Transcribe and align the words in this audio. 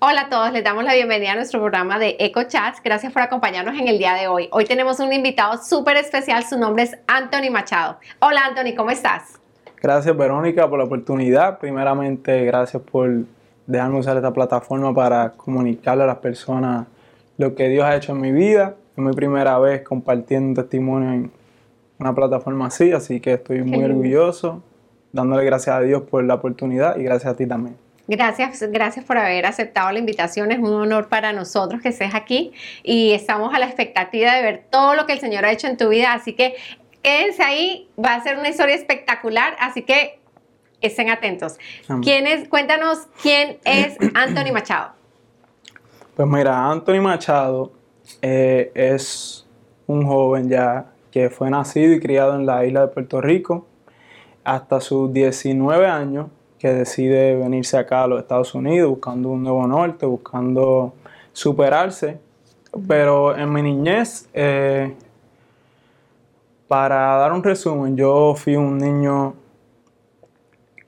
Hola 0.00 0.22
a 0.22 0.28
todos, 0.30 0.50
les 0.50 0.64
damos 0.64 0.82
la 0.82 0.94
bienvenida 0.94 1.32
a 1.32 1.34
nuestro 1.34 1.60
programa 1.60 1.98
de 1.98 2.16
Eco 2.18 2.44
Chats. 2.44 2.80
Gracias 2.82 3.12
por 3.12 3.20
acompañarnos 3.20 3.78
en 3.78 3.86
el 3.86 3.98
día 3.98 4.14
de 4.14 4.28
hoy. 4.28 4.48
Hoy 4.50 4.64
tenemos 4.64 4.98
un 4.98 5.12
invitado 5.12 5.62
súper 5.62 5.98
especial, 5.98 6.42
su 6.44 6.58
nombre 6.58 6.84
es 6.84 6.96
Anthony 7.06 7.50
Machado. 7.50 7.98
Hola 8.20 8.46
Anthony, 8.46 8.74
¿cómo 8.74 8.90
estás? 8.90 9.38
Gracias 9.82 10.16
Verónica 10.16 10.70
por 10.70 10.78
la 10.78 10.86
oportunidad. 10.86 11.58
Primeramente, 11.58 12.46
gracias 12.46 12.82
por 12.82 13.10
dejarme 13.66 13.98
usar 13.98 14.16
esta 14.16 14.32
plataforma 14.32 14.94
para 14.94 15.32
comunicarle 15.32 16.04
a 16.04 16.06
las 16.06 16.18
personas 16.18 16.86
lo 17.36 17.54
que 17.54 17.68
Dios 17.68 17.84
ha 17.84 17.94
hecho 17.94 18.12
en 18.12 18.22
mi 18.22 18.32
vida. 18.32 18.76
Es 18.96 19.04
mi 19.04 19.12
primera 19.12 19.58
vez 19.58 19.82
compartiendo 19.82 20.48
un 20.48 20.54
testimonio 20.54 21.12
en 21.12 21.30
una 21.98 22.14
plataforma 22.14 22.68
así, 22.68 22.92
así 22.92 23.20
que 23.20 23.34
estoy 23.34 23.62
muy 23.62 23.84
orgulloso, 23.84 24.62
dándole 25.12 25.44
gracias 25.44 25.76
a 25.76 25.80
Dios 25.80 26.02
por 26.02 26.24
la 26.24 26.34
oportunidad 26.34 26.96
y 26.96 27.02
gracias 27.02 27.34
a 27.34 27.36
ti 27.36 27.46
también. 27.46 27.83
Gracias, 28.06 28.62
gracias 28.70 29.04
por 29.04 29.16
haber 29.16 29.46
aceptado 29.46 29.90
la 29.90 29.98
invitación. 29.98 30.52
Es 30.52 30.58
un 30.58 30.74
honor 30.74 31.08
para 31.08 31.32
nosotros 31.32 31.80
que 31.80 31.88
estés 31.88 32.14
aquí 32.14 32.52
y 32.82 33.12
estamos 33.12 33.54
a 33.54 33.58
la 33.58 33.66
expectativa 33.66 34.34
de 34.34 34.42
ver 34.42 34.64
todo 34.70 34.94
lo 34.94 35.06
que 35.06 35.14
el 35.14 35.20
Señor 35.20 35.44
ha 35.44 35.52
hecho 35.52 35.68
en 35.68 35.76
tu 35.76 35.88
vida. 35.88 36.12
Así 36.12 36.34
que 36.34 36.54
quédense 37.02 37.42
ahí, 37.42 37.88
va 38.02 38.14
a 38.14 38.22
ser 38.22 38.38
una 38.38 38.50
historia 38.50 38.74
espectacular. 38.74 39.56
Así 39.58 39.82
que 39.82 40.20
estén 40.82 41.08
atentos. 41.10 41.56
¿Quién 42.02 42.26
es, 42.26 42.48
cuéntanos 42.48 43.06
quién 43.22 43.58
es 43.64 43.96
Anthony 44.14 44.52
Machado. 44.52 44.92
Pues 46.14 46.28
mira, 46.28 46.70
Anthony 46.70 47.00
Machado 47.00 47.72
eh, 48.20 48.70
es 48.74 49.46
un 49.86 50.06
joven 50.06 50.48
ya 50.48 50.92
que 51.10 51.30
fue 51.30 51.50
nacido 51.50 51.94
y 51.94 52.00
criado 52.00 52.34
en 52.34 52.44
la 52.44 52.64
isla 52.66 52.82
de 52.82 52.88
Puerto 52.88 53.20
Rico 53.20 53.66
hasta 54.44 54.80
sus 54.80 55.12
19 55.12 55.86
años 55.86 56.26
que 56.64 56.72
decide 56.72 57.36
venirse 57.36 57.76
acá 57.76 58.04
a 58.04 58.06
los 58.06 58.22
Estados 58.22 58.54
Unidos 58.54 58.88
buscando 58.88 59.28
un 59.28 59.42
nuevo 59.42 59.66
norte, 59.66 60.06
buscando 60.06 60.94
superarse. 61.34 62.18
Pero 62.88 63.36
en 63.36 63.52
mi 63.52 63.60
niñez, 63.60 64.30
eh, 64.32 64.94
para 66.66 67.16
dar 67.18 67.34
un 67.34 67.42
resumen, 67.42 67.98
yo 67.98 68.34
fui 68.34 68.56
un 68.56 68.78
niño 68.78 69.34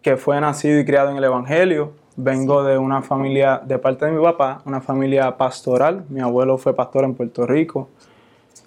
que 0.00 0.16
fue 0.16 0.40
nacido 0.40 0.80
y 0.80 0.86
criado 0.86 1.10
en 1.10 1.18
el 1.18 1.24
Evangelio. 1.24 1.92
Vengo 2.16 2.64
de 2.64 2.78
una 2.78 3.02
familia, 3.02 3.60
de 3.62 3.78
parte 3.78 4.06
de 4.06 4.12
mi 4.12 4.22
papá, 4.24 4.62
una 4.64 4.80
familia 4.80 5.36
pastoral. 5.36 6.06
Mi 6.08 6.22
abuelo 6.22 6.56
fue 6.56 6.74
pastor 6.74 7.04
en 7.04 7.12
Puerto 7.12 7.46
Rico. 7.46 7.90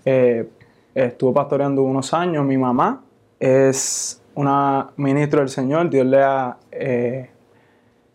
Eh, 0.05 0.47
estuvo 0.93 1.33
pastoreando 1.33 1.81
unos 1.81 2.13
años. 2.13 2.45
Mi 2.45 2.59
mamá 2.59 3.01
es 3.39 4.18
una 4.39 4.91
ministra 4.95 5.41
del 5.41 5.49
Señor, 5.49 5.89
Dios 5.89 6.05
le 6.05 6.23
ha 6.23 6.55
eh, 6.71 7.29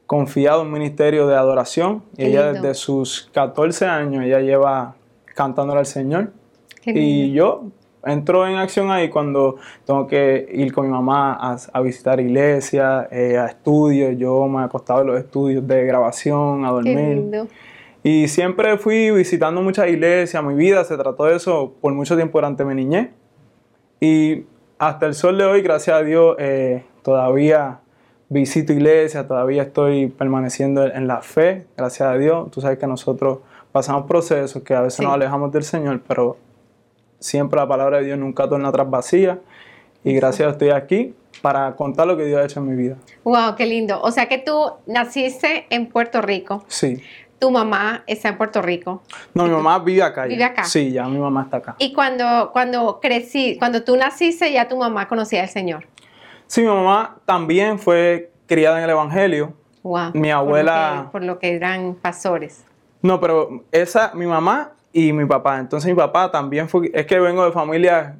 confiado 0.06 0.62
un 0.62 0.72
ministerio 0.72 1.26
de 1.26 1.36
adoración 1.36 2.02
y 2.16 2.24
ella 2.24 2.54
desde 2.54 2.72
sus 2.72 3.28
14 3.34 3.84
años 3.84 4.24
ella 4.24 4.40
lleva 4.40 4.94
cantándole 5.34 5.80
al 5.80 5.86
Señor. 5.86 6.32
Y 6.86 7.32
yo 7.32 7.64
entro 8.06 8.46
en 8.46 8.56
acción 8.56 8.90
ahí 8.90 9.10
cuando 9.10 9.56
tengo 9.84 10.06
que 10.06 10.48
ir 10.50 10.72
con 10.72 10.86
mi 10.86 10.92
mamá 10.92 11.58
a, 11.72 11.80
visitar 11.82 12.18
iglesias, 12.20 13.06
eh, 13.10 13.36
a 13.36 13.46
estudios. 13.46 14.16
Yo 14.16 14.48
me 14.48 14.62
he 14.62 14.64
acostado 14.64 15.02
en 15.02 15.08
los 15.08 15.18
estudios 15.18 15.66
de 15.66 15.84
grabación, 15.84 16.64
a 16.64 16.70
dormir. 16.70 17.48
Y 18.02 18.28
siempre 18.28 18.78
fui 18.78 19.10
visitando 19.10 19.60
muchas 19.60 19.88
iglesias. 19.88 20.42
Mi 20.42 20.54
vida 20.54 20.84
se 20.84 20.96
trató 20.96 21.24
de 21.24 21.36
eso 21.36 21.74
por 21.82 21.92
mucho 21.92 22.16
tiempo 22.16 22.38
durante 22.38 22.64
mi 22.64 22.74
niñez. 22.74 23.10
Y 24.00 24.44
hasta 24.78 25.06
el 25.06 25.14
sol 25.14 25.38
de 25.38 25.44
hoy, 25.44 25.62
gracias 25.62 25.96
a 25.96 26.02
Dios, 26.02 26.36
eh, 26.38 26.84
todavía 27.02 27.80
visito 28.28 28.72
iglesia, 28.72 29.26
todavía 29.26 29.62
estoy 29.62 30.08
permaneciendo 30.08 30.84
en 30.86 31.06
la 31.06 31.20
fe, 31.20 31.66
gracias 31.76 32.08
a 32.08 32.16
Dios. 32.16 32.50
Tú 32.50 32.60
sabes 32.60 32.78
que 32.78 32.86
nosotros 32.86 33.38
pasamos 33.72 34.06
procesos 34.06 34.62
que 34.62 34.74
a 34.74 34.80
veces 34.80 35.00
nos 35.00 35.14
alejamos 35.14 35.52
del 35.52 35.62
Señor, 35.62 36.00
pero 36.06 36.36
siempre 37.18 37.60
la 37.60 37.68
palabra 37.68 37.98
de 37.98 38.06
Dios 38.06 38.18
nunca 38.18 38.48
torna 38.48 38.68
atrás 38.68 38.88
vacía. 38.88 39.38
Y 40.02 40.12
gracias 40.14 40.48
a 40.48 40.50
estoy 40.52 40.70
aquí 40.70 41.14
para 41.40 41.74
contar 41.76 42.06
lo 42.06 42.16
que 42.16 42.24
Dios 42.24 42.40
ha 42.40 42.44
hecho 42.44 42.60
en 42.60 42.68
mi 42.68 42.76
vida. 42.76 42.96
Wow, 43.24 43.54
qué 43.56 43.66
lindo. 43.66 44.00
O 44.02 44.10
sea 44.10 44.28
que 44.28 44.38
tú 44.38 44.72
naciste 44.86 45.66
en 45.70 45.86
Puerto 45.86 46.20
Rico. 46.20 46.64
Sí 46.68 47.02
tu 47.44 47.50
mamá 47.50 48.04
está 48.06 48.30
en 48.30 48.38
Puerto 48.38 48.62
Rico. 48.62 49.02
No, 49.34 49.44
mi 49.44 49.50
mamá 49.50 49.78
vive 49.78 50.02
acá. 50.02 50.24
Vive 50.24 50.44
acá. 50.44 50.64
Sí, 50.64 50.92
ya 50.92 51.06
mi 51.06 51.18
mamá 51.18 51.42
está 51.42 51.58
acá. 51.58 51.76
Y 51.78 51.92
cuando, 51.92 52.48
cuando 52.54 53.00
crecí, 53.02 53.58
cuando 53.58 53.84
tú 53.84 53.98
naciste, 53.98 54.50
ya 54.50 54.66
tu 54.66 54.78
mamá 54.78 55.08
conocía 55.08 55.42
al 55.42 55.50
Señor. 55.50 55.86
Sí, 56.46 56.62
mi 56.62 56.68
mamá 56.68 57.18
también 57.26 57.78
fue 57.78 58.32
criada 58.46 58.78
en 58.78 58.84
el 58.84 58.90
Evangelio. 58.90 59.52
Wow. 59.82 60.12
Mi 60.14 60.30
abuela. 60.30 61.10
Por 61.12 61.22
lo, 61.22 61.38
que, 61.38 61.54
eran 61.54 61.96
pastores. 61.96 62.64
No, 63.02 63.20
pero 63.20 63.62
esa, 63.70 64.12
mi 64.14 64.24
mamá 64.24 64.72
y 64.90 65.12
mi 65.12 65.26
papá. 65.26 65.58
Entonces 65.58 65.90
mi 65.90 65.94
papá 65.94 66.30
también 66.30 66.66
fue. 66.66 66.90
Es 66.94 67.04
que 67.04 67.20
vengo 67.20 67.44
de 67.44 67.52
familia 67.52 68.16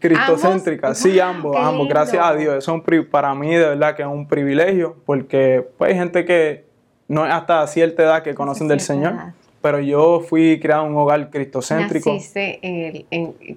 cristocéntrica. 0.00 0.96
Sí, 0.96 1.20
ambos, 1.20 1.56
ambos. 1.60 1.86
Gracias 1.86 2.26
a 2.26 2.34
Dios. 2.34 2.56
Eso 2.56 2.82
es 2.84 3.06
para 3.06 3.36
mí 3.36 3.54
de 3.54 3.68
verdad 3.68 3.94
que 3.94 4.02
es 4.02 4.08
un 4.08 4.26
privilegio 4.26 4.96
porque 5.06 5.64
pues, 5.78 5.92
hay 5.92 5.96
gente 5.96 6.24
que 6.24 6.73
no 7.08 7.26
es 7.26 7.32
hasta 7.32 7.66
cierta 7.66 8.02
edad 8.02 8.22
que 8.22 8.34
conocen 8.34 8.68
del 8.68 8.80
Señor. 8.80 9.14
Pero 9.60 9.80
yo 9.80 10.20
fui 10.20 10.60
criado 10.60 10.84
en 10.84 10.92
un 10.92 10.98
hogar 10.98 11.30
cristocéntrico. 11.30 12.12
Naciste 12.12 13.06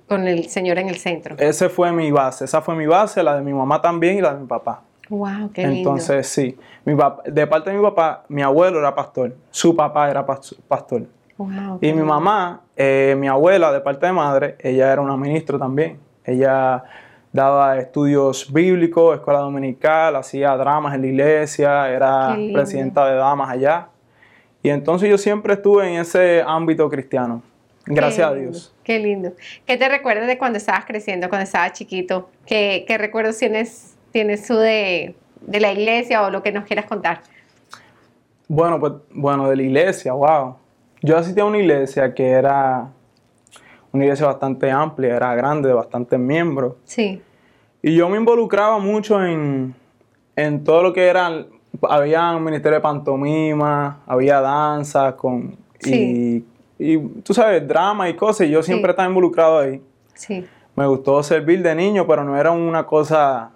con 0.08 0.25
el 0.25 0.47
Señor 0.50 0.80
en 0.80 0.88
el 0.88 0.96
centro. 0.97 1.35
Esa 1.38 1.69
fue 1.69 1.91
mi 1.91 2.12
base. 2.12 2.46
Esa 2.46 2.62
fue 2.62 2.75
mi 2.75 2.86
base, 2.86 3.22
la 3.22 3.36
de 3.36 3.41
mi 3.41 3.53
mamá 3.53 3.81
también 3.81 4.18
y 4.18 4.22
la 4.22 4.34
de 4.34 4.40
mi 4.40 4.47
papá. 4.47 4.84
Wow, 5.09 5.52
qué 5.53 5.63
lindo. 5.63 5.90
Entonces, 5.90 6.28
sí. 6.28 6.57
Mi 6.86 6.96
de 7.25 7.47
parte 7.47 7.72
de 7.72 7.78
mi 7.78 7.84
papá, 7.84 8.24
mi 8.30 8.41
abuelo 8.41 8.80
era 8.80 8.96
pastor. 8.96 9.36
Su 9.50 9.75
papá 9.75 10.09
era 10.09 10.25
pastor. 10.25 11.03
Wow, 11.38 11.80
y 11.81 11.94
mi 11.94 12.02
mamá, 12.02 12.62
eh, 12.75 13.16
mi 13.18 13.28
abuela, 13.28 13.72
de 13.72 13.81
parte 13.81 14.06
de 14.06 14.13
madre, 14.13 14.56
ella 14.59 14.91
era 14.91 15.02
una 15.02 15.18
ministra 15.18 15.59
también. 15.59 16.00
Ella 16.24 16.84
daba 17.31 17.77
estudios 17.77 18.51
bíblicos, 18.51 19.15
escuela 19.15 19.39
dominical, 19.39 20.15
hacía 20.15 20.55
dramas 20.55 20.95
en 20.95 21.01
la 21.01 21.07
iglesia, 21.07 21.89
era 21.89 22.38
presidenta 22.53 23.07
de 23.07 23.15
damas 23.15 23.49
allá. 23.49 23.89
Y 24.63 24.69
entonces 24.69 25.09
yo 25.09 25.17
siempre 25.17 25.53
estuve 25.53 25.88
en 25.88 26.01
ese 26.01 26.43
ámbito 26.45 26.89
cristiano. 26.89 27.41
Gracias 27.85 28.27
a 28.27 28.33
Dios. 28.33 28.73
Qué 28.83 28.99
lindo. 28.99 29.33
¿Qué 29.65 29.77
te 29.77 29.88
recuerdas 29.88 30.27
de 30.27 30.38
cuando 30.38 30.57
estabas 30.57 30.85
creciendo, 30.85 31.29
cuando 31.29 31.43
estabas 31.43 31.73
chiquito? 31.73 32.29
¿Qué, 32.45 32.85
recuerdos 32.97 33.38
tienes, 33.38 33.95
tienes 34.11 34.45
tú 34.45 34.57
de, 34.57 35.15
de, 35.41 35.59
la 35.59 35.71
iglesia 35.71 36.23
o 36.23 36.29
lo 36.29 36.44
que 36.44 36.51
nos 36.51 36.65
quieras 36.65 36.85
contar? 36.85 37.21
Bueno, 38.49 38.79
pues, 38.79 38.94
bueno, 39.11 39.49
de 39.49 39.55
la 39.55 39.63
iglesia, 39.63 40.13
wow. 40.13 40.55
Yo 41.01 41.17
asistí 41.17 41.39
a 41.39 41.45
una 41.45 41.59
iglesia 41.59 42.13
que 42.13 42.29
era 42.29 42.89
una 43.92 44.03
iglesia 44.03 44.28
bastante 44.28 44.70
amplia, 44.72 45.16
era 45.16 45.34
grande, 45.36 45.70
de 45.70 45.74
bastantes 45.74 46.20
miembros. 46.20 46.75
Sí. 46.86 47.22
Y 47.81 47.96
yo 47.96 48.09
me 48.09 48.18
involucraba 48.18 48.80
mucho 48.80 49.24
en, 49.24 49.74
todo 50.64 50.84
lo 50.84 50.94
que 50.94 51.08
eran, 51.08 51.48
había 51.90 52.36
un 52.36 52.44
ministerio 52.44 52.78
de 52.78 52.81
pantomima, 52.81 54.00
había 54.06 54.42
danza, 54.42 55.16
con, 55.16 55.58
y, 55.84 56.44
tú 57.24 57.34
sabes, 57.34 57.68
drama 57.68 58.09
y 58.09 58.16
cosas, 58.16 58.48
y 58.48 58.52
yo 58.52 58.62
siempre 58.62 58.92
estaba 58.92 59.08
involucrado 59.08 59.59
ahí. 59.59 59.81
Sí. 60.14 60.46
Me 60.75 60.86
gustó 60.86 61.24
servir 61.24 61.64
de 61.64 61.74
niño, 61.74 62.06
pero 62.06 62.24
no 62.24 62.38
era 62.38 62.52
una 62.52 62.86
cosa 62.86 63.52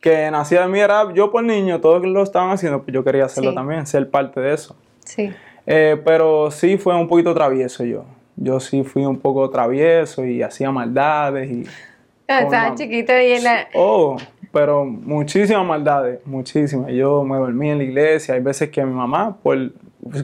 que 0.00 0.30
nacía 0.30 0.62
de 0.62 0.68
mí, 0.68 0.80
era 0.80 1.12
yo 1.12 1.30
por 1.30 1.42
niño, 1.44 1.80
todos 1.80 2.04
lo 2.04 2.22
estaban 2.22 2.50
haciendo, 2.50 2.82
pues 2.82 2.94
yo 2.94 3.04
quería 3.04 3.24
hacerlo 3.24 3.54
también, 3.54 3.86
ser 3.86 4.08
parte 4.10 4.40
de 4.40 4.54
eso. 4.54 4.76
Sí. 5.04 5.32
Eh, 5.66 6.00
pero 6.04 6.50
sí 6.50 6.78
fue 6.78 6.94
un 6.94 7.08
poquito 7.08 7.34
travieso 7.34 7.84
yo. 7.84 8.04
Yo 8.36 8.60
sí 8.60 8.84
fui 8.84 9.04
un 9.04 9.18
poco 9.18 9.48
travieso 9.50 10.24
y 10.24 10.42
hacía 10.42 10.70
maldades 10.70 11.50
y 11.50 11.64
estaba 12.26 12.74
chiquito 12.74 13.12
y 13.12 13.32
en 13.32 13.44
la... 13.44 13.68
Oh, 13.74 14.16
pero 14.52 14.84
muchísimas 14.84 15.66
maldades, 15.66 16.20
muchísimas. 16.24 16.90
Yo 16.92 17.24
me 17.24 17.36
dormí 17.36 17.70
en 17.70 17.78
la 17.78 17.84
iglesia. 17.84 18.34
Hay 18.34 18.40
veces 18.40 18.70
que 18.70 18.84
mi 18.84 18.92
mamá, 18.92 19.36
por 19.42 19.72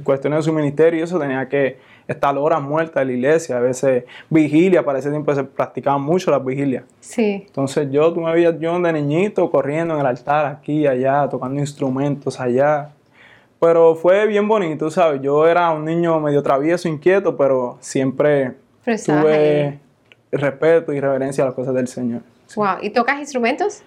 cuestiones 0.02 0.38
de 0.38 0.42
su 0.42 0.52
ministerio, 0.52 1.04
eso 1.04 1.18
tenía 1.18 1.48
que 1.48 1.78
estar 2.08 2.36
horas 2.36 2.62
muerta 2.62 3.02
en 3.02 3.08
la 3.08 3.12
iglesia. 3.14 3.58
A 3.58 3.60
veces 3.60 4.04
vigilia, 4.30 4.84
para 4.84 4.98
ese 4.98 5.10
tiempo 5.10 5.34
se 5.34 5.44
practicaban 5.44 6.02
mucho 6.02 6.30
las 6.30 6.44
vigilias. 6.44 6.84
Sí. 7.00 7.44
Entonces 7.46 7.88
yo, 7.90 8.12
tú 8.12 8.20
me 8.20 8.32
veías 8.32 8.58
yo 8.58 8.78
de 8.80 8.92
niñito 8.92 9.50
corriendo 9.50 9.94
en 9.94 10.00
el 10.00 10.06
altar, 10.06 10.46
aquí 10.46 10.80
y 10.80 10.86
allá, 10.86 11.28
tocando 11.28 11.60
instrumentos 11.60 12.40
allá. 12.40 12.90
Pero 13.62 13.94
fue 13.94 14.26
bien 14.26 14.48
bonito, 14.48 14.90
¿sabes? 14.90 15.22
Yo 15.22 15.46
era 15.46 15.70
un 15.70 15.84
niño 15.84 16.18
medio 16.18 16.42
travieso, 16.42 16.88
inquieto, 16.88 17.36
pero 17.36 17.76
siempre 17.78 18.56
tuve 18.84 19.78
respeto 20.32 20.92
y 20.92 20.98
reverencia 20.98 21.44
a 21.44 21.46
las 21.46 21.54
cosas 21.54 21.72
del 21.72 21.86
Señor. 21.86 22.22
Wow, 22.56 22.78
¿y 22.82 22.90
tocas 22.90 23.20
instrumentos? 23.20 23.84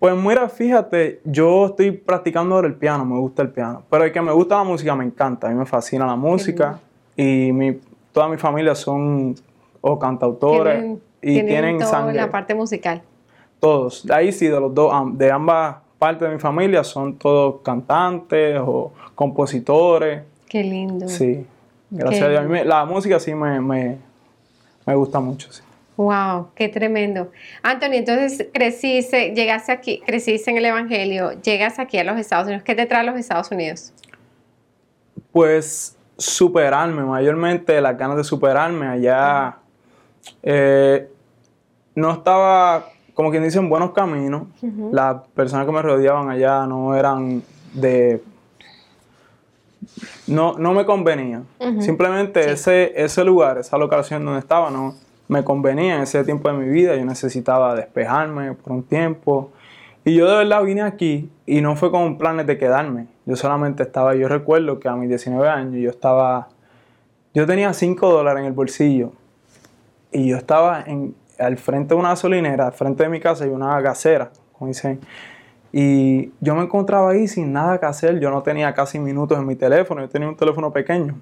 Pues 0.00 0.16
mira, 0.16 0.48
fíjate, 0.48 1.20
yo 1.22 1.66
estoy 1.66 1.92
practicando 1.92 2.56
ahora 2.56 2.66
el 2.66 2.74
piano, 2.74 3.04
me 3.04 3.16
gusta 3.20 3.42
el 3.42 3.50
piano, 3.50 3.84
pero 3.88 4.02
el 4.02 4.10
que 4.10 4.20
me 4.20 4.32
gusta 4.32 4.56
la 4.56 4.64
música 4.64 4.96
me 4.96 5.04
encanta, 5.04 5.46
a 5.46 5.50
mí 5.50 5.56
me 5.56 5.66
fascina 5.66 6.04
la 6.04 6.16
música 6.16 6.80
y 7.16 7.52
mi, 7.52 7.78
toda 8.10 8.26
mi 8.26 8.38
familia 8.38 8.74
son 8.74 9.36
o 9.80 10.00
cantautores 10.00 10.98
y 11.20 11.40
tienen, 11.44 11.80
sangre. 11.82 12.16
la 12.16 12.28
parte 12.28 12.56
musical. 12.56 13.00
Todos, 13.60 14.04
ahí 14.10 14.32
sí, 14.32 14.48
de 14.48 14.58
los 14.58 14.74
dos, 14.74 14.92
de 15.16 15.30
ambas 15.30 15.76
partes 16.02 16.28
de 16.28 16.34
mi 16.34 16.40
familia 16.40 16.82
son 16.82 17.16
todos 17.16 17.60
cantantes 17.62 18.58
o 18.60 18.92
compositores. 19.14 20.22
Qué 20.48 20.64
lindo. 20.64 21.06
Sí, 21.08 21.46
gracias 21.90 22.24
a 22.24 22.28
Dios. 22.28 22.40
A 22.40 22.42
mí 22.42 22.48
me- 22.50 22.64
la 22.64 22.84
música 22.84 23.20
sí 23.20 23.32
me, 23.36 23.60
me, 23.60 23.98
me 24.84 24.94
gusta 24.96 25.20
mucho, 25.20 25.52
sí. 25.52 25.62
Wow, 25.96 26.48
qué 26.56 26.68
tremendo. 26.68 27.30
Anthony, 27.62 27.92
entonces 27.98 28.48
creciste, 28.52 29.32
llegaste 29.32 29.70
aquí, 29.70 30.02
creciste 30.04 30.50
en 30.50 30.56
el 30.56 30.64
Evangelio, 30.64 31.40
llegas 31.40 31.78
aquí 31.78 31.98
a 31.98 32.02
los 32.04 32.18
Estados 32.18 32.46
Unidos. 32.46 32.64
¿Qué 32.64 32.74
te 32.74 32.86
trae 32.86 33.02
a 33.02 33.04
los 33.04 33.16
Estados 33.16 33.52
Unidos? 33.52 33.92
Pues 35.30 35.96
superarme, 36.18 37.04
mayormente 37.04 37.80
las 37.80 37.96
ganas 37.96 38.16
de 38.16 38.24
superarme. 38.24 38.88
Allá 38.88 39.58
eh, 40.42 41.08
no 41.94 42.10
estaba, 42.12 42.88
como 43.14 43.30
quien 43.30 43.42
dice, 43.42 43.58
en 43.58 43.68
buenos 43.68 43.92
caminos. 43.92 44.44
Las 44.90 45.22
personas 45.34 45.66
que 45.66 45.72
me 45.72 45.82
rodeaban 45.82 46.30
allá 46.30 46.66
no 46.66 46.94
eran 46.96 47.42
de... 47.74 48.22
No, 50.26 50.56
no 50.58 50.72
me 50.72 50.84
convenía. 50.84 51.42
Simplemente 51.80 52.42
Sí. 52.44 52.50
ese, 52.50 52.92
ese 52.96 53.24
lugar, 53.24 53.58
esa 53.58 53.76
locación 53.78 54.24
donde 54.24 54.40
estaba, 54.40 54.70
no 54.70 54.94
me 55.28 55.42
convenía 55.44 55.96
en 55.96 56.02
ese 56.02 56.22
tiempo 56.24 56.48
de 56.50 56.56
mi 56.58 56.68
vida. 56.68 56.94
Yo 56.96 57.04
necesitaba 57.04 57.74
despejarme 57.74 58.52
por 58.54 58.72
un 58.72 58.82
tiempo. 58.82 59.50
Y 60.04 60.14
yo 60.14 60.28
de 60.30 60.38
verdad 60.38 60.62
vine 60.64 60.82
aquí 60.82 61.30
y 61.46 61.60
no 61.60 61.76
fue 61.76 61.90
con 61.90 62.18
planes 62.18 62.46
de 62.46 62.58
quedarme. 62.58 63.06
Yo 63.26 63.36
solamente 63.36 63.82
estaba, 63.82 64.14
yo 64.14 64.28
recuerdo 64.28 64.80
que 64.80 64.88
a 64.88 64.94
mis 64.96 65.08
19 65.08 65.48
años 65.48 65.74
yo 65.76 65.90
estaba, 65.90 66.48
yo 67.34 67.46
tenía 67.46 67.72
5 67.72 68.10
dólares 68.10 68.40
en 68.40 68.46
el 68.46 68.52
bolsillo 68.52 69.12
y 70.10 70.28
yo 70.28 70.36
estaba 70.36 70.82
en, 70.84 71.14
al 71.38 71.56
frente 71.56 71.94
de 71.94 72.00
una 72.00 72.10
gasolinera, 72.10 72.66
al 72.66 72.72
frente 72.72 73.02
de 73.04 73.08
mi 73.08 73.20
casa 73.20 73.46
y 73.46 73.50
una 73.50 73.80
gasera, 73.80 74.30
como 74.52 74.68
dicen. 74.68 75.00
Y 75.72 76.32
yo 76.40 76.54
me 76.54 76.62
encontraba 76.62 77.10
ahí 77.12 77.26
sin 77.26 77.52
nada 77.52 77.80
que 77.80 77.86
hacer. 77.86 78.20
Yo 78.20 78.30
no 78.30 78.42
tenía 78.42 78.74
casi 78.74 78.98
minutos 78.98 79.38
en 79.38 79.46
mi 79.46 79.56
teléfono. 79.56 80.02
Yo 80.02 80.08
tenía 80.08 80.28
un 80.28 80.36
teléfono 80.36 80.70
pequeño, 80.70 81.18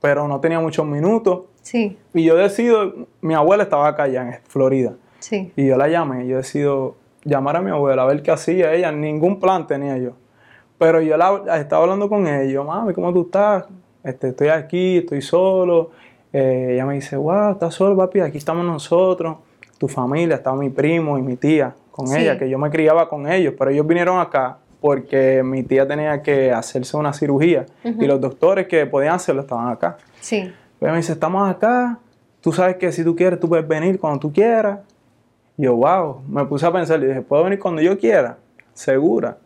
pero 0.00 0.28
no 0.28 0.38
tenía 0.40 0.60
muchos 0.60 0.86
minutos. 0.86 1.44
Sí, 1.62 1.98
Y 2.12 2.24
yo 2.24 2.36
decido, 2.36 3.06
mi 3.22 3.32
abuela 3.32 3.62
estaba 3.62 3.88
acá 3.88 4.02
allá 4.02 4.22
en 4.22 4.40
Florida. 4.46 4.92
sí. 5.18 5.50
Y 5.56 5.66
yo 5.66 5.78
la 5.78 5.88
llamé, 5.88 6.26
yo 6.26 6.36
decido 6.36 6.96
llamar 7.24 7.56
a 7.56 7.62
mi 7.62 7.70
abuela 7.70 8.02
a 8.02 8.04
ver 8.04 8.22
qué 8.22 8.30
hacía 8.30 8.74
ella, 8.74 8.92
ningún 8.92 9.40
plan 9.40 9.66
tenía 9.66 9.96
yo. 9.96 10.10
Pero 10.76 11.00
yo 11.00 11.16
la, 11.16 11.58
estaba 11.58 11.84
hablando 11.84 12.10
con 12.10 12.26
ella, 12.26 12.44
yo, 12.44 12.64
mami, 12.64 12.92
¿cómo 12.92 13.14
tú 13.14 13.22
estás? 13.22 13.64
Este, 14.02 14.28
estoy 14.28 14.48
aquí, 14.48 14.98
estoy 14.98 15.22
solo. 15.22 15.92
Eh, 16.36 16.70
ella 16.72 16.84
me 16.84 16.94
dice, 16.94 17.16
wow, 17.16 17.52
¿estás 17.52 17.74
solo, 17.74 17.96
papi? 17.96 18.18
Aquí 18.18 18.38
estamos 18.38 18.66
nosotros, 18.66 19.36
tu 19.78 19.86
familia, 19.86 20.34
estaba 20.34 20.56
mi 20.56 20.68
primo 20.68 21.16
y 21.16 21.22
mi 21.22 21.36
tía 21.36 21.74
con 21.92 22.08
Sí. 22.08 22.18
ella, 22.20 22.36
que 22.36 22.50
yo 22.50 22.58
me 22.58 22.70
criaba 22.70 23.08
con 23.08 23.30
ellos, 23.30 23.54
pero 23.56 23.70
ellos 23.70 23.86
vinieron 23.86 24.18
acá 24.18 24.58
porque 24.80 25.42
mi 25.44 25.62
tía 25.62 25.86
tenía 25.86 26.20
que 26.22 26.50
hacerse 26.50 26.96
una 26.96 27.12
cirugía 27.12 27.66
y 27.84 28.04
los 28.04 28.20
doctores 28.20 28.66
que 28.66 28.84
podían 28.84 29.14
hacerlo 29.14 29.42
estaban 29.42 29.68
acá. 29.68 29.96
Sí, 30.20 30.52
Pues 30.80 30.90
me 30.90 30.98
dice, 30.98 31.12
estamos 31.12 31.48
acá, 31.48 31.98
tú 32.40 32.52
sabes 32.52 32.76
que 32.76 32.90
si 32.90 33.04
tú 33.04 33.14
quieres, 33.14 33.38
tú 33.38 33.48
puedes 33.48 33.66
venir 33.66 33.98
cuando 34.00 34.18
tú 34.18 34.32
quieras. 34.32 34.80
Y 35.56 35.62
yo, 35.62 35.76
wow, 35.76 36.20
me 36.28 36.44
puse 36.46 36.66
a 36.66 36.72
pensar 36.72 37.00
y 37.02 37.06
dije, 37.06 37.22
¿puedo 37.22 37.44
venir 37.44 37.60
cuando 37.60 37.80
yo 37.80 37.96
quiera? 37.96 38.36
Segura. 38.74 39.38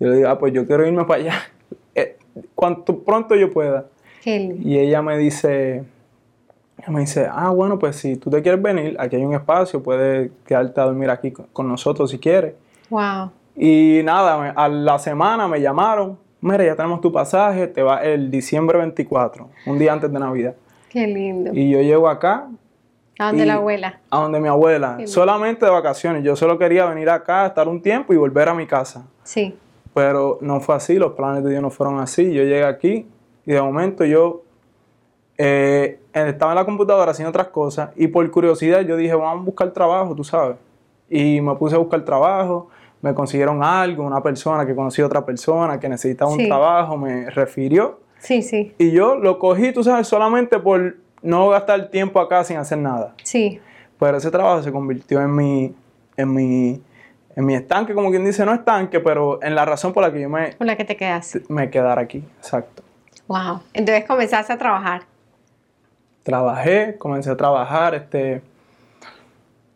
Yo 0.00 0.08
le 0.08 0.16
digo, 0.16 0.28
ah, 0.28 0.36
pues 0.38 0.52
yo 0.52 0.66
quiero 0.66 0.84
irme 0.86 1.04
para 1.04 1.20
allá, 1.22 1.34
eh, 1.94 2.18
cuanto 2.56 2.98
pronto 2.98 3.36
yo 3.36 3.50
pueda. 3.52 3.86
Y 4.64 4.78
ella 4.78 5.02
me 5.02 5.18
dice, 5.18 5.84
ella 6.78 6.88
me 6.90 7.00
dice, 7.00 7.28
ah, 7.30 7.50
bueno, 7.50 7.78
pues 7.78 7.96
si 7.96 8.16
tú 8.16 8.30
te 8.30 8.42
quieres 8.42 8.60
venir, 8.62 8.96
aquí 8.98 9.16
hay 9.16 9.24
un 9.24 9.34
espacio, 9.34 9.82
puedes 9.82 10.30
quedarte 10.46 10.80
a 10.80 10.84
dormir 10.84 11.10
aquí 11.10 11.30
con- 11.32 11.68
nosotros 11.68 12.10
si 12.10 12.18
quieres. 12.18 12.54
Wow, 12.90 13.30
Y 13.56 14.00
nada, 14.04 14.50
a 14.56 14.68
la 14.68 14.98
semana 14.98 15.46
me 15.48 15.60
llamaron, 15.60 16.18
mira, 16.40 16.64
ya 16.64 16.74
tenemos 16.76 17.00
tu 17.00 17.12
pasaje, 17.12 17.66
te 17.68 17.82
va 17.82 18.02
el 18.02 18.30
diciembre 18.30 18.78
24, 18.78 19.48
un 19.66 19.78
día 19.78 19.92
antes 19.92 20.12
de 20.12 20.18
Navidad. 20.18 20.54
qué 20.90 21.06
lindo. 21.06 21.50
Y 21.54 21.70
yo 21.70 21.80
llego 21.80 22.08
acá, 22.08 22.48
¿A 23.18 23.26
dónde 23.28 23.44
y- 23.44 23.46
la 23.46 23.54
abuela? 23.54 24.00
a 24.10 24.20
donde 24.20 24.40
mi 24.40 24.48
abuela, 24.48 24.98
solamente 25.06 25.64
de 25.64 25.70
vacaciones. 25.70 26.22
Yo 26.24 26.34
solo 26.36 26.58
quería 26.58 26.86
venir 26.86 27.08
acá, 27.10 27.46
estar 27.46 27.68
un 27.68 27.80
tiempo 27.82 28.12
y 28.12 28.16
volver 28.16 28.48
a 28.48 28.54
mi 28.54 28.66
casa. 28.66 29.06
Sí, 29.22 29.54
Pero 29.94 30.38
no 30.40 30.58
fue 30.60 30.74
así, 30.74 30.94
los 30.96 31.12
planes 31.12 31.44
de 31.44 31.50
Dios 31.50 31.62
no 31.62 31.70
fueron 31.70 32.00
así. 32.00 32.24
Yo 32.32 32.42
llegué 32.42 32.64
aquí 32.64 33.06
y 33.46 33.52
de 33.52 33.60
momento 33.62 34.04
yo 34.04 34.42
eh, 35.36 35.98
estaba 36.12 36.52
en 36.52 36.56
la 36.56 36.64
computadora 36.64 37.10
haciendo 37.10 37.30
otras 37.30 37.48
cosas 37.48 37.90
y 37.96 38.06
por 38.08 38.28
curiosidad 38.30 38.80
yo 38.82 38.96
dije, 38.96 39.14
vamos 39.14 39.40
a 39.42 39.44
buscar 39.44 39.70
trabajo, 39.72 40.14
tú 40.14 40.24
sabes. 40.24 40.56
Y 41.10 41.40
me 41.40 41.54
puse 41.56 41.74
a 41.74 41.78
buscar 41.78 42.04
trabajo, 42.04 42.68
me 43.02 43.12
consiguieron 43.14 43.62
algo, 43.62 44.04
una 44.04 44.22
persona 44.22 44.64
que 44.64 44.74
conocí 44.74 45.02
a 45.02 45.06
otra 45.06 45.24
persona 45.24 45.78
que 45.78 45.88
necesitaba 45.88 46.30
un 46.30 46.44
trabajo, 46.46 46.96
me 46.96 47.28
refirió. 47.30 48.00
sí, 48.18 48.42
sí, 48.42 48.74
Y 48.78 48.90
yo 48.92 49.16
lo 49.16 49.38
cogí, 49.38 49.72
tú 49.72 49.84
sabes, 49.84 50.06
solamente 50.06 50.58
por 50.58 50.96
no 51.22 51.48
gastar 51.50 51.88
tiempo 51.90 52.20
acá 52.20 52.44
sin 52.44 52.56
hacer 52.56 52.78
nada. 52.78 53.14
sí. 53.22 53.60
Pero 53.96 54.16
ese 54.16 54.30
trabajo 54.30 54.60
se 54.62 54.72
convirtió 54.72 55.20
en 55.22 55.34
mi, 55.34 55.72
en 56.16 56.34
mi, 56.34 56.82
en 57.36 57.46
mi 57.46 57.54
estanque, 57.54 57.94
como 57.94 58.10
quien 58.10 58.24
dice, 58.24 58.44
no 58.44 58.52
estanque, 58.52 58.98
pero 58.98 59.40
en 59.42 59.54
la 59.54 59.64
razón 59.64 59.92
por 59.92 60.02
la 60.02 60.12
que 60.12 60.20
yo 60.20 60.28
me, 60.28 60.54
Con 60.56 60.66
la 60.66 60.76
que 60.76 60.84
te 60.84 60.96
quedaste. 60.96 61.42
me 61.48 61.70
quedara 61.70 62.02
aquí. 62.02 62.24
Exacto. 62.38 62.82
Wow. 63.28 63.60
Entonces 63.72 64.04
comenzaste 64.04 64.52
a 64.52 64.58
trabajar. 64.58 65.02
Trabajé, 66.22 66.96
comencé 66.98 67.30
a 67.30 67.36
trabajar, 67.36 67.94
este, 67.94 68.42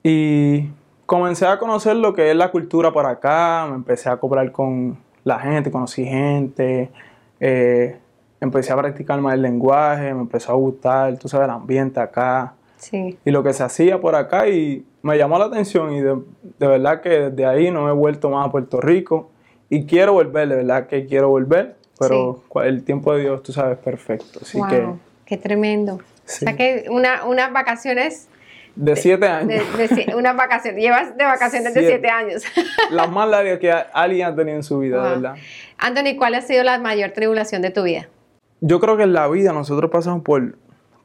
y 0.02 0.70
comencé 1.06 1.46
a 1.46 1.58
conocer 1.58 1.96
lo 1.96 2.14
que 2.14 2.30
es 2.30 2.36
la 2.36 2.50
cultura 2.50 2.92
por 2.92 3.06
acá, 3.06 3.66
me 3.68 3.76
empecé 3.76 4.08
a 4.08 4.16
cobrar 4.16 4.52
con 4.52 4.98
la 5.24 5.38
gente, 5.38 5.70
conocí 5.70 6.04
gente, 6.04 6.90
eh, 7.40 7.98
empecé 8.40 8.72
a 8.72 8.76
practicar 8.76 9.20
más 9.20 9.34
el 9.34 9.42
lenguaje, 9.42 10.12
me 10.14 10.20
empezó 10.20 10.52
a 10.52 10.54
gustar, 10.54 11.16
tú 11.18 11.28
sabes, 11.28 11.46
el 11.46 11.50
ambiente 11.50 12.00
acá. 12.00 12.54
Sí, 12.76 13.18
y 13.24 13.30
lo 13.30 13.42
que 13.42 13.52
se 13.52 13.64
hacía 13.64 14.00
por 14.00 14.14
acá 14.14 14.48
y 14.48 14.86
me 15.02 15.18
llamó 15.18 15.38
la 15.38 15.46
atención 15.46 15.92
y 15.92 16.00
de, 16.00 16.16
de 16.58 16.66
verdad 16.66 17.00
que 17.00 17.30
desde 17.30 17.44
ahí 17.44 17.70
no 17.70 17.84
me 17.84 17.90
he 17.90 17.94
vuelto 17.94 18.30
más 18.30 18.46
a 18.46 18.52
Puerto 18.52 18.80
Rico 18.80 19.30
y 19.68 19.84
quiero 19.84 20.12
volver, 20.12 20.48
de 20.48 20.56
verdad 20.56 20.86
que 20.86 21.06
quiero 21.06 21.28
volver, 21.28 21.77
pero 21.98 22.42
cua- 22.48 22.66
el 22.66 22.84
tiempo 22.84 23.12
de 23.14 23.22
Dios, 23.22 23.42
tú 23.42 23.52
sabes, 23.52 23.78
es 23.78 23.84
perfecto. 23.84 24.38
Así 24.42 24.58
wow. 24.58 24.68
que 24.68 24.86
Qué 25.26 25.36
tremendo. 25.36 25.98
Sí. 26.24 26.44
O 26.44 26.48
sea 26.48 26.56
que 26.56 26.86
una, 26.90 27.24
unas 27.24 27.52
vacaciones, 27.52 28.28
de 28.76 28.94
siete 28.96 29.26
de, 29.26 29.30
años, 29.30 29.48
de 29.76 30.14
unas 30.16 30.36
vacaciones, 30.36 30.80
llevas 30.82 31.16
de 31.16 31.24
vacaciones 31.24 31.74
de 31.74 31.80
Siete. 31.80 31.88
siete 31.94 32.08
años. 32.10 32.42
las 32.90 33.10
más 33.10 33.28
largas 33.28 33.58
que 33.58 33.72
alguien 33.72 34.26
ha 34.26 34.34
tenido 34.36 34.56
en 34.56 34.62
su 34.62 34.78
vida, 34.78 34.98
Wow. 35.00 35.08
verdad. 35.10 35.34
Anthony, 35.78 36.16
¿cuál 36.16 36.34
ha 36.34 36.40
sido 36.42 36.62
la 36.64 36.78
mayor 36.78 37.10
tribulación 37.10 37.60
de 37.62 37.70
tu 37.70 37.82
vida? 37.82 38.08
Yo 38.60 38.78
creo 38.80 38.96
que 38.96 39.02
en 39.04 39.12
la 39.12 39.26
vida 39.28 39.52
nosotros 39.52 39.90
pasamos 39.90 40.22
por, 40.22 40.56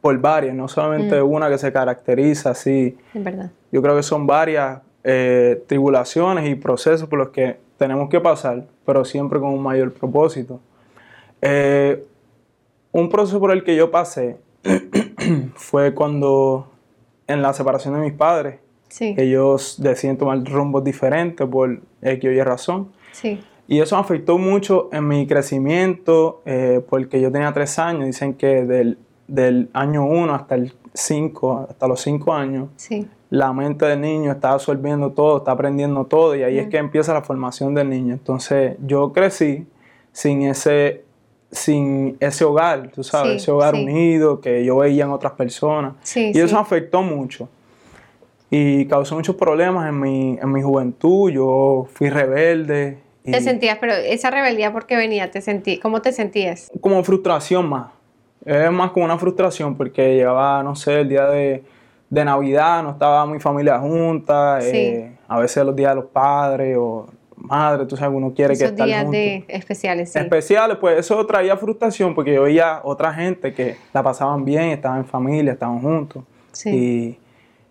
por 0.01 0.17
varias, 0.19 0.55
no 0.55 0.67
solamente 0.67 1.21
Mm. 1.21 1.31
una 1.31 1.49
que 1.49 1.57
se 1.57 1.71
caracteriza 1.73 2.51
así. 2.51 2.97
En 3.13 3.23
verdad. 3.23 3.51
Yo 3.71 3.81
creo 3.81 3.95
que 3.95 4.03
son 4.03 4.25
varias 4.27 4.79
eh, 5.03 5.61
tribulaciones 5.67 6.47
y 6.49 6.55
procesos 6.55 7.09
por 7.09 7.19
los 7.19 7.29
que 7.29 7.57
tenemos 7.77 8.09
que 8.09 8.19
pasar, 8.21 8.63
pero 8.85 9.03
siempre 9.03 9.39
con 9.39 9.49
un 9.49 9.61
mayor 9.63 9.91
propósito. 9.93 10.59
Eh, 11.45 12.05
un 12.93 13.09
proceso 13.09 13.39
por 13.39 13.51
el 13.51 13.63
que 13.65 13.75
yo 13.75 13.91
pasé 13.91 14.37
fue 15.55 15.93
cuando 15.93 16.71
en 17.27 17.41
la 17.41 17.53
separación 17.53 17.95
de 17.95 17.99
mis 17.99 18.13
padres, 18.13 18.59
Sí, 18.87 19.15
ellos 19.17 19.77
deciden 19.81 20.17
tomar 20.19 20.43
rumbos 20.43 20.83
diferentes 20.83 21.47
por 21.47 21.81
X 22.03 22.29
o 22.29 22.31
Y 22.31 22.41
razón. 22.43 22.91
sí, 23.11 23.43
Y 23.67 23.79
eso 23.79 23.95
me 23.95 24.01
afectó 24.01 24.37
mucho 24.37 24.89
en 24.93 25.07
mi 25.07 25.25
crecimiento, 25.25 26.43
eh, 26.45 26.79
porque 26.87 27.19
yo 27.19 27.31
tenía 27.31 27.51
tres 27.53 27.79
años. 27.79 28.05
Dicen 28.05 28.35
que 28.35 28.63
del, 28.65 28.99
del 29.27 29.69
año 29.73 30.05
1 30.05 30.35
hasta 30.35 30.53
el 30.53 30.73
5, 30.93 31.67
hasta 31.71 31.87
los 31.87 32.01
5 32.01 32.33
años, 32.35 32.69
sí, 32.75 33.07
la 33.31 33.51
mente 33.51 33.85
del 33.87 33.99
niño 33.99 34.31
está 34.31 34.51
absorbiendo 34.51 35.11
todo, 35.11 35.37
está 35.37 35.53
aprendiendo 35.53 36.05
todo, 36.05 36.35
y 36.35 36.43
ahí 36.43 36.59
es 36.59 36.67
que 36.67 36.77
empieza 36.77 37.13
la 37.15 37.23
formación 37.23 37.73
del 37.73 37.89
niño. 37.89 38.13
Entonces, 38.13 38.77
yo 38.85 39.11
crecí 39.11 39.65
sin 40.11 40.43
ese, 40.43 41.03
sin 41.53 42.17
ese 42.19 42.43
hogar, 42.43 42.89
tú 42.93 43.03
sabes, 43.03 43.31
Sí, 43.31 43.37
ese 43.37 43.51
hogar 43.51 43.75
sí. 43.75 43.83
unido 43.83 44.41
que 44.41 44.65
yo 44.65 44.77
veía 44.77 45.05
en 45.05 45.11
otras 45.11 45.33
personas. 45.33 45.93
sí. 46.01 46.31
Y 46.33 46.39
eso 46.39 46.55
me 46.55 46.61
afectó 46.61 47.01
mucho. 47.01 47.47
Y 48.49 48.85
causó 48.85 49.15
muchos 49.15 49.35
problemas 49.35 49.89
en 49.89 49.99
mi, 49.99 50.37
en 50.39 50.51
mi 50.51 50.61
juventud. 50.61 51.31
Yo 51.31 51.87
fui 51.93 52.09
rebelde. 52.09 52.99
Y 53.23 53.31
Te 53.31 53.41
sentías, 53.41 53.77
pero 53.79 53.93
esa 53.93 54.29
rebeldía, 54.29 54.71
¿por 54.71 54.85
qué 54.85 54.95
venía? 54.95 55.31
¿Te 55.31 55.41
sentí, 55.41 55.79
¿Cómo 55.79 56.01
te 56.01 56.11
sentías? 56.11 56.69
Como 56.81 57.03
frustración 57.03 57.67
más. 57.67 57.87
Es 58.45 58.69
más 58.71 58.91
como 58.91 59.05
una 59.05 59.17
frustración 59.17 59.75
porque 59.75 60.15
llegaba, 60.15 60.61
no 60.61 60.75
sé, 60.75 60.99
el 61.01 61.09
día 61.09 61.25
de, 61.27 61.63
de 62.09 62.25
Navidad, 62.25 62.83
no 62.83 62.91
estaba 62.91 63.25
mi 63.25 63.39
familia 63.39 63.79
junta. 63.79 64.59
Sí. 64.61 64.69
eh, 64.77 65.11
a 65.27 65.39
veces 65.39 65.65
los 65.65 65.75
días 65.75 65.91
de 65.91 65.95
los 65.95 66.05
padres 66.11 66.77
o 66.77 67.07
madres, 67.43 67.87
tú 67.87 67.95
sabes, 67.97 68.15
uno 68.17 68.33
quiere 68.33 68.49
que 68.53 68.63
Esos 68.63 68.71
estar 68.71 68.85
días 68.87 69.03
juntos. 69.03 69.11
de 69.19 69.45
especiales, 69.49 70.11
sí. 70.11 70.19
Especiales, 70.19 70.77
pues 70.77 70.97
eso 70.99 71.25
traía 71.25 71.55
frustración 71.57 72.15
porque 72.15 72.33
yo 72.33 72.43
veía 72.43 72.81
otra 72.83 73.13
gente 73.13 73.53
que 73.53 73.75
la 73.93 74.01
pasaban 74.01 74.43
bien, 74.45 74.69
estaban 74.69 74.99
en 74.99 75.05
familia, 75.05 75.53
estaban 75.53 75.79
juntos. 75.81 76.23
Sí. 76.53 77.17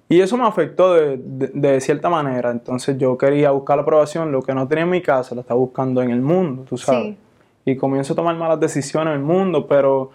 Y, 0.08 0.16
y 0.16 0.20
eso 0.20 0.36
me 0.36 0.44
afectó 0.46 0.94
de, 0.94 1.16
de- 1.16 1.50
de 1.54 1.80
cierta 1.80 2.08
manera. 2.10 2.50
Entonces 2.50 2.98
yo 2.98 3.16
quería 3.16 3.50
buscar 3.50 3.76
la 3.76 3.82
aprobación, 3.82 4.30
lo 4.30 4.42
que 4.42 4.54
no 4.54 4.68
tenía 4.68 4.84
en 4.84 4.90
mi 4.90 5.00
casa, 5.02 5.34
lo 5.34 5.40
estaba 5.40 5.58
buscando 5.58 6.02
en 6.02 6.10
el 6.10 6.20
mundo, 6.20 6.64
tú 6.68 6.76
sabes. 6.78 7.02
Sí. 7.04 7.16
y 7.64 7.76
comienzo 7.76 8.12
a 8.12 8.16
tomar 8.16 8.36
malas 8.36 8.60
decisiones 8.60 9.14
en 9.14 9.20
el 9.20 9.24
mundo, 9.26 9.66
pero 9.66 10.10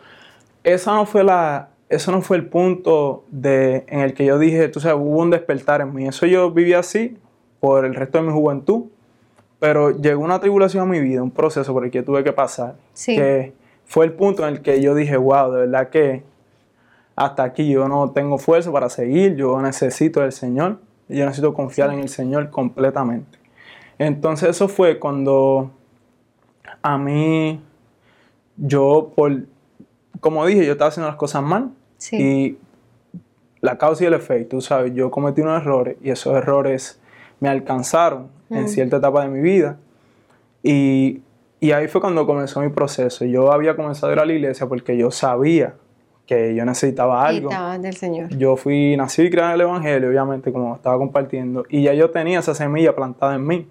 esa 0.64 0.94
no 0.94 1.06
fue 1.06 1.24
la, 1.24 1.70
eso 1.90 2.12
no 2.12 2.22
fue 2.22 2.36
el 2.38 2.46
punto 2.48 3.24
de, 3.32 3.86
en 3.88 4.02
el 4.02 4.14
que 4.14 4.26
yo 4.26 4.38
dije, 4.38 4.68
tú 4.68 4.80
sabes, 4.82 4.98
hubo 5.02 5.22
un 5.22 5.30
despertar 5.30 5.80
en 5.82 5.94
mí. 5.94 6.08
Eso 6.08 6.26
yo 6.26 6.52
viví 6.52 6.74
así 6.74 7.18
por 7.62 7.86
el 7.86 7.96
resto 7.96 8.18
de 8.20 8.26
mi 8.26 8.34
juventud, 8.34 8.84
pero 9.60 9.92
llegó 9.92 10.24
una 10.24 10.40
tribulación 10.40 10.84
a 10.84 10.86
mi 10.86 11.00
vida, 11.00 11.24
un 11.24 11.32
proceso 11.32 11.74
por 11.74 11.86
el 11.86 11.92
que 11.92 12.04
tuve 12.04 12.24
que 12.24 12.34
pasar, 12.34 12.76
que 13.06 13.54
fue 13.86 14.06
el 14.06 14.14
punto 14.14 14.48
en 14.48 14.56
el 14.56 14.62
que 14.62 14.82
yo 14.82 14.94
dije, 14.94 15.18
wow, 15.18 15.52
de 15.52 15.62
verdad 15.62 15.90
que 15.90 16.24
hasta 17.16 17.44
aquí 17.44 17.70
yo 17.70 17.88
no 17.88 18.12
tengo 18.12 18.38
fuerza 18.38 18.72
para 18.72 18.90
seguir, 18.90 19.36
yo 19.36 19.60
necesito 19.62 20.22
del 20.22 20.32
Señor, 20.32 20.80
yo 21.10 21.26
necesito 21.26 21.54
confiar 21.54 21.92
en 21.92 22.00
el 22.00 22.10
Señor 22.10 22.52
completamente. 22.52 23.40
Entonces 23.98 24.50
eso 24.50 24.68
fue 24.68 25.00
cuando 25.00 25.72
a 26.84 26.98
mí, 27.00 27.60
yo 28.58 29.12
por, 29.16 29.46
como 30.20 30.46
dije, 30.46 30.66
yo 30.66 30.74
estaba 30.74 30.90
haciendo 30.90 31.08
las 31.08 31.18
cosas 31.18 31.42
mal 31.42 31.72
y 32.12 32.58
la 33.62 33.80
causa 33.80 34.04
y 34.04 34.08
el 34.08 34.14
efecto, 34.14 34.62
sabes, 34.62 34.94
yo 34.94 35.10
cometí 35.10 35.42
unos 35.42 35.64
errores 35.64 35.98
y 36.04 36.12
esos 36.12 36.36
errores 36.36 37.00
me 37.40 37.50
alcanzaron 37.50 38.37
en 38.50 38.70
cierta 38.70 38.98
etapa 38.98 39.24
de 39.24 39.30
mi 39.30 39.42
vida 39.42 39.78
y, 40.64 41.22
y 41.60 41.72
ahí 41.72 41.88
fue 41.88 42.02
cuando 42.02 42.26
comenzó 42.26 42.62
mi 42.62 42.70
proceso. 42.70 43.26
Yo 43.26 43.52
había 43.52 43.76
comenzado 43.76 44.12
a 44.12 44.14
ir 44.16 44.20
a 44.20 44.26
la 44.26 44.34
iglesia 44.34 44.68
porque 44.68 44.98
yo 44.98 45.12
sabía 45.12 45.76
que 46.28 46.54
yo 46.54 46.66
necesitaba 46.66 47.26
algo. 47.26 47.50
del 47.80 47.96
Señor. 47.96 48.30
Yo 48.38 48.58
fui 48.58 48.96
nacido 48.98 49.28
y 49.28 49.32
criado 49.32 49.50
en 49.50 49.56
el 49.56 49.62
Evangelio, 49.62 50.10
obviamente, 50.10 50.52
como 50.52 50.76
estaba 50.76 50.98
compartiendo, 50.98 51.66
y 51.70 51.84
ya 51.84 51.94
yo 51.94 52.12
tenía 52.12 52.40
esa 52.40 52.54
semilla 52.54 52.94
plantada 52.94 53.36
en 53.36 53.48
mí, 53.48 53.68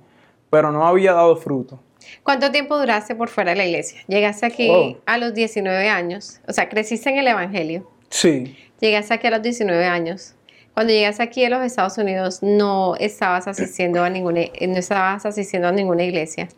pero 0.51 0.73
no 0.73 0.87
había 0.87 1.13
dado 1.13 1.37
fruto. 1.37 1.79
¿Cuánto 2.23 2.51
tiempo 2.51 2.79
duraste 2.79 3.15
por 3.15 3.29
fuera 3.29 3.51
de 3.51 3.57
la 3.59 3.67
iglesia? 3.67 4.01
Llegaste 4.09 4.47
aquí 4.47 4.71
oh. 4.71 4.97
a 5.05 5.19
los 5.19 5.35
19 5.35 5.89
años, 5.89 6.41
o 6.49 6.53
sea, 6.53 6.69
creciste 6.69 7.11
en 7.11 7.19
el 7.19 7.29
Evangelio. 7.29 7.89
Sí. 8.09 8.57
Llegaste 8.81 9.13
aquí 9.13 9.27
a 9.27 9.31
los 9.31 9.43
19 9.43 9.85
años. 9.85 10.35
Cuando 10.77 10.93
llegaste 10.93 11.23
aquí 11.23 11.43
a 11.43 11.49
los 11.49 11.63
Estados 11.63 11.97
Unidos, 11.97 12.43
no 12.43 12.97
estabas 12.97 13.49
asistiendo 13.49 14.05
a 14.05 14.11
ninguna, 14.11 14.43
no 14.61 14.77
estabas 14.77 15.25
asistiendo 15.25 15.69
a 15.69 15.73
ninguna 15.73 16.05
iglesia, 16.05 16.49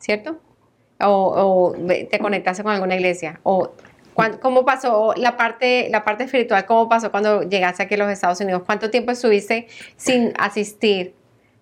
¿cierto? 0.00 0.40
O, 0.98 1.72
o 1.76 1.86
te 1.86 2.18
conectaste 2.18 2.64
con 2.64 2.72
alguna 2.72 2.96
iglesia, 2.96 3.38
o 3.44 3.70
¿Cómo 4.42 4.64
pasó 4.64 5.14
la 5.16 5.36
parte, 5.36 5.88
la 5.90 6.02
parte 6.02 6.24
espiritual? 6.24 6.66
¿Cómo 6.66 6.88
pasó 6.88 7.12
cuando 7.12 7.42
llegaste 7.42 7.84
aquí 7.84 7.94
a 7.94 7.98
los 7.98 8.10
Estados 8.10 8.40
Unidos? 8.40 8.62
¿Cuánto 8.66 8.90
tiempo 8.90 9.12
estuviste 9.12 9.68
sin 9.96 10.32
asistir, 10.36 11.14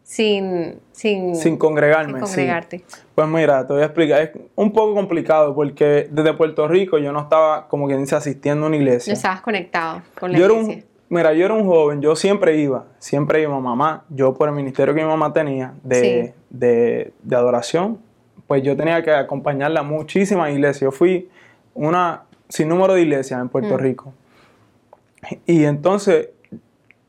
sin, 0.02 0.80
sin, 0.92 1.36
sin 1.36 1.58
congregarme? 1.58 2.14
Sin 2.14 2.20
congregarte? 2.20 2.82
Pues 3.14 3.28
mira, 3.28 3.66
te 3.66 3.74
voy 3.74 3.82
a 3.82 3.86
explicar. 3.86 4.22
Es 4.22 4.30
un 4.56 4.72
poco 4.72 4.94
complicado 4.94 5.54
porque 5.54 6.08
desde 6.10 6.32
Puerto 6.32 6.66
Rico 6.66 6.96
yo 6.96 7.12
no 7.12 7.20
estaba, 7.20 7.68
como 7.68 7.86
quien 7.86 8.00
dice, 8.00 8.16
asistiendo 8.16 8.64
a 8.64 8.68
una 8.68 8.76
iglesia. 8.76 9.12
No 9.12 9.16
estabas 9.16 9.42
conectado 9.42 10.00
con 10.18 10.32
la 10.32 10.38
yo 10.38 10.46
iglesia. 10.46 10.72
Era 10.72 10.84
un, 10.84 10.89
mira, 11.10 11.34
yo 11.34 11.44
era 11.44 11.52
un 11.52 11.66
joven, 11.66 12.00
yo 12.00 12.16
siempre 12.16 12.56
iba, 12.56 12.86
siempre 12.98 13.42
iba 13.42 13.60
mamá. 13.60 14.04
Yo 14.08 14.32
por 14.32 14.48
el 14.48 14.54
ministerio 14.54 14.94
que 14.94 15.02
mi 15.02 15.08
mamá 15.08 15.34
tenía 15.34 15.74
de, 15.82 16.32
de, 16.48 17.12
de 17.22 17.36
adoración, 17.36 17.98
pues 18.46 18.62
yo 18.62 18.74
tenía 18.76 19.02
que 19.02 19.12
acompañarla 19.12 19.80
a 19.80 19.82
muchísimas 19.82 20.50
iglesias. 20.50 20.80
Yo 20.80 20.92
fui 20.92 21.28
una 21.74 22.22
sin 22.48 22.68
número 22.68 22.94
de 22.94 23.02
iglesias 23.02 23.40
en 23.40 23.48
Puerto 23.48 23.74
mm. 23.74 23.78
Rico. 23.78 24.14
Y 25.46 25.64
entonces 25.64 26.30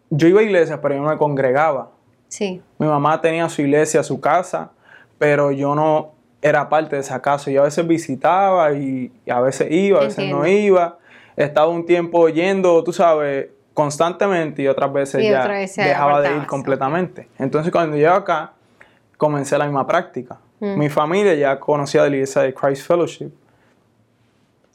yo 0.10 0.28
iba 0.28 0.42
a 0.42 0.44
iglesias, 0.44 0.80
pero 0.82 0.96
yo 0.96 1.02
no 1.02 1.10
me 1.10 1.18
congregaba. 1.18 1.92
Sí. 2.28 2.62
Mi 2.78 2.88
mamá 2.88 3.22
tenía 3.22 3.48
su 3.50 3.62
iglesia, 3.62 4.04
su 4.04 4.20
casa, 4.20 4.72
pero 5.18 5.52
yo 5.52 5.76
no 5.76 6.12
era 6.42 6.70
parte 6.70 6.96
de 6.96 7.02
esa 7.02 7.22
casa. 7.22 7.52
Yo 7.52 7.62
a 7.62 7.66
veces 7.66 7.88
visitaba 7.88 8.74
y, 8.74 9.12
a 9.30 9.42
veces 9.42 9.72
iba, 9.72 10.00
a 10.00 10.04
veces 10.04 10.30
no 10.30 10.46
iba. 10.46 10.98
Estaba 11.36 11.68
un 11.68 11.86
tiempo 11.86 12.30
yendo, 12.30 12.84
tú 12.84 12.94
sabes, 12.94 13.50
constantemente 13.74 14.62
y 14.62 14.68
otras 14.68 14.92
veces 14.92 15.24
ya 15.24 15.48
dejaba 15.48 16.22
de 16.22 16.36
ir 16.36 16.46
completamente. 16.46 17.28
Entonces 17.38 17.72
cuando 17.72 17.98
llego 17.98 18.14
acá, 18.14 18.54
comencé 19.18 19.58
la 19.58 19.66
misma 19.66 19.86
práctica. 19.86 20.38
Mm. 20.60 20.78
Mi 20.78 20.90
familia 20.90 21.34
ya 21.36 21.60
conocía 21.60 22.04
de 22.04 22.10
la 22.10 22.16
iglesia 22.18 22.42
de 22.42 22.54
Christ 22.54 22.86
Fellowship. 22.86 23.32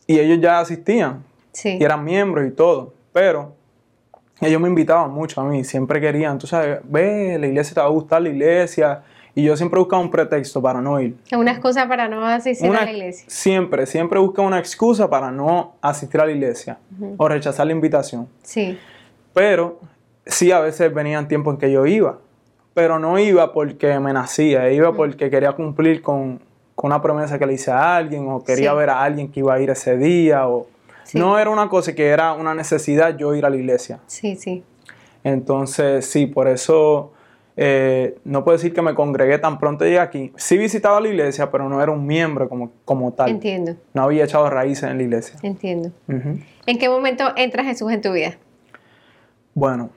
Y 0.07 0.19
ellos 0.19 0.39
ya 0.41 0.61
asistían. 0.61 1.25
Y 1.65 1.83
eran 1.83 2.05
miembros 2.05 2.47
y 2.47 2.51
todo. 2.51 2.95
Pero 3.13 3.55
ellos 4.41 4.61
me 4.61 4.69
invitaban 4.69 5.11
mucho 5.11 5.41
a 5.41 5.45
mí. 5.45 5.65
Siempre 5.65 6.01
querían, 6.01 6.39
tú 6.39 6.47
sabes, 6.47 6.81
ve, 6.85 7.39
la 7.41 7.47
iglesia 7.47 7.75
te 7.75 7.81
va 7.81 7.87
a 7.87 7.91
gustar, 7.91 8.23
la 8.23 8.29
iglesia. 8.29 9.03
Y 9.39 9.43
yo 9.43 9.55
siempre 9.55 9.79
buscaba 9.79 10.01
un 10.01 10.11
pretexto 10.11 10.63
para 10.63 10.81
no 10.81 10.99
ir. 10.99 11.15
Una 11.37 11.53
excusa 11.53 11.87
para 11.87 12.09
no 12.09 12.25
asistir 12.25 12.75
a 12.75 12.87
la 12.87 12.91
iglesia. 12.91 13.27
Siempre, 13.29 13.85
siempre 13.85 14.19
buscaba 14.19 14.49
una 14.49 14.59
excusa 14.59 15.11
para 15.11 15.31
no 15.31 15.75
asistir 15.83 16.23
a 16.23 16.25
la 16.25 16.33
iglesia 16.33 16.79
o 17.19 17.29
rechazar 17.29 17.67
la 17.67 17.73
invitación. 17.73 18.27
Sí. 18.43 18.79
Pero 19.35 19.79
sí, 20.25 20.53
a 20.53 20.61
veces 20.61 20.93
venían 20.95 21.29
tiempos 21.29 21.53
en 21.53 21.61
que 21.61 21.71
yo 21.71 21.85
iba. 21.85 22.19
Pero 22.73 22.99
no 22.99 23.19
iba 23.19 23.53
porque 23.53 24.01
me 24.01 24.15
nacía, 24.15 24.73
iba 24.73 24.95
porque 24.95 25.29
quería 25.29 25.53
cumplir 25.53 26.01
con, 26.01 26.41
con 26.75 26.91
una 26.91 27.03
promesa 27.03 27.39
que 27.39 27.45
le 27.45 27.53
hice 27.53 27.71
a 27.71 27.95
alguien 27.95 28.27
o 28.31 28.43
quería 28.43 28.73
ver 28.73 28.89
a 28.89 29.03
alguien 29.03 29.31
que 29.31 29.41
iba 29.41 29.53
a 29.53 29.61
ir 29.61 29.69
ese 29.69 29.99
día 29.99 30.49
o 30.49 30.67
no 31.13 31.39
era 31.39 31.51
una 31.51 31.69
cosa 31.69 31.95
que 31.95 32.07
era 32.07 32.33
una 32.33 32.55
necesidad 32.55 33.15
yo 33.19 33.35
ir 33.35 33.45
a 33.45 33.51
la 33.51 33.57
iglesia. 33.57 34.01
Sí, 34.07 34.35
sí. 34.35 34.65
Entonces, 35.23 36.07
sí, 36.07 36.27
por 36.27 36.49
eso 36.49 37.13
eh, 37.57 38.19
no 38.25 38.45
puedo 38.45 38.59
decir 38.59 38.75
que 38.75 38.83
me 38.83 38.95
congregué 38.95 39.39
tan 39.39 39.59
pronto 39.59 39.85
llegué 39.85 39.99
aquí. 39.99 40.33
Sí 40.37 40.59
visitaba 40.59 41.01
la 41.01 41.09
iglesia, 41.09 41.51
pero 41.51 41.69
no 41.69 41.83
era 41.83 41.91
un 41.91 42.07
miembro 42.07 42.49
como, 42.49 42.71
como 42.85 43.13
tal. 43.13 43.31
Entiendo. 43.31 43.77
No 43.95 44.03
había 44.03 44.25
echado 44.25 44.49
raíces 44.51 44.91
en 44.91 44.99
la 44.99 45.03
iglesia. 45.03 45.39
Entiendo. 45.43 45.91
¿En 46.09 46.79
qué 46.79 46.89
momento 46.89 47.25
entra 47.37 47.65
Jesús 47.65 47.91
en 47.93 48.03
tu 48.03 48.13
vida? 48.13 48.37
Bueno, 49.55 49.89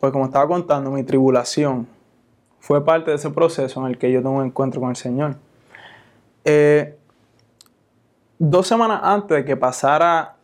pues 0.00 0.12
como 0.12 0.24
estaba 0.24 0.48
contando, 0.48 0.90
mi 0.90 1.04
tribulación 1.04 1.86
fue 2.58 2.84
parte 2.84 3.10
de 3.10 3.16
ese 3.16 3.30
proceso 3.30 3.80
en 3.80 3.92
el 3.92 3.98
que 3.98 4.10
yo 4.10 4.20
tuve 4.20 4.32
un 4.32 4.46
encuentro 4.46 4.80
con 4.80 4.90
el 4.90 4.96
Señor. 4.96 5.36
Eh, 6.44 6.96
dos 8.40 8.66
semanas 8.66 9.00
antes 9.04 9.36
de 9.36 9.44
que 9.44 9.56
pasara, 9.56 10.34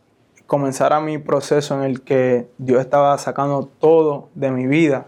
comenzara 0.47 1.01
mi 1.01 1.17
proceso 1.17 1.75
en 1.75 1.83
el 1.83 2.01
que 2.01 2.47
Dios 2.57 2.79
estaba 2.79 3.17
sacando 3.17 3.69
todo 3.79 4.29
de 4.35 4.51
mi 4.51 4.67
vida, 4.67 5.07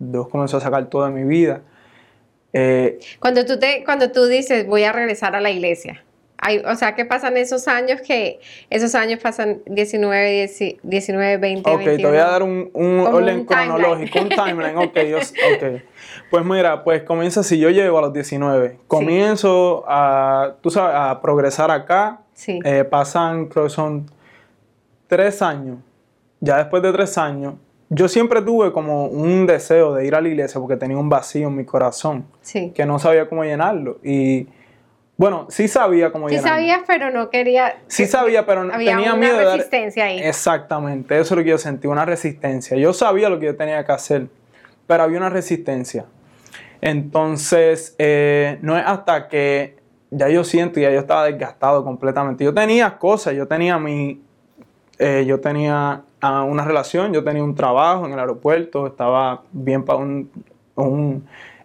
Dios 0.00 0.28
comenzó 0.28 0.56
a 0.56 0.60
sacar 0.60 0.86
todo 0.86 1.04
de 1.04 1.12
mi 1.12 1.24
vida. 1.24 1.62
Eh, 2.52 2.98
cuando, 3.20 3.46
tú 3.46 3.58
te, 3.58 3.84
cuando 3.84 4.10
tú 4.10 4.26
dices, 4.26 4.66
voy 4.66 4.82
a 4.82 4.92
regresar 4.92 5.36
a 5.36 5.40
la 5.40 5.50
iglesia, 5.50 6.02
o 6.66 6.74
sea, 6.74 6.94
¿qué 6.94 7.04
pasan 7.04 7.36
esos 7.36 7.68
años 7.68 8.00
que 8.00 8.40
esos 8.70 8.94
años 8.94 9.20
pasan 9.20 9.60
19, 9.66 10.50
19 10.82 11.36
20, 11.36 11.70
Ok, 11.70 11.82
te 11.82 12.06
voy 12.06 12.16
a 12.16 12.24
dar 12.24 12.42
un, 12.42 12.70
orden 12.74 13.44
cronológico, 13.44 14.20
un 14.20 14.28
timeline. 14.30 14.76
okay, 14.78 15.12
ok, 15.14 15.82
Pues 16.30 16.44
mira, 16.44 16.82
pues 16.82 17.02
comienza 17.02 17.42
si 17.42 17.58
yo 17.58 17.68
llego 17.68 17.98
a 17.98 18.00
los 18.00 18.12
19. 18.12 18.78
Comienzo 18.88 19.84
a, 19.86 20.56
tú 20.62 20.70
sabes, 20.70 20.96
a 20.96 21.20
progresar 21.20 21.70
acá. 21.70 22.22
Sí. 22.32 22.58
Eh, 22.64 22.84
pasan, 22.84 23.46
creo 23.46 23.64
que 23.64 23.70
son 23.70 24.10
tres 25.08 25.42
años. 25.42 25.76
Ya 26.40 26.56
después 26.56 26.82
de 26.82 26.90
tres 26.90 27.18
años, 27.18 27.54
yo 27.92 28.08
siempre 28.08 28.40
tuve 28.40 28.72
como 28.72 29.06
un 29.06 29.46
deseo 29.46 29.94
de 29.94 30.06
ir 30.06 30.14
a 30.14 30.20
la 30.20 30.28
iglesia 30.28 30.60
porque 30.60 30.76
tenía 30.76 30.96
un 30.96 31.08
vacío 31.08 31.48
en 31.48 31.56
mi 31.56 31.64
corazón. 31.64 32.24
Sí. 32.40 32.70
Que 32.74 32.86
no 32.86 33.00
sabía 33.00 33.28
cómo 33.28 33.42
llenarlo. 33.44 33.98
Y 34.04 34.46
bueno, 35.16 35.48
sí 35.50 35.66
sabía 35.66 36.12
cómo 36.12 36.28
Sí 36.28 36.38
sabías, 36.38 36.82
pero 36.86 37.10
no 37.10 37.30
quería. 37.30 37.80
Sí 37.88 38.06
sabía, 38.06 38.46
pero 38.46 38.60
había 38.72 38.96
tenía 38.96 39.12
una 39.12 39.20
miedo 39.20 39.38
de 39.38 39.56
resistencia 39.56 40.04
ahí. 40.04 40.20
Exactamente, 40.20 41.18
eso 41.18 41.34
es 41.34 41.38
lo 41.38 41.44
que 41.44 41.50
yo 41.50 41.58
sentí, 41.58 41.88
una 41.88 42.04
resistencia. 42.04 42.76
Yo 42.76 42.92
sabía 42.92 43.28
lo 43.28 43.40
que 43.40 43.46
yo 43.46 43.56
tenía 43.56 43.84
que 43.84 43.92
hacer, 43.92 44.28
pero 44.86 45.02
había 45.02 45.18
una 45.18 45.28
resistencia. 45.28 46.06
Entonces, 46.80 47.96
eh, 47.98 48.58
no 48.62 48.78
es 48.78 48.84
hasta 48.86 49.28
que 49.28 49.76
ya 50.10 50.28
yo 50.28 50.44
siento, 50.44 50.80
ya 50.80 50.90
yo 50.90 51.00
estaba 51.00 51.24
desgastado 51.24 51.84
completamente. 51.84 52.44
Yo 52.44 52.54
tenía 52.54 52.98
cosas, 52.98 53.34
yo 53.34 53.48
tenía 53.48 53.78
mi. 53.78 54.22
Eh, 54.98 55.24
yo 55.26 55.40
tenía 55.40 56.02
ah, 56.20 56.44
una 56.44 56.64
relación, 56.64 57.12
yo 57.12 57.24
tenía 57.24 57.42
un 57.42 57.54
trabajo 57.54 58.06
en 58.06 58.12
el 58.12 58.18
aeropuerto, 58.18 58.86
estaba 58.86 59.42
bien 59.52 59.84
para 59.84 59.98
un 59.98 60.30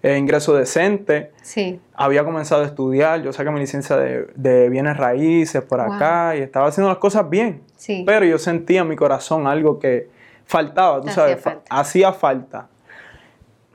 eh, 0.05 0.19
ingreso 0.19 0.53
decente. 0.53 1.31
Sí. 1.41 1.79
Había 1.95 2.23
comenzado 2.23 2.61
a 2.61 2.67
estudiar, 2.67 3.23
yo 3.23 3.33
saqué 3.33 3.49
mi 3.49 3.59
licencia 3.59 3.97
de, 3.97 4.69
bienes 4.69 4.97
raíces 4.97 5.63
por 5.63 5.81
acá 5.81 6.35
y 6.35 6.41
estaba 6.41 6.67
haciendo 6.67 6.89
las 6.89 6.99
cosas 6.99 7.27
bien. 7.27 7.63
Sí. 7.75 8.03
Pero 8.05 8.23
yo 8.23 8.37
sentía 8.37 8.81
en 8.81 8.87
mi 8.87 8.95
corazón 8.95 9.47
algo 9.47 9.79
que 9.79 10.07
faltaba, 10.45 11.01
tú 11.01 11.07
sabes, 11.07 11.43
hacía 11.71 12.13
falta. 12.13 12.67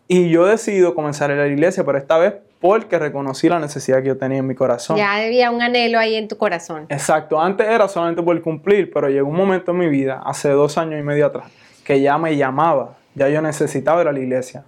Y 0.06 0.28
yo 0.28 0.46
decido 0.46 0.94
comenzar 0.94 1.32
a 1.32 1.34
ir 1.34 1.40
a 1.40 1.46
la 1.46 1.48
iglesia, 1.48 1.82
pero 1.82 1.98
esta 1.98 2.16
vez 2.16 2.34
porque 2.60 2.98
reconocí 2.98 3.48
la 3.48 3.58
necesidad 3.58 4.02
que 4.02 4.08
yo 4.08 4.18
tenía 4.18 4.38
en 4.38 4.46
mi 4.46 4.54
corazón. 4.54 4.96
Ya 4.96 5.14
había 5.14 5.50
un 5.50 5.62
anhelo 5.62 5.98
ahí 5.98 6.14
en 6.14 6.28
tu 6.28 6.36
corazón. 6.36 6.86
Exacto, 6.90 7.40
antes 7.40 7.66
era 7.66 7.88
solamente 7.88 8.22
por 8.22 8.40
cumplir, 8.42 8.92
pero 8.92 9.08
llegó 9.08 9.28
un 9.28 9.36
momento 9.36 9.72
en 9.72 9.78
mi 9.78 9.88
vida, 9.88 10.22
hace 10.24 10.50
dos 10.50 10.76
años 10.76 11.00
y 11.00 11.02
medio 11.02 11.26
atrás, 11.26 11.50
que 11.84 12.00
ya 12.00 12.18
me 12.18 12.36
llamaba, 12.36 12.98
ya 13.14 13.28
yo 13.28 13.40
necesitaba 13.40 14.02
ir 14.02 14.08
a 14.08 14.12
la 14.12 14.20
iglesia. 14.20 14.64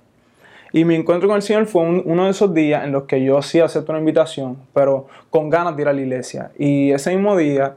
Y 0.72 0.86
mi 0.86 0.94
encuentro 0.94 1.28
con 1.28 1.36
el 1.36 1.42
Señor 1.42 1.66
fue 1.66 1.82
uno 1.82 2.24
de 2.24 2.30
esos 2.30 2.54
días 2.54 2.82
en 2.84 2.92
los 2.92 3.02
que 3.02 3.22
yo 3.22 3.42
sí 3.42 3.60
acepto 3.60 3.92
una 3.92 3.98
invitación, 3.98 4.56
pero 4.72 5.06
con 5.28 5.50
ganas 5.50 5.76
de 5.76 5.82
ir 5.82 5.88
a 5.88 5.92
la 5.92 6.00
iglesia. 6.00 6.50
Y 6.58 6.92
ese 6.92 7.10
mismo 7.14 7.36
día, 7.36 7.76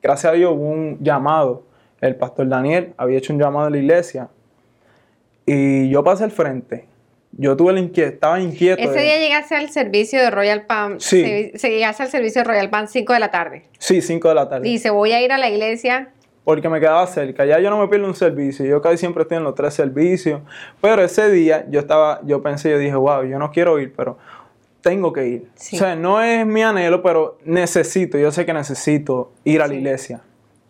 gracias 0.00 0.32
a 0.32 0.36
Dios, 0.36 0.52
hubo 0.54 0.68
un 0.68 0.98
llamado. 1.00 1.64
El 2.00 2.14
pastor 2.14 2.48
Daniel 2.48 2.94
había 2.96 3.18
hecho 3.18 3.32
un 3.32 3.40
llamado 3.40 3.66
a 3.66 3.70
la 3.70 3.78
iglesia. 3.78 4.28
Y 5.44 5.90
yo 5.90 6.04
pasé 6.04 6.22
al 6.22 6.30
frente. 6.30 6.86
Yo 7.32 7.56
tuve 7.56 7.72
la 7.72 7.80
inquietud, 7.80 8.14
estaba 8.14 8.40
inquieto. 8.40 8.82
Ese 8.82 9.00
día 9.00 9.18
llegaste 9.18 9.54
al 9.54 9.70
servicio 9.70 10.20
de 10.20 10.30
Royal 10.30 10.66
Palm. 10.66 10.98
Sí. 10.98 11.52
Se, 11.54 11.70
llegaste 11.70 12.02
al 12.02 12.10
servicio 12.10 12.42
de 12.42 12.48
Royal 12.48 12.70
Palm 12.70 12.88
5 12.88 13.12
de 13.12 13.20
la 13.20 13.30
tarde. 13.30 13.64
Sí, 13.78 14.02
5 14.02 14.28
de 14.28 14.34
la 14.34 14.48
tarde. 14.48 14.68
Dice, 14.68 14.90
voy 14.90 15.12
a 15.12 15.22
ir 15.22 15.32
a 15.32 15.38
la 15.38 15.48
iglesia 15.48 16.10
porque 16.44 16.68
me 16.68 16.80
quedaba 16.80 17.06
cerca. 17.06 17.44
Ya 17.44 17.60
yo 17.60 17.70
no 17.70 17.78
me 17.78 17.86
pierdo 17.88 18.06
un 18.06 18.14
servicio. 18.14 18.64
Yo 18.66 18.80
casi 18.80 18.96
siempre 18.96 19.22
estoy 19.22 19.38
en 19.38 19.44
los 19.44 19.54
tres 19.54 19.74
servicios. 19.74 20.40
Pero 20.80 21.02
ese 21.02 21.30
día 21.30 21.64
yo 21.70 21.80
estaba, 21.80 22.20
yo 22.24 22.42
pensé, 22.42 22.70
yo 22.70 22.78
dije, 22.78 22.96
wow, 22.96 23.22
yo 23.24 23.38
no 23.38 23.52
quiero 23.52 23.78
ir, 23.78 23.92
pero 23.96 24.18
tengo 24.80 25.12
que 25.12 25.26
ir. 25.26 25.48
O 25.54 25.76
sea, 25.76 25.94
no 25.94 26.20
es 26.22 26.44
mi 26.46 26.62
anhelo, 26.62 27.02
pero 27.02 27.38
necesito, 27.44 28.18
yo 28.18 28.32
sé 28.32 28.46
que 28.46 28.52
necesito 28.52 29.32
ir 29.44 29.62
a 29.62 29.68
la 29.68 29.74
iglesia. 29.74 30.22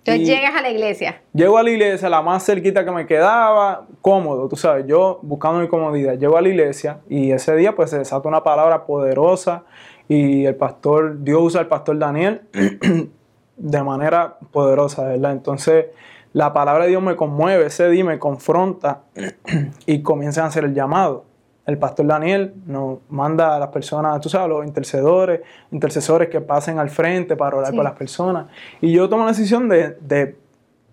Entonces 0.04 0.26
llegas 0.26 0.56
a 0.56 0.62
la 0.62 0.70
iglesia. 0.70 1.20
Llego 1.34 1.58
a 1.58 1.62
la 1.62 1.70
iglesia, 1.70 2.08
la 2.08 2.22
más 2.22 2.44
cerquita 2.44 2.84
que 2.84 2.90
me 2.90 3.06
quedaba, 3.06 3.86
cómodo, 4.00 4.48
tú 4.48 4.56
sabes, 4.56 4.86
yo 4.86 5.20
buscando 5.22 5.60
mi 5.60 5.68
comodidad. 5.68 6.18
Llego 6.18 6.36
a 6.36 6.40
la 6.40 6.48
iglesia 6.48 7.00
y 7.08 7.32
ese 7.32 7.54
día 7.54 7.74
pues 7.74 7.90
se 7.90 7.98
desata 7.98 8.26
una 8.26 8.42
palabra 8.42 8.86
poderosa 8.86 9.64
y 10.08 10.46
el 10.46 10.56
pastor, 10.56 11.22
Dios 11.22 11.40
usa 11.42 11.60
al 11.60 11.68
pastor 11.68 11.98
Daniel 11.98 12.42
de 13.56 13.82
manera 13.82 14.38
poderosa, 14.50 15.04
¿verdad? 15.04 15.32
Entonces, 15.32 15.86
la 16.32 16.52
palabra 16.52 16.84
de 16.84 16.90
Dios 16.90 17.02
me 17.02 17.14
conmueve, 17.14 17.66
ese 17.66 17.88
día 17.90 18.04
me 18.04 18.18
confronta 18.18 19.02
y 19.86 20.02
comienzan 20.02 20.44
a 20.44 20.48
hacer 20.48 20.64
el 20.64 20.74
llamado. 20.74 21.26
El 21.66 21.78
pastor 21.78 22.06
Daniel 22.06 22.54
nos 22.66 22.98
manda 23.08 23.54
a 23.54 23.58
las 23.58 23.68
personas, 23.68 24.20
tú 24.20 24.28
sabes, 24.28 24.48
los 24.48 24.66
intercedores, 24.66 25.40
intercesores 25.70 26.28
que 26.28 26.40
pasen 26.40 26.78
al 26.78 26.90
frente 26.90 27.36
para 27.36 27.56
orar 27.56 27.74
por 27.74 27.84
las 27.84 27.92
personas. 27.92 28.46
Y 28.80 28.92
yo 28.92 29.08
tomo 29.08 29.24
la 29.24 29.30
decisión 29.30 29.68
de, 29.68 29.96
de, 30.00 30.36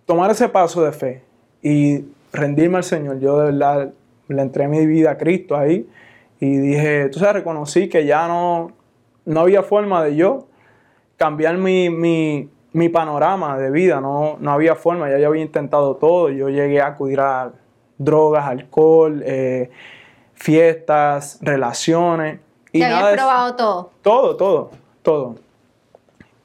tomar 0.05 0.29
ese 0.31 0.49
paso 0.49 0.83
de 0.83 0.91
fe 0.91 1.23
y 1.61 2.05
rendirme 2.31 2.77
al 2.77 2.83
Señor. 2.83 3.19
Yo 3.19 3.39
de 3.39 3.51
verdad 3.51 3.91
le 4.27 4.41
entré 4.41 4.67
mi 4.67 4.85
vida 4.85 5.11
a 5.11 5.17
Cristo 5.17 5.55
ahí 5.55 5.87
y 6.39 6.57
dije, 6.57 7.09
tú 7.09 7.19
sabes, 7.19 7.35
reconocí 7.35 7.89
que 7.89 8.05
ya 8.05 8.27
no, 8.27 8.71
no 9.25 9.39
había 9.41 9.63
forma 9.63 10.03
de 10.03 10.15
yo 10.15 10.47
cambiar 11.17 11.57
mi, 11.57 11.89
mi, 11.89 12.49
mi 12.73 12.89
panorama 12.89 13.57
de 13.57 13.71
vida, 13.71 13.99
no, 13.99 14.37
no 14.39 14.51
había 14.51 14.75
forma, 14.75 15.09
ya 15.09 15.17
yo 15.17 15.27
había 15.27 15.41
intentado 15.41 15.95
todo, 15.95 16.29
yo 16.29 16.49
llegué 16.49 16.79
a 16.79 16.87
acudir 16.87 17.19
a 17.19 17.51
drogas, 17.97 18.45
alcohol, 18.45 19.23
eh, 19.25 19.71
fiestas, 20.37 21.39
relaciones. 21.41 22.39
Y 22.71 22.79
nada 22.79 23.13
probado 23.13 23.55
todo? 23.55 23.91
Todo, 24.01 24.37
todo, 24.37 24.71
todo. 25.01 25.35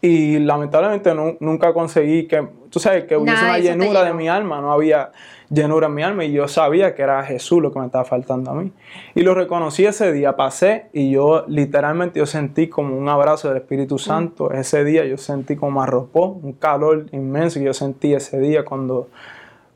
Y 0.00 0.40
lamentablemente 0.40 1.14
nunca 1.38 1.72
conseguí 1.72 2.26
que, 2.26 2.44
tú 2.70 2.80
sabes, 2.80 3.04
que 3.04 3.16
hubiese 3.16 3.44
una 3.44 3.58
llenura 3.58 4.02
de 4.02 4.12
mi 4.12 4.28
alma, 4.28 4.60
no 4.60 4.72
había 4.72 5.12
llenura 5.48 5.86
en 5.86 5.94
mi 5.94 6.02
alma 6.02 6.24
y 6.24 6.32
yo 6.32 6.48
sabía 6.48 6.94
que 6.94 7.02
era 7.02 7.22
Jesús 7.22 7.62
lo 7.62 7.72
que 7.72 7.78
me 7.78 7.86
estaba 7.86 8.04
faltando 8.04 8.50
a 8.50 8.54
mí. 8.54 8.72
Y 9.14 9.22
lo 9.22 9.34
reconocí 9.34 9.84
ese 9.84 10.10
día, 10.10 10.34
pasé 10.34 10.86
y 10.92 11.12
yo 11.12 11.44
literalmente 11.46 12.18
yo 12.18 12.26
sentí 12.26 12.68
como 12.68 12.96
un 12.96 13.08
abrazo 13.08 13.48
del 13.48 13.58
Espíritu 13.58 13.98
Santo. 13.98 14.50
Ese 14.50 14.82
día 14.82 15.04
yo 15.04 15.18
sentí 15.18 15.54
como 15.54 15.82
arropó, 15.82 16.26
un 16.42 16.54
calor 16.54 17.06
inmenso 17.12 17.60
que 17.60 17.66
yo 17.66 17.74
sentí 17.74 18.12
ese 18.12 18.40
día 18.40 18.64
cuando 18.64 19.08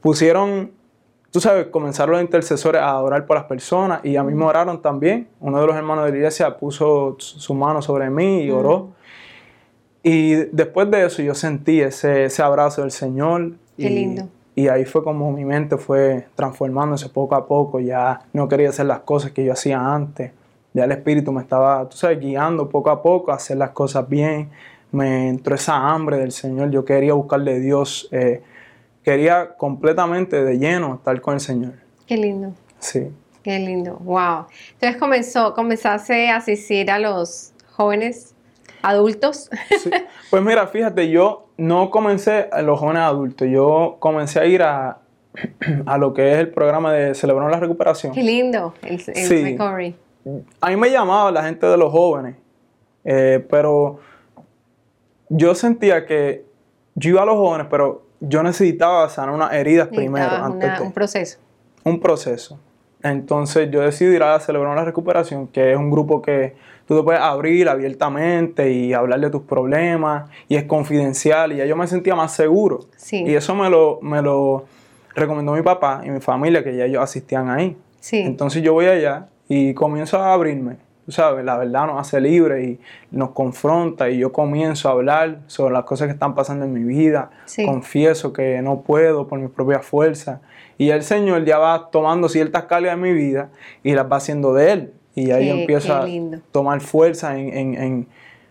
pusieron, 0.00 0.72
tú 1.30 1.40
sabes, 1.40 1.66
comenzaron 1.66 2.12
los 2.12 2.22
intercesores 2.22 2.80
a 2.80 2.98
orar 3.00 3.26
por 3.26 3.36
las 3.36 3.46
personas 3.46 4.04
y 4.04 4.16
a 4.16 4.22
mí 4.22 4.34
me 4.34 4.44
oraron 4.44 4.80
también. 4.80 5.28
Uno 5.40 5.60
de 5.60 5.66
los 5.66 5.76
hermanos 5.76 6.04
de 6.04 6.10
la 6.12 6.16
iglesia 6.16 6.56
puso 6.56 7.16
su 7.18 7.54
mano 7.54 7.82
sobre 7.82 8.10
mí 8.10 8.42
y 8.42 8.50
oró. 8.50 8.90
Y 10.02 10.34
después 10.52 10.90
de 10.90 11.04
eso 11.04 11.20
yo 11.22 11.34
sentí 11.34 11.80
ese, 11.80 12.26
ese 12.26 12.42
abrazo 12.42 12.82
del 12.82 12.90
Señor. 12.90 13.52
Qué 13.76 13.90
lindo. 13.90 14.28
Y 14.54 14.68
ahí 14.68 14.86
fue 14.86 15.04
como 15.04 15.30
mi 15.32 15.44
mente 15.44 15.76
fue 15.76 16.28
transformándose 16.34 17.10
poco 17.10 17.34
a 17.34 17.46
poco. 17.46 17.80
Ya 17.80 18.22
no 18.32 18.48
quería 18.48 18.70
hacer 18.70 18.86
las 18.86 19.00
cosas 19.00 19.32
que 19.32 19.44
yo 19.44 19.52
hacía 19.52 19.78
antes. 19.78 20.32
Ya 20.72 20.84
el 20.84 20.92
Espíritu 20.92 21.32
me 21.32 21.42
estaba, 21.42 21.88
tú 21.88 21.96
sabes, 21.96 22.20
guiando 22.20 22.68
poco 22.68 22.90
a 22.90 23.02
poco 23.02 23.32
a 23.32 23.34
hacer 23.34 23.56
las 23.56 23.70
cosas 23.70 24.08
bien. 24.08 24.50
Me 24.92 25.28
entró 25.28 25.54
esa 25.54 25.76
hambre 25.76 26.16
del 26.16 26.32
Señor. 26.32 26.70
Yo 26.70 26.84
quería 26.84 27.12
buscarle 27.12 27.56
a 27.56 27.58
Dios. 27.58 28.08
Eh, 28.12 28.42
quería 29.06 29.54
completamente 29.56 30.44
de 30.44 30.58
lleno 30.58 30.96
estar 30.96 31.20
con 31.20 31.34
el 31.34 31.40
Señor. 31.40 31.74
Qué 32.08 32.16
lindo. 32.16 32.52
Sí. 32.80 33.08
Qué 33.44 33.56
lindo. 33.60 33.98
Wow. 34.00 34.46
Entonces 34.72 34.96
comenzó, 34.98 35.54
comenzaste 35.54 36.28
a 36.28 36.38
asistir 36.38 36.90
a 36.90 36.98
los 36.98 37.52
jóvenes 37.70 38.34
adultos. 38.82 39.48
Pues 40.28 40.42
mira, 40.42 40.66
fíjate, 40.66 41.08
yo 41.08 41.46
no 41.56 41.88
comencé 41.90 42.48
a 42.50 42.60
los 42.62 42.80
jóvenes 42.80 43.02
adultos, 43.02 43.46
yo 43.48 43.96
comencé 44.00 44.40
a 44.40 44.46
ir 44.46 44.64
a, 44.64 44.98
a 45.86 45.98
lo 45.98 46.12
que 46.12 46.32
es 46.32 46.38
el 46.38 46.48
programa 46.48 46.92
de 46.92 47.14
Celebrando 47.14 47.52
la 47.52 47.60
Recuperación. 47.60 48.12
Qué 48.12 48.24
lindo, 48.24 48.74
el, 48.82 48.98
recovery. 49.44 49.94
A 50.60 50.70
mí 50.70 50.76
me 50.76 50.90
llamaba 50.90 51.30
la 51.30 51.44
gente 51.44 51.64
de 51.64 51.76
los 51.76 51.92
jóvenes, 51.92 52.34
eh, 53.04 53.46
pero 53.48 54.00
yo 55.28 55.54
sentía 55.54 56.04
que 56.04 56.44
yo 56.96 57.10
iba 57.10 57.22
a 57.22 57.26
los 57.26 57.36
jóvenes, 57.36 57.68
pero 57.70 58.05
yo 58.20 58.42
necesitaba 58.42 59.08
sanar 59.08 59.34
unas 59.34 59.52
heridas 59.52 59.88
primero. 59.88 60.30
Antes 60.30 60.80
un 60.80 60.92
proceso. 60.92 61.38
Un 61.84 62.00
proceso. 62.00 62.58
Entonces 63.02 63.70
yo 63.70 63.82
decidí 63.82 64.16
ir 64.16 64.22
a 64.22 64.40
celebrar 64.40 64.76
la 64.76 64.84
recuperación, 64.84 65.46
que 65.48 65.72
es 65.72 65.78
un 65.78 65.90
grupo 65.90 66.22
que 66.22 66.54
tú 66.86 66.96
te 66.96 67.02
puedes 67.02 67.20
abrir 67.20 67.68
abiertamente 67.68 68.72
y 68.72 68.92
hablar 68.92 69.20
de 69.20 69.30
tus 69.30 69.42
problemas 69.42 70.30
y 70.48 70.56
es 70.56 70.64
confidencial 70.64 71.52
y 71.52 71.56
ya 71.56 71.66
yo 71.66 71.76
me 71.76 71.86
sentía 71.86 72.14
más 72.14 72.32
seguro. 72.32 72.80
Y 73.10 73.34
eso 73.34 73.54
me 73.54 73.68
lo, 73.70 74.00
me 74.02 74.22
lo 74.22 74.64
recomendó 75.14 75.52
mi 75.52 75.62
papá 75.62 76.02
y 76.04 76.10
mi 76.10 76.20
familia, 76.20 76.64
que 76.64 76.76
ya 76.76 76.84
ellos 76.84 77.02
asistían 77.02 77.50
ahí. 77.50 77.76
Entonces 78.10 78.62
yo 78.62 78.72
voy 78.72 78.86
allá 78.86 79.28
y 79.48 79.74
comienzo 79.74 80.18
a 80.18 80.32
abrirme. 80.32 80.76
Tú 81.06 81.12
sabes, 81.12 81.44
la 81.44 81.56
verdad 81.56 81.86
nos 81.86 82.00
hace 82.00 82.20
libre 82.20 82.64
y 82.64 82.80
nos 83.12 83.30
confronta 83.30 84.10
y 84.10 84.18
yo 84.18 84.32
comienzo 84.32 84.88
a 84.88 84.92
hablar 84.92 85.38
sobre 85.46 85.72
las 85.72 85.84
cosas 85.84 86.08
que 86.08 86.14
están 86.14 86.34
pasando 86.34 86.64
en 86.64 86.72
mi 86.72 86.82
vida. 86.82 87.30
Confieso 87.64 88.32
que 88.32 88.60
no 88.60 88.80
puedo 88.80 89.28
por 89.28 89.38
mi 89.38 89.46
propia 89.46 89.78
fuerza. 89.78 90.40
Y 90.78 90.90
el 90.90 91.04
Señor 91.04 91.44
ya 91.44 91.58
va 91.58 91.90
tomando 91.92 92.28
ciertas 92.28 92.64
cargas 92.64 92.96
de 92.96 93.02
mi 93.02 93.12
vida 93.12 93.50
y 93.84 93.94
las 93.94 94.10
va 94.10 94.16
haciendo 94.16 94.52
de 94.52 94.72
Él. 94.72 94.92
Y 95.14 95.30
ahí 95.30 95.48
empieza 95.48 96.02
a 96.02 96.06
tomar 96.50 96.80
fuerza 96.80 97.38
en, 97.38 98.08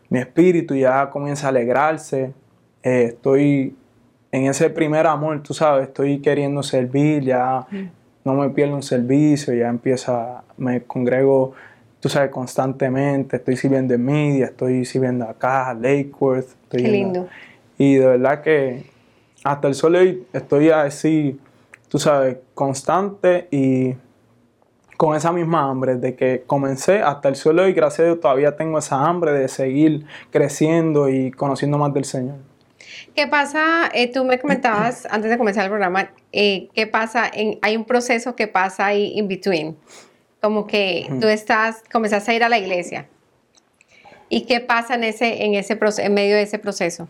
mi 0.08 0.20
espíritu, 0.20 0.76
ya 0.76 1.10
comienza 1.10 1.48
a 1.48 1.50
alegrarse. 1.50 2.32
Eh, 2.84 3.10
estoy 3.10 3.76
en 4.32 4.46
ese 4.46 4.70
primer 4.70 5.08
amor, 5.08 5.44
tú 5.44 5.54
sabes, 5.54 5.88
estoy 5.88 6.20
queriendo 6.20 6.64
servir, 6.64 7.24
ya 7.24 7.66
mm. 7.70 7.90
no 8.24 8.34
me 8.34 8.50
pierdo 8.50 8.76
un 8.76 8.84
servicio, 8.84 9.54
ya 9.54 9.68
empieza, 9.68 10.44
me 10.58 10.84
congrego, 10.84 11.54
tú 12.06 12.10
sabes, 12.10 12.30
constantemente, 12.30 13.38
estoy 13.38 13.58
sirviendo 13.58 13.96
en 13.96 14.06
media, 14.06 14.46
estoy 14.46 14.86
sirviendo 14.86 15.26
acá, 15.26 15.74
Lakeworth. 15.74 16.50
Estoy 16.50 16.84
Qué 16.84 16.88
lindo. 16.88 17.28
y 17.80 17.96
de 17.96 18.06
verdad 18.06 18.44
que 18.44 18.86
hasta 19.44 19.68
el 19.68 19.74
sol 19.74 19.94
de 19.94 19.98
hoy 19.98 20.28
estoy 20.32 20.70
así, 20.70 21.40
tú 21.90 21.98
sabes, 21.98 22.38
constante 22.54 23.48
y 23.50 23.96
con 24.98 25.16
esa 25.16 25.32
misma 25.32 25.68
hambre 25.68 25.96
de 25.96 26.16
que 26.16 26.44
comencé 26.46 27.02
hasta 27.02 27.28
el 27.28 27.36
suelo 27.36 27.68
y 27.68 27.74
gracias 27.74 28.02
a 28.02 28.04
Dios 28.04 28.20
todavía 28.20 28.56
tengo 28.56 28.78
esa 28.78 29.04
hambre 29.04 29.32
de 29.32 29.48
seguir 29.48 30.06
creciendo 30.30 31.10
y 31.10 31.32
conociendo 31.32 31.80
más 31.80 31.92
del 31.92 32.06
Señor. 32.06 32.36
¿Qué 33.16 33.26
pasa? 33.26 33.90
Eh, 33.96 34.12
tú 34.14 34.26
me 34.26 34.38
comentabas 34.38 35.08
antes 35.10 35.32
de 35.32 35.40
comenzar 35.40 35.64
el 35.64 35.72
programa, 35.72 36.12
eh, 36.32 36.70
¿qué 36.76 36.86
pasa? 36.86 37.28
En, 37.34 37.58
hay 37.64 37.76
un 37.76 37.86
proceso 37.86 38.36
que 38.36 38.48
pasa 38.48 38.86
ahí 38.86 39.14
in 39.16 39.28
between, 39.28 39.76
como 40.46 40.68
que 40.68 41.08
tú 41.20 41.28
estás, 41.28 41.82
comenzaste 41.92 42.30
a 42.30 42.36
ir 42.36 42.44
a 42.44 42.50
la 42.50 42.60
iglesia. 42.60 43.08
¿Y 44.30 44.46
qué 44.46 44.60
pasa 44.60 44.94
en 44.94 45.04
ese, 45.04 45.44
en 45.44 45.56
ese 45.56 45.76
en 45.98 46.14
medio 46.14 46.36
de 46.36 46.44
ese 46.44 46.60
proceso? 46.60 47.08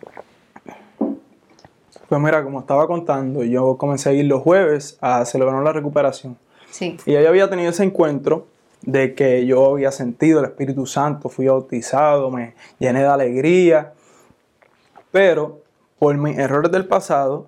Pues 2.07 2.21
mira, 2.21 2.41
como 2.45 2.61
estaba 2.61 2.87
contando, 2.87 3.43
yo 3.43 3.75
comencé 3.75 4.07
a 4.07 4.13
ir 4.13 4.23
los 4.23 4.41
jueves 4.41 4.97
a 5.01 5.25
celebrar 5.25 5.61
la 5.61 5.73
recuperación. 5.73 6.37
Y 7.05 7.15
ahí 7.15 7.25
había 7.25 7.49
tenido 7.49 7.71
ese 7.71 7.83
encuentro 7.83 8.47
de 8.83 9.15
que 9.15 9.45
yo 9.45 9.73
había 9.73 9.91
sentido 9.91 10.39
el 10.39 10.45
Espíritu 10.45 10.85
Santo, 10.85 11.27
fui 11.27 11.47
bautizado, 11.47 12.31
me 12.31 12.53
llené 12.79 13.01
de 13.01 13.07
alegría, 13.07 13.91
pero 15.11 15.59
por 15.99 16.15
mis 16.15 16.37
errores 16.37 16.71
del 16.71 16.87
pasado, 16.87 17.47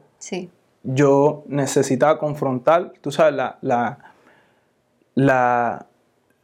yo 0.83 1.45
necesitaba 1.47 2.19
confrontar, 2.19 2.91
tú 2.99 3.09
sabes, 3.09 3.35
la, 3.35 3.57
la, 3.61 4.06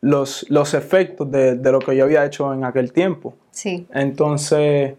los, 0.02 0.46
los, 0.50 0.74
efectos 0.74 1.30
de, 1.32 1.56
lo 1.72 1.80
que 1.80 1.96
yo 1.96 2.04
había 2.06 2.26
hecho 2.26 2.54
en 2.54 2.66
aquel 2.66 2.92
tiempo. 2.92 3.36
Sí. 3.52 3.88
Entonces, 3.94 4.96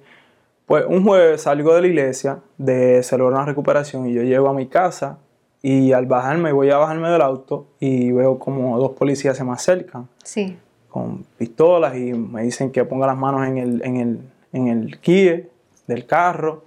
pues 0.67 0.85
un 0.89 1.05
jueves 1.05 1.43
salgo 1.43 1.75
de 1.75 1.81
la 1.83 1.87
iglesia 1.89 2.39
de 2.57 3.03
celebrar 3.03 3.35
una 3.35 3.45
recuperación 3.47 4.09
y 4.09 4.15
yo 4.15 4.23
llego 4.23 4.49
a 4.49 4.55
mi 4.55 4.67
casa 4.67 5.19
y 5.61 5.93
al 5.93 6.07
bajarme, 6.07 6.53
voy 6.53 6.71
a 6.71 6.77
bajarme 6.79 7.09
del 7.09 7.23
auto 7.23 7.67
y 7.81 8.13
veo 8.13 8.39
como 8.39 8.79
dos 8.79 8.93
policías 8.93 9.37
se 9.37 9.45
me 9.45 9.53
acercan 9.53 10.09
Sí. 10.23 10.57
con 10.89 11.25
pistolas 11.37 11.97
y 11.97 12.13
me 12.13 12.43
dicen 12.43 12.71
que 12.71 12.85
ponga 12.85 13.07
las 13.07 13.17
manos 13.17 13.47
en 13.47 13.59
el, 13.59 13.83
en 13.85 13.97
el, 13.97 14.21
en 14.53 14.69
el 14.69 15.01
kie 15.01 15.49
del 15.87 16.07
carro 16.07 16.65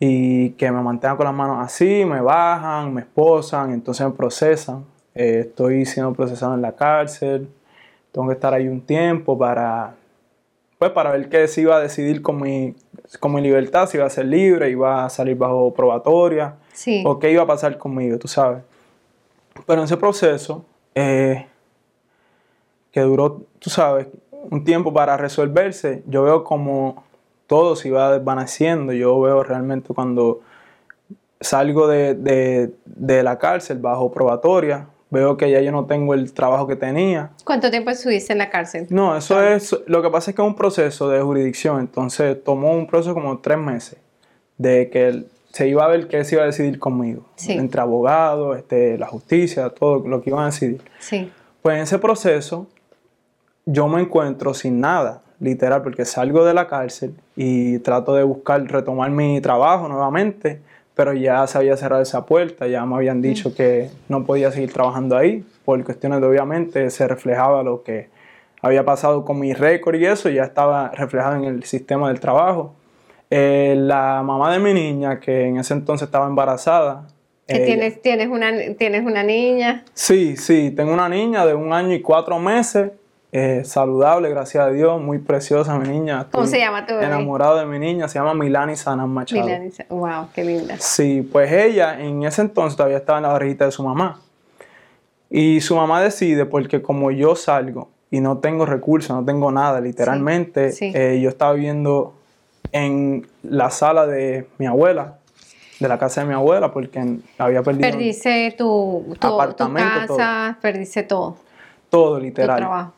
y 0.00 0.50
que 0.50 0.70
me 0.72 0.82
mantenga 0.82 1.16
con 1.16 1.26
las 1.26 1.34
manos 1.34 1.58
así, 1.60 2.04
me 2.04 2.20
bajan, 2.20 2.92
me 2.94 3.02
esposan, 3.02 3.72
entonces 3.72 4.04
me 4.06 4.12
procesan. 4.12 4.84
Eh, 5.14 5.40
estoy 5.48 5.84
siendo 5.84 6.12
procesado 6.14 6.54
en 6.54 6.62
la 6.62 6.72
cárcel, 6.72 7.48
tengo 8.12 8.28
que 8.28 8.34
estar 8.34 8.54
ahí 8.54 8.66
un 8.68 8.80
tiempo 8.80 9.36
para, 9.36 9.94
pues, 10.78 10.90
para 10.92 11.10
ver 11.12 11.28
qué 11.28 11.46
se 11.48 11.60
iba 11.62 11.76
a 11.76 11.80
decidir 11.80 12.22
con 12.22 12.40
mi, 12.40 12.74
con 13.20 13.32
mi 13.34 13.40
libertad, 13.42 13.86
si 13.88 13.98
iba 13.98 14.06
a 14.06 14.10
ser 14.10 14.26
libre, 14.26 14.70
iba 14.70 15.04
a 15.04 15.10
salir 15.10 15.36
bajo 15.36 15.72
probatoria 15.74 16.54
Sí. 16.72 17.02
o 17.06 17.18
qué 17.18 17.30
iba 17.30 17.42
a 17.42 17.46
pasar 17.46 17.76
conmigo, 17.76 18.18
tú 18.18 18.28
sabes. 18.28 18.62
Pero 19.66 19.80
en 19.80 19.84
ese 19.84 19.98
proceso, 19.98 20.64
eh, 20.94 21.46
que 22.90 23.00
duró, 23.00 23.42
tú 23.58 23.68
sabes, 23.70 24.06
un 24.50 24.64
tiempo 24.64 24.92
para 24.92 25.16
resolverse, 25.18 26.02
yo 26.06 26.22
veo 26.24 26.42
como 26.44 27.04
todo 27.46 27.76
se 27.76 27.88
iba 27.88 28.10
desvaneciendo. 28.16 28.92
Yo 28.94 29.20
veo 29.20 29.42
realmente 29.42 29.92
cuando 29.94 30.40
salgo 31.40 31.86
de, 31.86 32.14
de- 32.14 32.72
de 32.86 33.22
la 33.22 33.38
cárcel 33.38 33.78
bajo 33.78 34.10
probatoria, 34.10 34.86
veo 35.12 35.36
que 35.36 35.50
ya 35.50 35.60
yo 35.60 35.70
no 35.70 35.84
tengo 35.84 36.14
el 36.14 36.32
trabajo 36.32 36.66
que 36.66 36.74
tenía. 36.74 37.30
¿Cuánto 37.44 37.70
tiempo 37.70 37.90
estuviste 37.90 38.32
en 38.32 38.38
la 38.38 38.48
cárcel? 38.50 38.86
No, 38.90 39.14
eso 39.16 39.40
es, 39.42 39.76
lo 39.86 40.02
que 40.02 40.08
pasa 40.10 40.30
es 40.30 40.34
que 40.36 40.42
es 40.42 40.48
un 40.48 40.56
proceso 40.56 41.08
de 41.10 41.20
jurisdicción, 41.20 41.78
entonces 41.80 42.42
tomó 42.42 42.72
un 42.72 42.86
proceso 42.86 43.12
como 43.14 43.38
tres 43.38 43.58
meses 43.58 43.98
de 44.58 44.88
que 44.90 45.24
se 45.52 45.68
iba 45.68 45.84
a 45.84 45.88
ver 45.88 46.08
qué 46.08 46.24
se 46.24 46.36
iba 46.36 46.44
a 46.44 46.46
decidir 46.46 46.78
conmigo, 46.78 47.26
Sí. 47.36 47.52
entre 47.52 47.80
abogados, 47.82 48.56
este, 48.56 48.96
la 48.96 49.06
justicia, 49.06 49.68
todo 49.68 49.98
lo 50.08 50.22
que 50.22 50.30
iban 50.30 50.44
a 50.44 50.46
decidir. 50.46 50.80
Sí. 50.98 51.30
Pues 51.60 51.76
en 51.76 51.82
ese 51.82 51.98
proceso 51.98 52.66
yo 53.66 53.86
me 53.88 54.00
encuentro 54.00 54.54
sin 54.54 54.80
nada, 54.80 55.20
literal, 55.40 55.82
porque 55.82 56.04
salgo 56.06 56.44
de 56.44 56.54
la 56.54 56.68
cárcel 56.68 57.14
y 57.36 57.78
trato 57.80 58.14
de 58.14 58.22
buscar 58.22 58.64
retomar 58.64 59.10
mi 59.10 59.40
trabajo 59.42 59.88
nuevamente, 59.88 60.60
pero 60.94 61.14
ya 61.14 61.46
se 61.46 61.58
había 61.58 61.76
cerrado 61.76 62.02
esa 62.02 62.26
puerta, 62.26 62.66
ya 62.66 62.84
me 62.84 62.96
habían 62.96 63.22
dicho 63.22 63.54
que 63.54 63.90
no 64.08 64.24
podía 64.24 64.50
seguir 64.50 64.72
trabajando 64.72 65.16
ahí, 65.16 65.44
por 65.64 65.82
cuestiones 65.84 66.20
de 66.20 66.26
obviamente 66.26 66.90
se 66.90 67.08
reflejaba 67.08 67.62
lo 67.62 67.82
que 67.82 68.08
había 68.60 68.84
pasado 68.84 69.24
con 69.24 69.38
mi 69.38 69.54
récord 69.54 69.96
y 69.96 70.06
eso, 70.06 70.28
ya 70.28 70.44
estaba 70.44 70.90
reflejado 70.90 71.36
en 71.36 71.44
el 71.44 71.64
sistema 71.64 72.08
del 72.08 72.20
trabajo. 72.20 72.74
Eh, 73.30 73.74
la 73.78 74.22
mamá 74.22 74.52
de 74.52 74.58
mi 74.58 74.74
niña, 74.74 75.18
que 75.18 75.46
en 75.46 75.56
ese 75.56 75.72
entonces 75.74 76.06
estaba 76.06 76.26
embarazada, 76.26 77.08
Que 77.48 77.62
eh, 77.62 77.66
tienes, 77.66 78.02
tienes, 78.02 78.28
una, 78.28 78.52
tienes 78.78 79.04
una 79.04 79.22
niña. 79.22 79.84
Sí, 79.94 80.36
sí, 80.36 80.70
tengo 80.70 80.92
una 80.92 81.08
niña 81.08 81.46
de 81.46 81.54
un 81.54 81.72
año 81.72 81.94
y 81.94 82.02
cuatro 82.02 82.38
meses, 82.38 82.92
eh, 83.34 83.62
saludable, 83.64 84.28
gracias 84.28 84.62
a 84.62 84.68
Dios, 84.70 85.00
muy 85.00 85.18
preciosa 85.18 85.78
mi 85.78 85.88
niña. 85.88 86.26
¿Cómo 86.30 86.44
Estoy 86.44 86.58
se 86.58 86.64
llama 86.64 86.84
tu 86.86 86.92
bebé? 86.92 87.06
Enamorado 87.06 87.56
de 87.56 87.64
mi 87.64 87.78
niña, 87.78 88.06
se 88.06 88.18
llama 88.18 88.34
Milani 88.34 88.76
Sanan 88.76 89.08
Machado. 89.08 89.42
Milani. 89.46 89.70
Wow, 89.88 90.28
qué 90.34 90.44
linda. 90.44 90.76
Sí, 90.78 91.26
pues 91.32 91.50
ella 91.50 91.98
en 91.98 92.22
ese 92.24 92.42
entonces 92.42 92.76
todavía 92.76 92.98
estaba 92.98 93.18
en 93.18 93.22
la 93.22 93.30
barriguita 93.30 93.64
de 93.64 93.70
su 93.72 93.82
mamá. 93.82 94.20
Y 95.30 95.62
su 95.62 95.74
mamá 95.76 96.02
decide, 96.02 96.44
porque 96.44 96.82
como 96.82 97.10
yo 97.10 97.34
salgo 97.34 97.88
y 98.10 98.20
no 98.20 98.36
tengo 98.36 98.66
recursos, 98.66 99.16
no 99.16 99.24
tengo 99.24 99.50
nada, 99.50 99.80
literalmente, 99.80 100.72
sí. 100.72 100.92
eh, 100.94 101.18
yo 101.22 101.30
estaba 101.30 101.54
viviendo 101.54 102.12
en 102.70 103.26
la 103.42 103.70
sala 103.70 104.06
de 104.06 104.46
mi 104.58 104.66
abuela, 104.66 105.16
de 105.80 105.88
la 105.88 105.98
casa 105.98 106.20
de 106.20 106.26
mi 106.26 106.34
abuela, 106.34 106.70
porque 106.70 107.16
había 107.38 107.62
perdido 107.62 107.90
Perdiste 107.90 108.54
tu, 108.58 109.04
tu, 109.08 109.14
tu 109.14 109.26
Apartamento, 109.26 110.16
casa, 110.18 110.58
perdiste 110.60 111.02
todo, 111.04 111.36
todo, 111.88 112.16
tu 112.18 112.24
literal. 112.24 112.58
trabajo. 112.58 112.92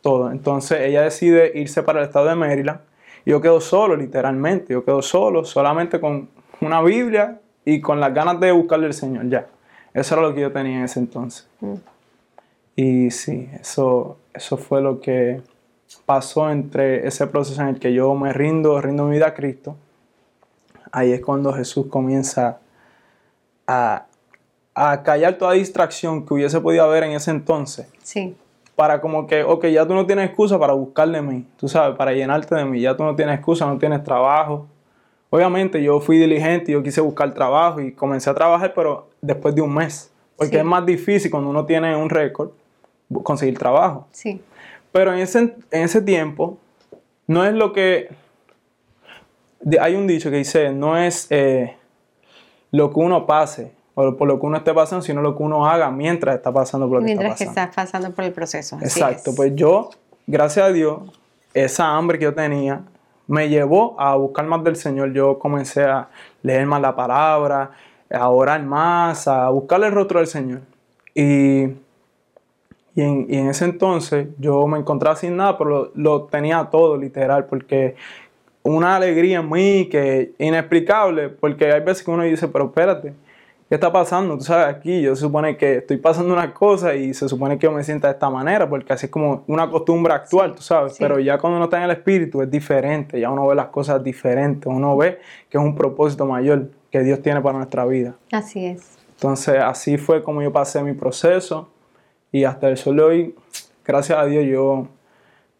Todo. 0.00 0.30
Entonces 0.30 0.80
ella 0.80 1.02
decide 1.02 1.52
irse 1.54 1.82
para 1.82 2.00
el 2.00 2.06
estado 2.06 2.26
de 2.26 2.34
Maryland 2.34 2.80
y 3.24 3.30
yo 3.30 3.40
quedo 3.40 3.60
solo, 3.60 3.96
literalmente. 3.96 4.72
Yo 4.72 4.84
quedo 4.84 5.02
solo, 5.02 5.44
solamente 5.44 6.00
con 6.00 6.28
una 6.60 6.82
Biblia 6.82 7.40
y 7.64 7.80
con 7.80 8.00
las 8.00 8.14
ganas 8.14 8.40
de 8.40 8.52
buscarle 8.52 8.86
al 8.86 8.94
Señor, 8.94 9.28
ya. 9.28 9.46
Eso 9.92 10.14
era 10.14 10.22
lo 10.22 10.34
que 10.34 10.40
yo 10.40 10.52
tenía 10.52 10.78
en 10.78 10.84
ese 10.84 11.00
entonces. 11.00 11.48
Mm. 11.60 11.74
Y 12.76 13.10
sí, 13.10 13.50
eso, 13.60 14.18
eso 14.32 14.56
fue 14.56 14.80
lo 14.80 15.00
que 15.00 15.42
pasó 16.06 16.50
entre 16.50 17.06
ese 17.06 17.26
proceso 17.26 17.60
en 17.60 17.68
el 17.68 17.78
que 17.78 17.92
yo 17.92 18.14
me 18.14 18.32
rindo, 18.32 18.80
rindo 18.80 19.04
mi 19.04 19.16
vida 19.16 19.28
a 19.28 19.34
Cristo. 19.34 19.76
Ahí 20.92 21.12
es 21.12 21.20
cuando 21.20 21.52
Jesús 21.52 21.86
comienza 21.88 22.60
a, 23.66 24.06
a 24.74 25.02
callar 25.02 25.34
toda 25.38 25.52
distracción 25.52 26.24
que 26.24 26.34
hubiese 26.34 26.60
podido 26.60 26.84
haber 26.84 27.02
en 27.02 27.12
ese 27.12 27.30
entonces 27.30 27.88
Sí, 28.02 28.36
para 28.78 29.00
como 29.00 29.26
que, 29.26 29.42
ok, 29.42 29.66
ya 29.66 29.84
tú 29.88 29.92
no 29.92 30.06
tienes 30.06 30.26
excusa 30.26 30.56
para 30.56 30.72
buscar 30.72 31.08
de 31.10 31.20
mí, 31.20 31.44
tú 31.56 31.66
sabes, 31.66 31.96
para 31.96 32.12
llenarte 32.12 32.54
de 32.54 32.64
mí, 32.64 32.80
ya 32.80 32.96
tú 32.96 33.02
no 33.02 33.16
tienes 33.16 33.34
excusa, 33.34 33.66
no 33.66 33.76
tienes 33.76 34.04
trabajo. 34.04 34.68
Obviamente 35.30 35.82
yo 35.82 35.98
fui 36.00 36.16
diligente, 36.16 36.70
yo 36.70 36.80
quise 36.80 37.00
buscar 37.00 37.34
trabajo 37.34 37.80
y 37.80 37.90
comencé 37.90 38.30
a 38.30 38.34
trabajar, 38.34 38.72
pero 38.76 39.08
después 39.20 39.52
de 39.56 39.62
un 39.62 39.74
mes, 39.74 40.12
porque 40.36 40.52
Sí. 40.52 40.58
es 40.58 40.64
más 40.64 40.86
difícil 40.86 41.28
cuando 41.28 41.50
uno 41.50 41.66
tiene 41.66 41.96
un 41.96 42.08
récord 42.08 42.50
conseguir 43.24 43.58
trabajo. 43.58 44.06
sí, 44.12 44.40
Pero 44.92 45.12
en 45.12 45.18
ese, 45.18 45.40
en 45.40 45.82
ese 45.82 46.00
tiempo, 46.00 46.56
no 47.26 47.44
es 47.44 47.54
lo 47.54 47.72
que... 47.72 48.10
hay 49.80 49.96
un 49.96 50.06
dicho 50.06 50.30
que 50.30 50.36
dice, 50.36 50.70
no 50.72 50.96
es 50.96 51.26
eh, 51.30 51.74
lo 52.70 52.92
que 52.92 53.00
uno 53.00 53.26
pase 53.26 53.72
o 54.00 54.16
por 54.16 54.28
lo 54.28 54.38
que 54.38 54.46
uno 54.46 54.58
esté 54.58 54.72
pasando, 54.72 55.02
sino 55.02 55.20
lo 55.20 55.36
que 55.36 55.42
uno 55.42 55.66
haga 55.66 55.90
mientras 55.90 56.36
está 56.36 56.52
pasando 56.52 56.88
por 56.88 57.00
lo 57.00 57.00
que 57.00 57.06
mientras 57.06 57.36
que 57.36 57.44
estás 57.44 57.74
pasando 57.74 58.12
por 58.12 58.24
el 58.24 58.32
proceso. 58.32 58.78
Exacto, 58.80 59.30
es. 59.30 59.36
pues 59.36 59.56
yo, 59.56 59.90
gracias 60.24 60.66
a 60.66 60.72
Dios, 60.72 61.00
esa 61.52 61.96
hambre 61.96 62.16
que 62.16 62.26
yo 62.26 62.34
tenía 62.34 62.82
me 63.26 63.48
llevó 63.48 64.00
a 64.00 64.14
buscar 64.14 64.46
más 64.46 64.62
del 64.62 64.76
Señor. 64.76 65.12
Yo 65.12 65.40
comencé 65.40 65.82
a 65.82 66.08
leer 66.42 66.64
más 66.64 66.80
la 66.80 66.94
palabra, 66.94 67.72
a 68.08 68.28
orar 68.28 68.62
más, 68.62 69.26
a 69.26 69.48
buscarle 69.48 69.88
el 69.88 69.92
rostro 69.92 70.20
del 70.20 70.28
Señor. 70.28 70.60
Y, 71.12 71.62
y, 72.94 73.02
en, 73.02 73.26
y 73.28 73.36
en 73.36 73.48
ese 73.48 73.64
entonces 73.64 74.28
yo 74.38 74.64
me 74.68 74.78
encontraba 74.78 75.16
sin 75.16 75.36
nada, 75.36 75.58
pero 75.58 75.70
lo, 75.70 75.90
lo 75.96 76.22
tenía 76.26 76.68
todo, 76.70 76.96
literal, 76.96 77.46
porque 77.46 77.96
una 78.62 78.94
alegría 78.94 79.40
en 79.40 79.50
mí 79.50 79.88
que 79.90 80.34
inexplicable, 80.38 81.30
porque 81.30 81.72
hay 81.72 81.80
veces 81.80 82.04
que 82.04 82.12
uno 82.12 82.22
dice, 82.22 82.46
pero 82.46 82.66
espérate, 82.66 83.12
¿qué 83.68 83.74
está 83.74 83.92
pasando? 83.92 84.36
Tú 84.36 84.44
sabes, 84.44 84.74
aquí 84.74 85.02
yo 85.02 85.14
se 85.14 85.22
supone 85.22 85.56
que 85.56 85.78
estoy 85.78 85.98
pasando 85.98 86.32
una 86.32 86.54
cosa 86.54 86.94
y 86.94 87.12
se 87.12 87.28
supone 87.28 87.58
que 87.58 87.66
yo 87.66 87.72
me 87.72 87.84
sienta 87.84 88.08
de 88.08 88.14
esta 88.14 88.30
manera, 88.30 88.68
porque 88.68 88.92
así 88.92 89.06
es 89.06 89.12
como 89.12 89.44
una 89.46 89.70
costumbre 89.70 90.12
actual, 90.14 90.54
tú 90.54 90.62
sabes, 90.62 90.94
sí. 90.94 90.98
pero 91.00 91.18
ya 91.18 91.38
cuando 91.38 91.56
uno 91.56 91.64
está 91.66 91.78
en 91.78 91.84
el 91.84 91.90
espíritu 91.90 92.40
es 92.42 92.50
diferente, 92.50 93.20
ya 93.20 93.30
uno 93.30 93.46
ve 93.46 93.54
las 93.54 93.68
cosas 93.68 94.02
diferentes, 94.02 94.66
uno 94.66 94.96
ve 94.96 95.18
que 95.50 95.58
es 95.58 95.64
un 95.64 95.74
propósito 95.74 96.24
mayor 96.24 96.70
que 96.90 97.00
Dios 97.02 97.20
tiene 97.20 97.40
para 97.40 97.58
nuestra 97.58 97.84
vida. 97.84 98.16
Así 98.32 98.64
es. 98.64 98.96
Entonces 99.16 99.58
así 99.60 99.98
fue 99.98 100.22
como 100.22 100.42
yo 100.42 100.52
pasé 100.52 100.82
mi 100.82 100.92
proceso 100.92 101.68
y 102.32 102.44
hasta 102.44 102.68
el 102.68 102.76
sol 102.76 102.96
de 102.96 103.02
hoy, 103.02 103.34
gracias 103.84 104.18
a 104.18 104.24
Dios, 104.24 104.46
yo, 104.46 104.86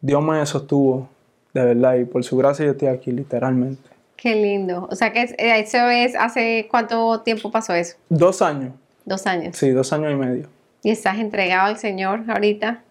Dios 0.01 0.23
me 0.23 0.45
sostuvo, 0.47 1.09
de 1.53 1.65
verdad, 1.65 1.97
y 1.97 2.05
por 2.05 2.23
su 2.25 2.37
gracia 2.37 2.65
yo 2.65 2.73
estoy 2.73 2.89
aquí, 2.89 3.11
literalmente. 3.11 3.88
Qué 4.21 4.35
lindo. 4.35 4.89
O 4.91 4.97
sea 4.97 5.13
que 5.13 5.23
eh, 5.23 5.61
eso 5.61 5.79
es, 5.89 6.17
¿hace 6.17 6.67
cuánto 6.69 7.21
tiempo 7.21 7.53
pasó 7.53 7.73
eso? 7.73 7.97
Dos 8.09 8.43
años, 8.43 8.73
Dos 9.05 9.27
años. 9.29 9.57
sí, 9.57 9.71
dos 9.71 9.93
años 9.93 10.13
y 10.13 10.17
medio. 10.17 10.49
Y 10.83 10.91
estás 10.91 11.19
entregado 11.19 11.69
al 11.69 11.79
Señor 11.79 12.25
ahorita, 12.29 12.83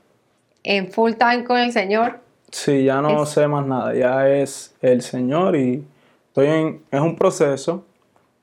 en 0.64 0.90
full 0.92 1.14
time 1.14 1.44
con 1.44 1.58
el 1.58 1.72
Señor. 1.74 2.20
Sí, 2.50 2.86
ya 2.86 3.02
no 3.02 3.24
Es- 3.24 3.30
sé 3.30 3.46
más 3.48 3.66
nada, 3.66 3.94
ya 3.94 4.30
es 4.30 4.74
el 4.82 5.02
Señor 5.02 5.58
y 5.58 5.86
estoy 6.30 6.48
en, 6.48 6.82
es 6.92 7.02
un 7.02 7.18
proceso, 7.18 7.86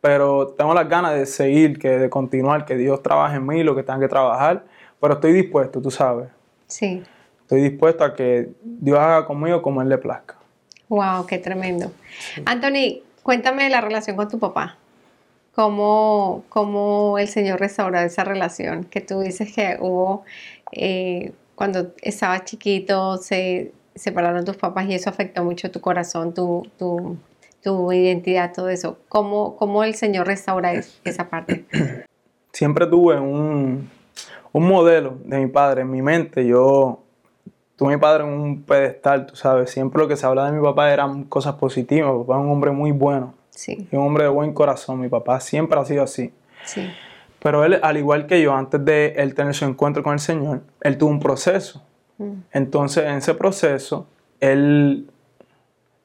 pero 0.03 0.49
tengo 0.49 0.75
las 0.75 0.87
ganas 0.87 1.15
de 1.15 1.25
seguir, 1.25 1.79
que 1.79 1.89
de 1.89 2.11
continuar, 2.11 2.67
que 2.67 2.77
Dios 2.77 3.03
trabaje 3.03 3.37
en 3.37 3.47
mí, 3.47 3.63
lo 3.63 3.75
que 3.75 3.83
tenga 3.83 4.01
que 4.01 4.09
trabajar, 4.09 4.63
pero 5.01 5.15
estoy 5.15 5.33
dispuesto, 5.33 5.81
tú 5.81 5.91
sabes, 5.91 6.29
Sí. 6.67 7.03
estoy 7.41 7.63
dispuesto 7.63 8.05
a 8.05 8.15
que 8.15 8.51
Dios 8.63 8.99
haga 8.99 9.25
conmigo 9.25 9.63
como 9.63 9.81
Él 9.81 9.89
le 9.89 9.97
plazca. 9.97 10.37
Wow, 10.89 11.27
qué 11.27 11.39
tremendo. 11.39 11.91
Anthony, 12.45 13.03
cuéntame 13.23 13.65
de 13.65 13.71
la 13.71 13.81
relación 13.81 14.17
con 14.17 14.29
tu 14.29 14.39
papá. 14.39 14.77
¿Cómo, 15.55 16.45
cómo 16.49 17.17
el 17.19 17.29
Señor 17.29 17.61
restauró 17.61 17.99
esa 18.01 18.25
relación? 18.25 18.85
Que 18.85 19.01
tú 19.01 19.21
dices 19.21 19.53
que 19.55 19.77
hubo, 19.81 20.25
eh, 20.73 21.33
cuando 21.55 21.93
estabas 22.03 22.45
chiquito, 22.45 23.19
se 23.19 23.73
separaron 23.95 24.45
tus 24.45 24.57
papás 24.57 24.87
y 24.87 24.95
eso 24.95 25.11
afectó 25.11 25.45
mucho 25.45 25.71
tu 25.71 25.81
corazón, 25.81 26.35
tu, 26.35 26.67
tu, 26.77 27.17
tu 27.63 27.93
identidad, 27.93 28.53
todo 28.53 28.69
eso. 28.69 28.99
¿Cómo, 29.09 29.55
cómo 29.57 29.85
el 29.85 29.95
Señor 29.95 30.27
restaura 30.27 30.73
es- 30.75 31.01
esa 31.05 31.31
parte? 31.31 31.65
Siempre 32.53 32.87
tuve 32.89 33.21
un, 33.21 33.89
un 34.53 34.67
modelo 34.69 35.19
de 35.25 35.39
mi 35.39 35.47
padre 35.47 35.83
en 35.83 35.91
mi 35.93 36.03
mente, 36.03 36.45
yo 36.45 37.04
tuve 37.77 37.93
a 37.93 37.97
mi 37.97 38.01
padre 38.01 38.25
en 38.25 38.31
un 38.31 38.63
pedestal, 38.63 39.27
tú 39.27 39.37
sabes, 39.37 39.71
siempre 39.71 40.01
lo 40.01 40.09
que 40.09 40.17
se 40.17 40.27
hablaba 40.27 40.51
de 40.51 40.57
mi 40.57 40.63
papá 40.63 40.93
eran 40.93 41.25
cosas 41.25 41.55
positivas, 41.55 42.13
mi 42.13 42.21
papá 42.21 42.35
es 42.39 42.45
un 42.45 42.51
hombre 42.51 42.71
muy 42.71 42.93
bueno, 42.93 43.35
Sí, 43.51 43.89
y 43.91 43.97
un 43.97 44.07
hombre 44.07 44.25
de 44.25 44.31
buen 44.31 44.53
corazón, 44.53 45.01
mi 45.01 45.09
papá 45.09 45.39
siempre 45.41 45.79
ha 45.79 45.85
sido 45.85 46.03
así. 46.05 46.33
sí, 46.65 46.89
Pero 47.41 47.65
él, 47.65 47.79
al 47.83 47.97
igual 47.97 48.27
que 48.27 48.41
yo, 48.41 48.55
antes 48.55 48.83
de 48.85 49.15
él 49.17 49.35
tener 49.35 49.55
su 49.55 49.65
encuentro 49.67 50.03
con 50.03 50.15
el 50.15 50.19
Señor, 50.19 50.63
él 50.81 50.97
tuvo 50.99 51.11
un 51.11 51.21
proceso. 51.21 51.83
Mm. 52.19 52.33
Entonces, 52.53 53.05
en 53.05 53.17
ese 53.17 53.35
proceso, 53.35 54.07
él... 54.41 55.09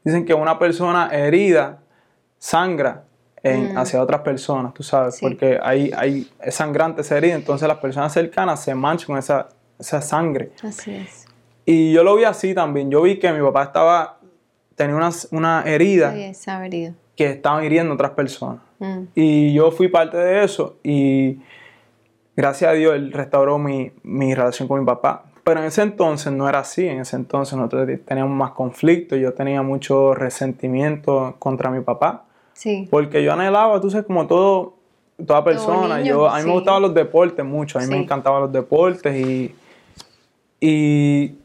Dicen 0.03 0.25
que 0.25 0.33
una 0.33 0.57
persona 0.59 1.09
herida 1.11 1.79
sangra 2.39 3.03
en- 3.43 3.73
Mm. 3.73 3.77
hacia 3.77 4.01
otras 4.01 4.21
personas, 4.21 4.73
tú 4.73 4.83
sabes, 4.83 5.15
Sí. 5.15 5.25
porque 5.25 5.59
hay, 5.61 5.91
hay, 5.95 6.29
es 6.41 6.55
sangrante 6.55 7.01
esa 7.01 7.17
herida, 7.17 7.35
entonces 7.35 7.67
las 7.67 7.77
personas 7.77 8.11
cercanas 8.11 8.61
se 8.63 8.75
manchan 8.75 9.07
con 9.07 9.17
esa, 9.17 9.47
esa 9.79 10.01
sangre. 10.01 10.51
Así 10.63 10.91
es. 10.93 11.25
Y 11.71 11.91
yo 11.91 12.03
lo 12.03 12.15
vi 12.15 12.23
así 12.23 12.55
también. 12.55 12.89
Yo 12.89 13.03
vi 13.03 13.19
que 13.19 13.31
mi 13.31 13.41
papá 13.41 13.61
estaba, 13.61 14.17
tenía 14.73 14.95
una, 14.95 15.11
una 15.29 15.61
herida 15.67 16.11
que 17.15 17.29
estaban 17.29 17.63
hiriendo 17.63 17.91
a 17.91 17.93
otras 17.93 18.11
personas. 18.13 18.57
Mm. 18.79 19.03
Y 19.13 19.53
yo 19.53 19.69
fui 19.69 19.87
parte 19.87 20.17
de 20.17 20.43
eso 20.43 20.77
y 20.81 21.37
gracias 22.35 22.71
a 22.71 22.73
Dios 22.73 22.95
él 22.95 23.11
restauró 23.11 23.59
mi, 23.59 23.91
mi 24.01 24.33
relación 24.33 24.67
con 24.67 24.79
mi 24.79 24.85
papá. 24.87 25.25
Pero 25.43 25.59
en 25.59 25.67
ese 25.67 25.83
entonces 25.83 26.33
no 26.33 26.49
era 26.49 26.57
así. 26.57 26.87
En 26.87 27.01
ese 27.01 27.17
entonces 27.17 27.55
nosotros 27.55 27.87
teníamos 28.03 28.35
más 28.35 28.51
conflicto. 28.53 29.15
Yo 29.15 29.35
tenía 29.35 29.61
mucho 29.61 30.15
resentimiento 30.15 31.35
contra 31.37 31.69
mi 31.69 31.81
papá. 31.81 32.25
Sí. 32.53 32.87
Porque 32.89 33.23
yo 33.23 33.31
anhelaba, 33.31 33.79
tú 33.79 33.91
sabes, 33.91 34.07
como 34.07 34.25
todo, 34.25 34.73
toda 35.23 35.43
persona. 35.43 35.99
niño, 35.99 36.09
yo, 36.09 36.29
a 36.29 36.37
mí 36.37 36.41
sí. 36.41 36.47
me 36.47 36.53
gustaban 36.53 36.81
los 36.81 36.95
deportes 36.95 37.45
mucho. 37.45 37.77
A 37.77 37.83
mí 37.83 37.87
me 37.87 37.97
encantaban 37.97 38.41
los 38.41 38.51
deportes 38.51 39.15
y, 39.15 39.53
y 40.59 41.35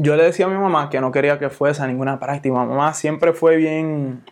yo 0.00 0.16
le 0.16 0.24
decía 0.24 0.46
a 0.46 0.48
mi 0.48 0.56
mamá 0.56 0.90
que 0.90 1.00
no 1.00 1.10
quería 1.12 1.38
que 1.38 1.50
fuese 1.50 1.82
a 1.82 1.86
ninguna 1.86 2.18
práctica. 2.20 2.52
Mi 2.54 2.66
mamá 2.66 2.94
siempre 2.94 3.32
fue 3.32 3.56
bien... 3.56 4.22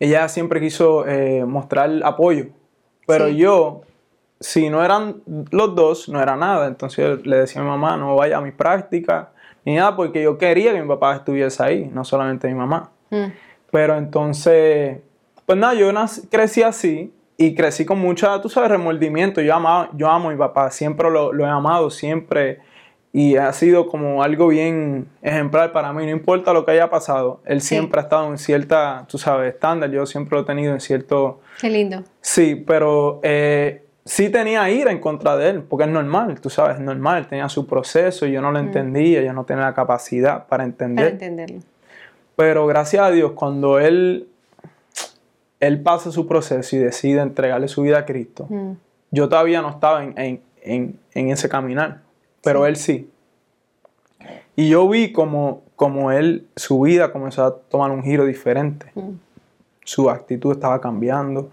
Ella 0.00 0.28
siempre 0.28 0.60
quiso 0.60 1.06
eh, 1.06 1.44
mostrar 1.46 1.90
apoyo. 2.04 2.46
Pero 3.06 3.28
Sí. 3.28 3.36
yo, 3.36 3.82
si 4.40 4.68
no 4.68 4.84
eran 4.84 5.22
los 5.50 5.74
dos, 5.74 6.08
no 6.08 6.20
era 6.20 6.36
nada. 6.36 6.66
Entonces 6.66 6.98
yo 6.98 7.16
le 7.24 7.38
decía 7.38 7.60
a 7.60 7.64
mi 7.64 7.70
mamá, 7.70 7.96
no 7.96 8.16
vaya 8.16 8.38
a 8.38 8.40
mis 8.40 8.52
prácticas 8.52 9.28
ni 9.64 9.76
nada, 9.76 9.96
porque 9.96 10.22
yo 10.22 10.36
quería 10.36 10.72
que 10.72 10.82
mi 10.82 10.88
papá 10.88 11.16
estuviese 11.16 11.62
ahí, 11.62 11.90
no 11.92 12.04
solamente 12.04 12.48
mi 12.48 12.54
mamá. 12.54 12.90
Mm. 13.10 13.26
Pero 13.70 13.96
entonces, 13.96 14.98
pues 15.46 15.58
nada, 15.58 15.72
yo 15.74 15.90
nac- 15.90 16.28
crecí 16.30 16.62
así 16.62 17.14
y 17.38 17.54
crecí 17.54 17.86
con 17.86 17.98
mucha, 17.98 18.40
tú 18.42 18.48
sabes, 18.50 18.70
remordimiento. 18.70 19.40
Yo, 19.40 19.54
amaba, 19.54 19.88
yo 19.94 20.08
amo 20.10 20.28
a 20.28 20.32
mi 20.32 20.38
papá, 20.38 20.70
siempre 20.70 21.10
lo, 21.10 21.32
lo 21.32 21.46
he 21.46 21.48
amado, 21.48 21.88
siempre. 21.90 22.60
Y 23.16 23.36
ha 23.36 23.52
sido 23.52 23.86
como 23.86 24.24
algo 24.24 24.48
bien 24.48 25.06
ejemplar 25.22 25.70
para 25.70 25.92
mí, 25.92 26.04
no 26.04 26.10
importa 26.10 26.52
lo 26.52 26.64
que 26.64 26.72
haya 26.72 26.90
pasado. 26.90 27.40
Él 27.44 27.60
Sí. 27.60 27.68
siempre 27.68 28.00
ha 28.00 28.02
estado 28.02 28.26
en 28.28 28.38
cierta, 28.38 29.04
tú 29.08 29.18
sabes, 29.18 29.54
estándar. 29.54 29.88
Yo 29.92 30.04
siempre 30.04 30.36
lo 30.36 30.42
he 30.42 30.44
tenido 30.44 30.72
en 30.74 30.80
cierto... 30.80 31.40
Qué 31.60 31.70
lindo. 31.70 32.02
Sí, 32.20 32.56
pero 32.66 33.20
eh, 33.22 33.84
sí 34.04 34.30
tenía 34.30 34.68
ira 34.68 34.90
en 34.90 34.98
contra 34.98 35.36
de 35.36 35.48
él, 35.50 35.62
porque 35.62 35.84
es 35.84 35.90
normal, 35.92 36.40
tú 36.40 36.50
sabes, 36.50 36.74
es 36.78 36.82
normal. 36.82 37.28
Tenía 37.28 37.48
su 37.48 37.68
proceso 37.68 38.26
y 38.26 38.32
yo 38.32 38.42
no 38.42 38.50
lo 38.50 38.58
entendía, 38.58 39.22
yo 39.22 39.32
no 39.32 39.44
tenía 39.44 39.62
la 39.62 39.74
capacidad 39.74 40.46
para 40.48 40.64
entender. 40.64 41.04
Para 41.04 41.12
entenderlo. 41.12 41.60
Pero 42.34 42.66
gracias 42.66 43.00
a 43.00 43.12
Dios, 43.12 43.30
cuando 43.36 43.78
él, 43.78 44.26
él 45.60 45.80
pasa 45.82 46.10
su 46.10 46.26
proceso 46.26 46.74
y 46.74 46.80
decide 46.80 47.20
entregarle 47.20 47.68
su 47.68 47.82
vida 47.82 47.98
a 47.98 48.04
Cristo, 48.06 48.46
Mm. 48.50 48.72
yo 49.12 49.28
todavía 49.28 49.62
no 49.62 49.70
estaba 49.70 50.02
en, 50.02 50.14
en- 50.18 50.40
en- 50.62 50.98
en 51.14 51.28
ese 51.30 51.48
caminar, 51.48 52.00
pero 52.44 52.66
él 52.66 52.76
sí. 52.76 53.10
Y 54.56 54.68
yo 54.68 54.88
vi 54.88 55.12
como, 55.12 55.62
como 55.76 56.12
él, 56.12 56.46
su 56.54 56.80
vida 56.82 57.12
comenzó 57.12 57.44
a 57.44 57.56
tomar 57.56 57.90
un 57.90 58.02
giro 58.02 58.24
diferente. 58.24 58.86
Mm. 58.94 59.12
Su 59.84 60.08
actitud 60.08 60.52
estaba 60.52 60.80
cambiando, 60.80 61.50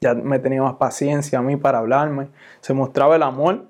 ya 0.00 0.14
me 0.14 0.38
tenía 0.38 0.62
más 0.62 0.74
paciencia 0.74 1.38
a 1.38 1.42
mí 1.42 1.56
para 1.56 1.78
hablarme. 1.78 2.28
Se 2.60 2.74
mostraba 2.74 3.16
el 3.16 3.22
amor 3.22 3.66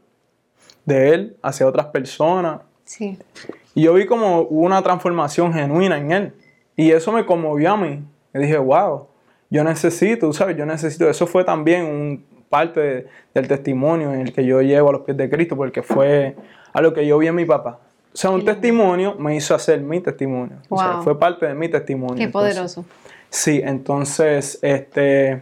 de 0.85 1.15
él 1.15 1.37
hacia 1.43 1.67
otras 1.67 1.87
personas. 1.87 2.61
Sí. 2.85 3.19
Y 3.75 3.83
yo 3.83 3.95
vi 3.95 4.07
como 4.07 4.41
hubo 4.41 4.67
una 4.67 4.83
transformación 4.83 5.53
genuina 5.53 5.99
en 5.99 6.13
él. 6.13 6.35
Y 6.77 6.91
eso 6.91 7.13
me 7.13 7.25
conmovió 7.25 7.73
a 7.73 7.77
mí. 7.77 8.05
Y 8.35 8.39
dije, 8.39 8.59
wow, 8.59 9.07
yo 9.51 9.65
necesito, 9.65 10.33
sabes, 10.33 10.57
yo 10.57 10.67
necesito. 10.67 11.09
Eso 11.09 11.27
fue 11.27 11.45
también 11.45 11.85
un 11.85 12.25
parte 12.53 12.81
de- 12.81 13.07
del 13.35 13.49
testimonio 13.49 14.13
en 14.13 14.21
el 14.21 14.33
que 14.35 14.45
yo 14.45 14.61
llevo 14.61 14.91
a 14.91 14.93
los 14.93 15.01
pies 15.03 15.17
de 15.17 15.31
Cristo, 15.31 15.57
porque 15.57 15.83
fue 15.83 16.37
algo 16.75 16.93
que 16.93 17.07
yo 17.07 17.17
vi 17.17 17.27
en 17.29 17.35
mi 17.35 17.47
papá. 17.47 17.79
O 18.13 18.17
sea, 18.17 18.29
un 18.29 18.45
testimonio 18.45 19.15
me 19.19 19.35
hizo 19.35 19.55
hacer 19.55 19.81
mi 19.81 20.01
testimonio. 20.01 20.57
O 20.69 20.77
sea, 20.79 20.99
fue 21.03 21.19
parte 21.19 21.47
de 21.47 21.55
mi 21.55 21.71
testimonio. 21.71 22.17
Qué 22.17 22.25
Entonces, 22.25 22.55
poderoso. 22.55 22.85
Sí, 23.31 23.63
entonces, 23.65 24.59
este, 24.61 25.41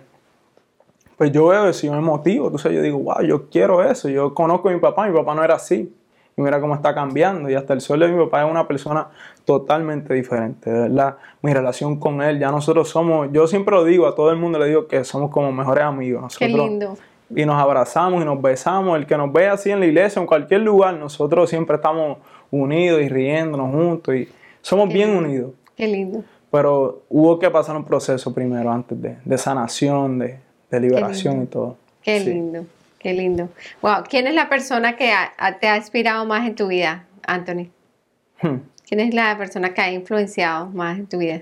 pues 1.16 1.32
yo 1.32 1.48
veo 1.48 1.68
eso 1.68 1.84
yo 1.84 1.92
me 1.92 2.00
motivo, 2.00 2.56
sabes, 2.58 2.76
yo 2.76 2.82
digo, 2.82 2.98
wow, 2.98 3.22
yo 3.22 3.50
quiero 3.50 3.82
eso, 3.82 4.08
yo 4.08 4.32
conozco 4.34 4.68
a 4.68 4.72
mi 4.72 4.78
papá, 4.78 5.08
mi 5.08 5.14
papá 5.18 5.34
no 5.34 5.42
era 5.42 5.56
así, 5.56 5.92
y 6.40 6.44
mira 6.44 6.61
cómo 6.61 6.74
está 6.74 6.94
cambiando, 6.94 7.48
y 7.50 7.55
hasta 7.55 7.72
el 7.74 7.81
sol 7.81 8.00
de 8.00 8.09
mi 8.09 8.22
papá 8.24 8.44
es 8.44 8.50
una 8.50 8.66
persona 8.66 9.09
totalmente 9.44 10.14
diferente, 10.14 10.70
de 10.70 10.81
verdad, 10.88 11.16
mi 11.42 11.53
relación 11.53 11.98
con 11.98 12.22
él, 12.22 12.38
ya 12.38 12.50
nosotros 12.50 12.88
somos, 12.88 13.29
yo 13.33 13.46
siempre 13.46 13.74
lo 13.74 13.85
digo, 13.85 14.07
a 14.07 14.14
todo 14.14 14.31
el 14.31 14.37
mundo 14.37 14.59
le 14.59 14.66
digo 14.66 14.87
que 14.87 15.05
somos 15.05 15.31
como 15.31 15.50
mejores 15.53 15.85
amigos, 15.85 16.37
Qué 16.38 16.48
lindo. 16.48 16.96
y 17.35 17.44
nos 17.44 17.61
abrazamos 17.61 18.22
y 18.22 18.24
nos 18.24 18.40
besamos, 18.40 18.96
el 18.98 19.07
que 19.07 19.16
nos 19.16 19.33
ve 19.33 19.48
así 19.48 19.70
en 19.70 19.81
la 19.81 19.87
iglesia, 19.87 20.20
en 20.20 20.26
cualquier 20.26 20.61
lugar, 20.62 20.94
nosotros 20.94 21.48
siempre 21.50 21.76
estamos 21.76 22.18
unidos 22.50 23.00
y 23.03 23.09
riéndonos 23.09 23.72
juntos, 23.74 24.14
y 24.14 24.29
somos 24.62 24.88
Qué 24.88 24.94
bien 24.94 25.11
lindo. 25.12 25.24
unidos. 25.29 25.50
Qué 25.76 25.87
lindo. 25.87 26.22
Pero 26.50 27.03
hubo 27.09 27.38
que 27.38 27.48
pasar 27.48 27.76
un 27.76 27.85
proceso 27.85 28.35
primero 28.35 28.70
antes 28.72 29.00
de, 29.00 29.16
de 29.24 29.38
sanación, 29.38 30.18
de, 30.18 30.38
de 30.70 30.81
liberación 30.81 31.42
y 31.42 31.46
todo. 31.46 31.76
Qué 32.03 32.18
Sí. 32.20 32.31
lindo. 32.31 32.64
Qué 33.00 33.12
lindo. 33.14 33.48
Wow. 33.82 34.04
¿Quién 34.08 34.26
es 34.28 34.34
la 34.34 34.48
persona 34.48 34.94
que 34.94 35.12
te 35.58 35.66
ha 35.68 35.76
inspirado 35.76 36.24
más 36.26 36.46
en 36.46 36.54
tu 36.54 36.68
vida, 36.68 37.06
Anthony? 37.26 37.68
Hmm. 38.42 38.58
¿Quién 38.86 39.00
es 39.00 39.14
la 39.14 39.36
persona 39.38 39.72
que 39.74 39.80
ha 39.80 39.90
influenciado 39.90 40.66
más 40.66 40.98
en 40.98 41.06
tu 41.08 41.18
vida? 41.18 41.40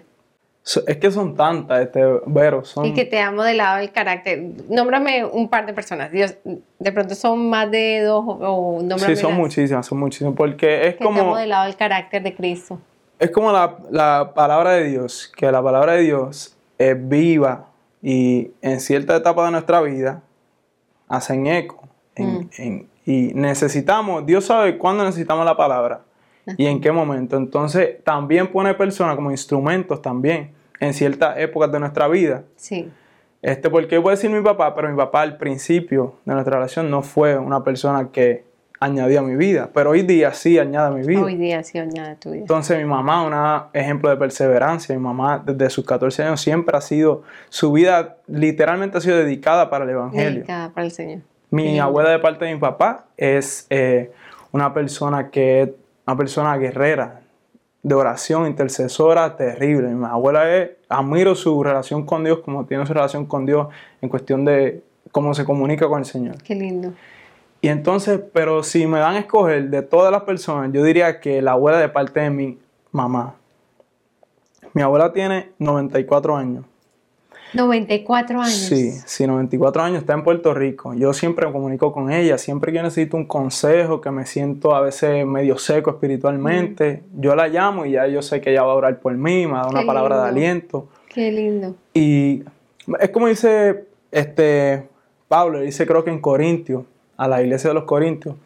So- 0.62 0.86
Es 0.86 0.98
que 0.98 1.10
son 1.10 1.34
tantas, 1.34 1.80
este, 1.80 2.00
Vero, 2.26 2.64
son... 2.64 2.84
Y 2.84 2.92
que 2.94 3.04
te 3.04 3.20
ha 3.20 3.30
modelado 3.32 3.78
el 3.78 3.90
carácter. 3.90 4.40
Nómbrame 4.68 5.24
un 5.24 5.48
par 5.48 5.66
de 5.66 5.72
personas. 5.72 6.12
Dios, 6.12 6.36
de 6.44 6.92
pronto 6.92 7.14
son 7.16 7.50
más 7.50 7.70
de 7.70 8.02
dos 8.02 8.22
o, 8.26 8.32
o 8.32 8.82
nómbrame 8.82 9.16
Sí, 9.16 9.20
son 9.20 9.30
las 9.32 9.38
muchísimas, 9.40 9.86
son 9.86 9.98
muchísimas, 9.98 10.34
porque 10.36 10.86
es 10.88 10.92
que 10.94 10.98
te 10.98 11.04
ha 11.04 11.06
como, 11.06 11.24
modelado 11.24 11.66
el 11.66 11.74
carácter 11.74 12.22
de 12.22 12.34
Cristo. 12.36 12.78
es 13.18 13.30
como 13.32 13.50
la, 13.50 13.78
la 13.90 14.32
palabra 14.34 14.72
de 14.72 14.84
Dios, 14.84 15.32
que 15.36 15.50
la 15.50 15.62
palabra 15.62 15.94
de 15.94 16.02
Dios 16.02 16.56
es 16.76 17.08
viva 17.08 17.66
y 18.00 18.52
en 18.62 18.78
cierta 18.80 19.16
etapa 19.16 19.44
de 19.46 19.50
nuestra 19.52 19.80
vida 19.80 20.22
hacen 21.08 21.46
eco. 21.46 21.82
en- 22.14 22.34
Mm. 22.38 22.48
en- 22.58 22.88
y 23.06 23.32
necesitamos, 23.34 24.26
Dios 24.26 24.44
sabe 24.46 24.76
cuándo 24.76 25.04
necesitamos 25.04 25.44
la 25.44 25.56
palabra 25.56 26.00
y 26.56 26.66
en 26.66 26.80
qué 26.80 26.90
momento. 26.90 27.36
Entonces 27.36 28.02
también 28.02 28.48
pone 28.48 28.74
personas 28.74 29.14
como 29.14 29.30
instrumentos 29.30 30.02
también 30.02 30.50
en 30.80 30.92
ciertas 30.94 31.38
épocas 31.38 31.70
de 31.70 31.78
nuestra 31.78 32.08
vida. 32.08 32.42
Sí. 32.56 32.90
Este, 33.40 33.70
porque 33.70 33.94
yo 33.94 34.02
puedo 34.02 34.16
decir 34.16 34.30
mi 34.30 34.40
papá, 34.42 34.74
pero 34.74 34.88
mi 34.90 34.96
papá 34.96 35.22
al 35.22 35.36
principio 35.36 36.14
de 36.24 36.34
nuestra 36.34 36.56
relación 36.56 36.90
no 36.90 37.02
fue 37.02 37.38
una 37.38 37.62
persona 37.62 38.08
que 38.10 38.44
añadía 38.80 39.20
a 39.20 39.22
mi 39.22 39.36
vida, 39.36 39.70
pero 39.72 39.90
hoy 39.90 40.02
día 40.02 40.32
sí 40.32 40.58
añade 40.58 40.88
a 40.88 40.90
mi 40.90 41.06
vida. 41.06 41.20
Hoy 41.20 41.36
día 41.36 41.62
sí 41.62 41.78
añade 41.78 42.16
tu 42.16 42.30
vida. 42.30 42.42
Entonces 42.42 42.78
mi 42.78 42.84
mamá, 42.84 43.22
un 43.24 43.70
ejemplo 43.72 44.10
de 44.10 44.16
perseverancia, 44.16 44.94
mi 44.94 45.02
mamá 45.02 45.42
desde 45.44 45.70
sus 45.70 45.84
14 45.84 46.22
años 46.22 46.40
siempre 46.40 46.76
ha 46.76 46.80
sido, 46.80 47.22
su 47.48 47.72
vida 47.72 48.16
literalmente 48.26 48.98
ha 48.98 49.00
sido 49.00 49.16
dedicada 49.16 49.68
para 49.70 49.84
el 49.84 49.90
Evangelio. 49.90 50.30
Dedicada 50.30 50.70
para 50.70 50.84
el 50.84 50.92
Señor. 50.92 51.20
Mi 51.50 51.78
abuela 51.78 52.10
de 52.10 52.18
parte 52.18 52.44
de 52.44 52.54
mi 52.54 52.60
papá 52.60 53.06
es 53.16 53.66
eh, 53.70 54.12
una 54.52 54.72
persona 54.74 55.30
que 55.30 55.62
es 55.62 55.70
una 56.06 56.16
persona 56.16 56.56
guerrera, 56.56 57.20
de 57.82 57.94
oración, 57.94 58.46
intercesora, 58.46 59.36
terrible. 59.36 59.88
Mi 59.88 60.06
abuela 60.06 60.56
es, 60.56 60.70
admiro 60.88 61.34
su 61.34 61.62
relación 61.62 62.04
con 62.04 62.24
Dios, 62.24 62.40
como 62.40 62.66
tiene 62.66 62.84
su 62.86 62.92
relación 62.92 63.26
con 63.26 63.46
Dios 63.46 63.68
en 64.00 64.08
cuestión 64.08 64.44
de 64.44 64.82
cómo 65.12 65.34
se 65.34 65.44
comunica 65.44 65.88
con 65.88 66.00
el 66.00 66.04
Señor. 66.04 66.42
Qué 66.42 66.54
lindo. 66.54 66.92
Y 67.60 67.68
entonces, 67.68 68.20
pero 68.32 68.62
si 68.62 68.86
me 68.86 68.98
dan 68.98 69.16
a 69.16 69.18
escoger 69.18 69.68
de 69.68 69.82
todas 69.82 70.12
las 70.12 70.22
personas, 70.22 70.72
yo 70.72 70.84
diría 70.84 71.20
que 71.20 71.42
la 71.42 71.52
abuela 71.52 71.78
de 71.78 71.88
parte 71.88 72.20
de 72.20 72.30
mi 72.30 72.58
mamá. 72.92 73.34
Mi 74.74 74.82
abuela 74.82 75.12
tiene 75.12 75.50
94 75.58 76.36
años. 76.36 76.64
94 77.54 78.40
años. 78.40 78.52
Sí, 78.52 78.92
sí, 79.06 79.26
94 79.26 79.82
años, 79.82 79.98
está 80.00 80.12
en 80.12 80.22
Puerto 80.22 80.52
Rico. 80.52 80.94
Yo 80.94 81.12
siempre 81.12 81.46
me 81.46 81.52
comunico 81.52 81.92
con 81.92 82.12
ella, 82.12 82.36
siempre 82.36 82.72
que 82.72 82.82
necesito 82.82 83.16
un 83.16 83.24
consejo, 83.24 84.00
que 84.00 84.10
me 84.10 84.26
siento 84.26 84.74
a 84.74 84.80
veces 84.82 85.26
medio 85.26 85.56
seco 85.56 85.90
espiritualmente, 85.90 87.02
yo 87.16 87.34
la 87.34 87.48
llamo 87.48 87.86
y 87.86 87.92
ya 87.92 88.06
yo 88.06 88.20
sé 88.22 88.40
que 88.40 88.50
ella 88.50 88.64
va 88.64 88.72
a 88.72 88.76
orar 88.76 89.00
por 89.00 89.14
mí, 89.14 89.46
me 89.46 89.54
da 89.54 89.66
una 89.66 89.80
Qué 89.80 89.86
palabra 89.86 90.22
de 90.22 90.28
aliento. 90.28 90.88
Qué 91.08 91.32
lindo. 91.32 91.74
Y 91.94 92.44
es 93.00 93.10
como 93.10 93.28
dice 93.28 93.86
este 94.10 94.88
Pablo, 95.26 95.60
dice 95.60 95.86
creo 95.86 96.04
que 96.04 96.10
en 96.10 96.20
Corintios, 96.20 96.84
a 97.18 97.28
la 97.28 97.42
iglesia 97.42 97.68
de 97.68 97.74
los 97.74 97.84
Corintios, 97.84 98.36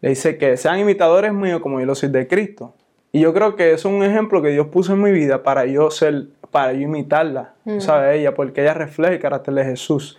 le 0.00 0.08
dice 0.08 0.36
que 0.36 0.56
sean 0.56 0.80
imitadores 0.80 1.32
míos 1.32 1.60
como 1.60 1.78
yo 1.78 1.86
lo 1.86 1.94
soy 1.94 2.08
de 2.08 2.26
Cristo. 2.26 2.74
Y 3.12 3.20
yo 3.20 3.32
creo 3.32 3.54
que 3.54 3.72
es 3.72 3.84
un 3.84 4.02
ejemplo 4.02 4.42
que 4.42 4.48
Dios 4.48 4.66
puso 4.66 4.94
en 4.94 5.02
mi 5.02 5.12
vida 5.12 5.44
para 5.44 5.66
yo 5.66 5.88
ser, 5.92 6.24
para 6.50 6.72
yo 6.72 6.80
imitarla, 6.80 7.54
Mm. 7.64 7.80
¿sabes? 7.80 8.18
Ella, 8.18 8.34
porque 8.34 8.62
ella 8.62 8.74
refleja 8.74 9.12
el 9.14 9.20
carácter 9.20 9.54
de 9.54 9.64
Jesús. 9.64 10.18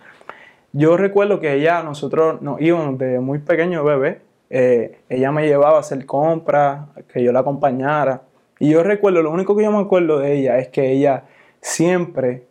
yo 0.72 0.96
recuerdo 0.96 1.40
que 1.40 1.54
ella, 1.54 1.82
nosotros 1.82 2.42
nos 2.42 2.60
íbamos 2.60 2.98
de 2.98 3.18
muy 3.20 3.38
pequeño 3.38 3.82
bebé, 3.84 4.20
eh, 4.50 4.98
ella 5.08 5.32
me 5.32 5.46
llevaba 5.46 5.76
a 5.78 5.80
hacer 5.80 6.04
compras, 6.04 6.86
que 7.12 7.22
yo 7.22 7.32
la 7.32 7.40
acompañara. 7.40 8.22
Y 8.58 8.70
yo 8.70 8.82
recuerdo, 8.82 9.22
lo 9.22 9.30
único 9.30 9.56
que 9.56 9.62
yo 9.64 9.70
me 9.72 9.78
acuerdo 9.80 10.18
de 10.18 10.34
ella 10.34 10.58
es 10.58 10.68
que 10.68 10.90
ella 10.92 11.24
siempre 11.60 12.44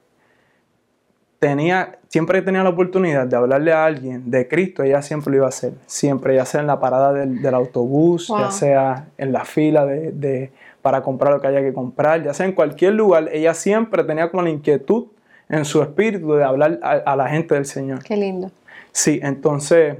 tenía, 1.39 1.99
siempre 2.07 2.41
tenía 2.41 2.63
la 2.63 2.69
oportunidad 2.69 3.27
de 3.27 3.35
hablarle 3.35 3.73
a 3.73 3.85
alguien 3.85 4.29
de 4.31 4.47
Cristo, 4.47 4.83
ella 4.83 5.01
siempre 5.01 5.31
lo 5.31 5.37
iba 5.37 5.45
a 5.45 5.49
hacer. 5.49 5.73
Siempre, 5.85 6.35
ya 6.35 6.45
sea 6.45 6.61
en 6.61 6.67
la 6.67 6.79
parada 6.79 7.13
del, 7.13 7.53
autobús, 7.53 8.27
ya 8.29 8.51
sea 8.51 9.07
en 9.17 9.31
la 9.31 9.45
fila 9.45 9.85
de, 9.85 10.51
para 10.81 11.01
comprar 11.01 11.33
lo 11.33 11.41
que 11.41 11.47
haya 11.47 11.61
que 11.61 11.73
comprar, 11.73 12.23
ya 12.23 12.33
sea 12.33 12.45
en 12.45 12.53
cualquier 12.53 12.93
lugar, 12.93 13.29
ella 13.31 13.53
siempre 13.53 14.03
tenía 14.03 14.29
como 14.29 14.43
la 14.43 14.49
inquietud 14.49 15.07
en 15.49 15.65
su 15.65 15.81
espíritu 15.81 16.33
de 16.33 16.43
hablar 16.43 16.79
a, 16.81 17.15
la 17.15 17.27
gente 17.29 17.55
del 17.55 17.65
Señor. 17.65 18.03
Qué 18.03 18.17
lindo. 18.17 18.51
Sí, 18.91 19.19
entonces 19.21 19.97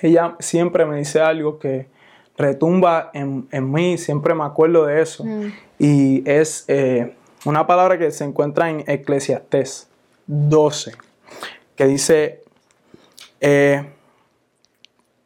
ella 0.00 0.36
siempre 0.38 0.84
me 0.86 0.98
dice 0.98 1.20
algo 1.20 1.58
que 1.58 1.86
retumba 2.36 3.10
en, 3.14 3.72
mí, 3.72 3.98
siempre 3.98 4.34
me 4.34 4.44
acuerdo 4.44 4.86
de 4.86 5.00
eso. 5.00 5.24
Mm. 5.24 5.52
Y 5.78 6.30
es 6.30 6.64
eh, 6.68 7.14
una 7.44 7.66
palabra 7.66 7.98
que 7.98 8.10
se 8.10 8.24
encuentra 8.24 8.70
en 8.70 8.84
Eclesiastés 8.86 9.88
12, 10.26 10.92
que 11.76 11.86
dice, 11.86 12.42
eh, 13.40 13.90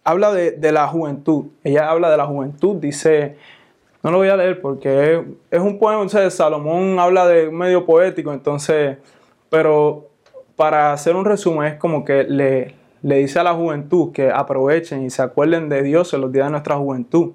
habla 0.05 0.33
de, 0.33 0.73
la 0.73 0.89
juventud. 0.89 1.47
Ella 1.63 1.91
habla 1.91 2.11
de 2.11 2.17
la 2.17 2.27
juventud, 2.27 2.77
dice, 2.77 3.37
no 4.03 4.11
lo 4.11 4.19
voy 4.19 4.29
a 4.29 4.37
leer 4.37 4.61
porque 4.61 5.23
es, 5.51 5.61
un 5.61 5.79
poema, 5.79 6.05
de 6.05 6.31
Salomón 6.31 6.99
habla 6.99 7.27
de 7.27 7.51
medio 7.51 7.85
poético, 7.85 8.33
entonces 8.33 8.99
pero 9.51 10.09
para 10.57 10.93
hacer 10.93 11.17
un 11.17 11.25
resumen 11.25 11.73
es 11.73 11.79
como 11.79 12.05
que 12.05 12.25
le, 12.25 12.75
le 13.03 13.17
dice 13.17 13.39
a 13.39 13.45
la 13.45 13.55
juventud 13.55 14.13
que 14.13 14.31
aprovechen 14.31 15.05
y 15.05 15.11
se 15.11 15.23
acuerden 15.23 15.69
de 15.69 15.83
Dios 15.83 16.13
en 16.15 16.21
los 16.21 16.33
días 16.33 16.47
de 16.47 16.51
nuestra 16.51 16.77
juventud, 16.77 17.33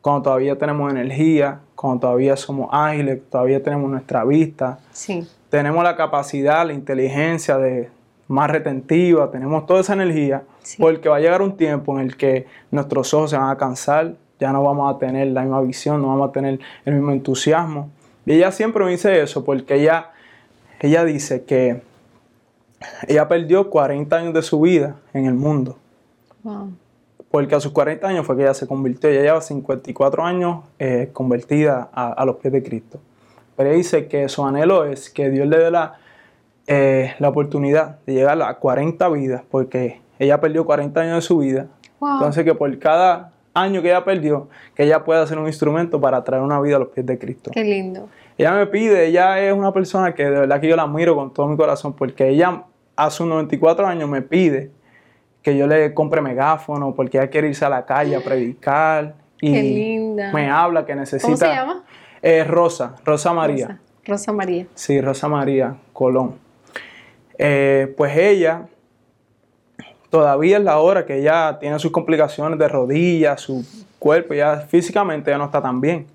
cuando 0.00 0.22
todavía 0.22 0.56
tenemos 0.56 0.90
energía, 0.90 1.60
cuando 1.74 2.00
todavía 2.00 2.36
somos 2.36 2.68
ágiles, 2.72 3.20
todavía 3.30 3.62
tenemos 3.62 3.90
nuestra 3.90 4.24
vista, 4.24 4.78
sí. 4.92 5.26
Tenemos 5.52 5.84
la 5.84 5.96
capacidad, 5.96 6.66
la 6.66 6.72
inteligencia 6.72 7.58
de 7.58 7.90
más 8.26 8.50
retentiva, 8.50 9.30
tenemos 9.30 9.66
toda 9.66 9.82
esa 9.82 9.92
energía, 9.92 10.44
porque 10.78 11.10
va 11.10 11.16
a 11.16 11.20
llegar 11.20 11.42
un 11.42 11.58
tiempo 11.58 11.92
en 11.92 12.06
el 12.06 12.16
que 12.16 12.46
nuestros 12.70 13.12
ojos 13.12 13.28
se 13.28 13.36
van 13.36 13.50
a 13.50 13.58
cansar, 13.58 14.14
ya 14.40 14.50
no 14.50 14.62
vamos 14.62 14.94
a 14.94 14.98
tener 14.98 15.26
la 15.28 15.42
misma 15.42 15.60
visión, 15.60 16.00
no 16.00 16.08
vamos 16.08 16.30
a 16.30 16.32
tener 16.32 16.58
el 16.86 16.94
mismo 16.94 17.12
entusiasmo. 17.12 17.90
Y 18.24 18.32
ella 18.32 18.50
siempre 18.50 18.82
me 18.82 18.92
dice 18.92 19.20
eso, 19.20 19.44
porque 19.44 19.74
ella 19.74 20.12
ella 20.80 21.04
dice 21.04 21.44
que 21.44 21.82
ella 23.06 23.28
perdió 23.28 23.68
40 23.68 24.16
años 24.16 24.32
de 24.32 24.40
su 24.40 24.58
vida 24.58 24.96
en 25.12 25.26
el 25.26 25.34
mundo. 25.34 25.76
Porque 27.30 27.54
a 27.54 27.60
sus 27.60 27.72
40 27.72 28.08
años 28.08 28.24
fue 28.24 28.36
que 28.36 28.42
ella 28.44 28.54
se 28.54 28.66
convirtió. 28.66 29.10
Ella 29.10 29.20
lleva 29.20 29.42
54 29.42 30.24
años 30.24 30.64
eh, 30.78 31.10
convertida 31.12 31.90
a, 31.92 32.24
los 32.24 32.36
pies 32.36 32.54
de 32.54 32.62
Cristo. 32.62 33.00
Pero 33.56 33.68
ella 33.68 33.78
dice 33.78 34.08
que 34.08 34.28
su 34.28 34.44
anhelo 34.44 34.84
es 34.84 35.10
que 35.10 35.30
Dios 35.30 35.46
le 35.46 35.58
dé 35.58 35.70
la, 35.70 35.98
eh, 36.66 37.14
la 37.18 37.28
oportunidad 37.28 37.98
de 38.06 38.14
llegar 38.14 38.40
a 38.42 38.54
40 38.54 39.08
vidas, 39.10 39.42
porque 39.50 40.00
ella 40.18 40.40
perdió 40.40 40.64
40 40.64 41.00
años 41.00 41.14
de 41.16 41.22
su 41.22 41.38
vida. 41.38 41.66
Entonces 42.00 42.44
que 42.44 42.54
por 42.54 42.76
cada 42.78 43.32
año 43.54 43.82
que 43.82 43.88
ella 43.88 44.04
perdió, 44.04 44.48
que 44.74 44.84
ella 44.84 45.04
pueda 45.04 45.26
ser 45.26 45.38
un 45.38 45.46
instrumento 45.46 46.00
para 46.00 46.22
traer 46.24 46.42
una 46.42 46.60
vida 46.60 46.76
a 46.76 46.78
los 46.80 46.88
pies 46.88 47.06
de 47.06 47.18
Cristo. 47.18 47.50
Qué 47.52 47.64
lindo. 47.64 48.08
Ella 48.38 48.52
me 48.52 48.66
pide, 48.66 49.06
ella 49.06 49.38
es 49.40 49.52
una 49.52 49.72
persona 49.72 50.14
que 50.14 50.24
de 50.24 50.30
verdad 50.30 50.60
que 50.60 50.68
yo 50.68 50.76
la 50.76 50.82
admiro 50.84 51.14
con 51.14 51.32
todo 51.32 51.46
mi 51.46 51.56
corazón, 51.56 51.92
porque 51.92 52.28
ella 52.28 52.64
hace 52.96 53.18
sus 53.18 53.26
94 53.26 53.86
años 53.86 54.08
me 54.08 54.22
pide 54.22 54.70
que 55.42 55.56
yo 55.56 55.66
le 55.66 55.92
compre 55.92 56.22
megáfono, 56.22 56.94
porque 56.94 57.18
ella 57.18 57.28
quiere 57.28 57.48
irse 57.48 57.64
a 57.64 57.68
la 57.68 57.84
calle 57.84 58.16
a 58.16 58.20
predicar. 58.20 59.14
Y 59.40 59.52
Qué 59.52 59.62
linda. 59.62 60.32
Me 60.32 60.48
habla 60.48 60.86
que 60.86 60.94
necesita. 60.94 61.26
¿Cómo 61.26 61.36
se 61.36 61.46
llama? 61.46 61.84
Eh, 62.22 62.44
Rosa, 62.44 62.94
Rosa 63.04 63.32
María. 63.32 63.78
Rosa. 64.04 64.32
María. 64.32 64.66
Sí, 64.74 65.00
Rosa 65.00 65.28
María 65.28 65.76
Colón. 65.92 66.36
Eh, 67.38 67.92
pues 67.96 68.16
ella, 68.16 68.68
todavía 70.10 70.58
es 70.58 70.64
la 70.64 70.78
hora 70.78 71.04
que 71.04 71.18
ella 71.18 71.58
tiene 71.60 71.78
sus 71.78 71.90
complicaciones 71.90 72.58
de 72.58 72.68
rodillas, 72.68 73.40
su 73.40 73.64
cuerpo, 73.98 74.34
ya 74.34 74.56
físicamente 74.56 75.30
ya 75.30 75.38
no 75.38 75.44
está 75.46 75.60
tan 75.60 75.80
bien 75.80 76.06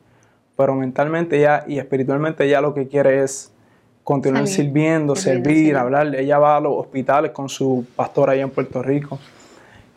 pero 0.58 0.74
mentalmente 0.74 1.40
ya 1.40 1.64
y 1.68 1.78
espiritualmente 1.78 2.50
ya 2.50 2.60
lo 2.60 2.74
que 2.74 2.88
quiere 2.88 3.24
es 3.24 3.52
continuar 4.04 4.48
sirviendo, 4.48 5.16
servir, 5.16 5.78
hablar. 5.78 6.16
Ella 6.16 6.40
va 6.40 6.58
a 6.58 6.60
los 6.60 6.74
hospitales 6.76 7.32
con 7.32 7.48
su 7.48 7.86
pastor 7.96 8.32
allá 8.32 8.42
en 8.42 8.50
Puerto 8.50 8.82
Rico. 8.82 9.20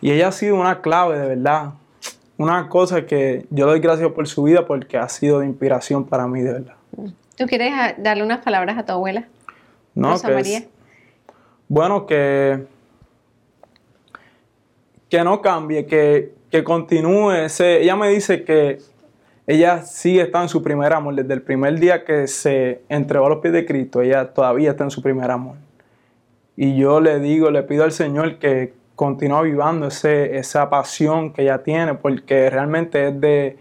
Y 0.02 0.10
ella 0.10 0.28
ha 0.28 0.32
sido 0.32 0.56
una 0.56 0.82
clave, 0.82 1.18
de 1.18 1.28
verdad. 1.28 1.70
Una 2.40 2.70
cosa 2.70 3.04
que 3.04 3.44
yo 3.50 3.66
doy 3.66 3.80
gracias 3.80 4.10
por 4.12 4.26
su 4.26 4.44
vida 4.44 4.64
porque 4.64 4.96
ha 4.96 5.06
sido 5.10 5.40
de 5.40 5.46
inspiración 5.46 6.06
para 6.06 6.26
mí, 6.26 6.40
de 6.40 6.54
verdad. 6.54 6.74
¿Tú 7.36 7.44
quieres 7.44 7.70
darle 7.98 8.22
unas 8.22 8.42
palabras 8.42 8.78
a 8.78 8.86
tu 8.86 8.92
abuela? 8.92 9.28
No, 9.94 10.12
Rosa 10.12 10.30
María. 10.30 10.62
bueno, 11.68 12.06
que, 12.06 12.64
que 15.10 15.22
no 15.22 15.42
cambie, 15.42 15.84
que, 15.84 16.32
que 16.50 16.64
continúe. 16.64 17.46
Ella 17.58 17.94
me 17.96 18.08
dice 18.08 18.42
que 18.42 18.78
ella 19.46 19.82
sí 19.82 20.18
está 20.18 20.40
en 20.40 20.48
su 20.48 20.62
primer 20.62 20.94
amor. 20.94 21.16
Desde 21.16 21.34
el 21.34 21.42
primer 21.42 21.78
día 21.78 22.06
que 22.06 22.26
se 22.26 22.80
entregó 22.88 23.26
a 23.26 23.28
los 23.28 23.40
pies 23.40 23.52
de 23.52 23.66
Cristo, 23.66 24.00
ella 24.00 24.32
todavía 24.32 24.70
está 24.70 24.84
en 24.84 24.90
su 24.90 25.02
primer 25.02 25.30
amor. 25.30 25.56
Y 26.56 26.74
yo 26.78 27.02
le 27.02 27.20
digo, 27.20 27.50
le 27.50 27.62
pido 27.64 27.84
al 27.84 27.92
Señor 27.92 28.38
que 28.38 28.79
continúe 28.96 29.36
avivando 29.36 29.86
ese, 29.86 30.36
esa 30.36 30.68
pasión 30.68 31.32
que 31.32 31.42
ella 31.42 31.62
tiene, 31.62 31.94
porque 31.94 32.50
realmente 32.50 33.08
es 33.08 33.20
de, 33.20 33.58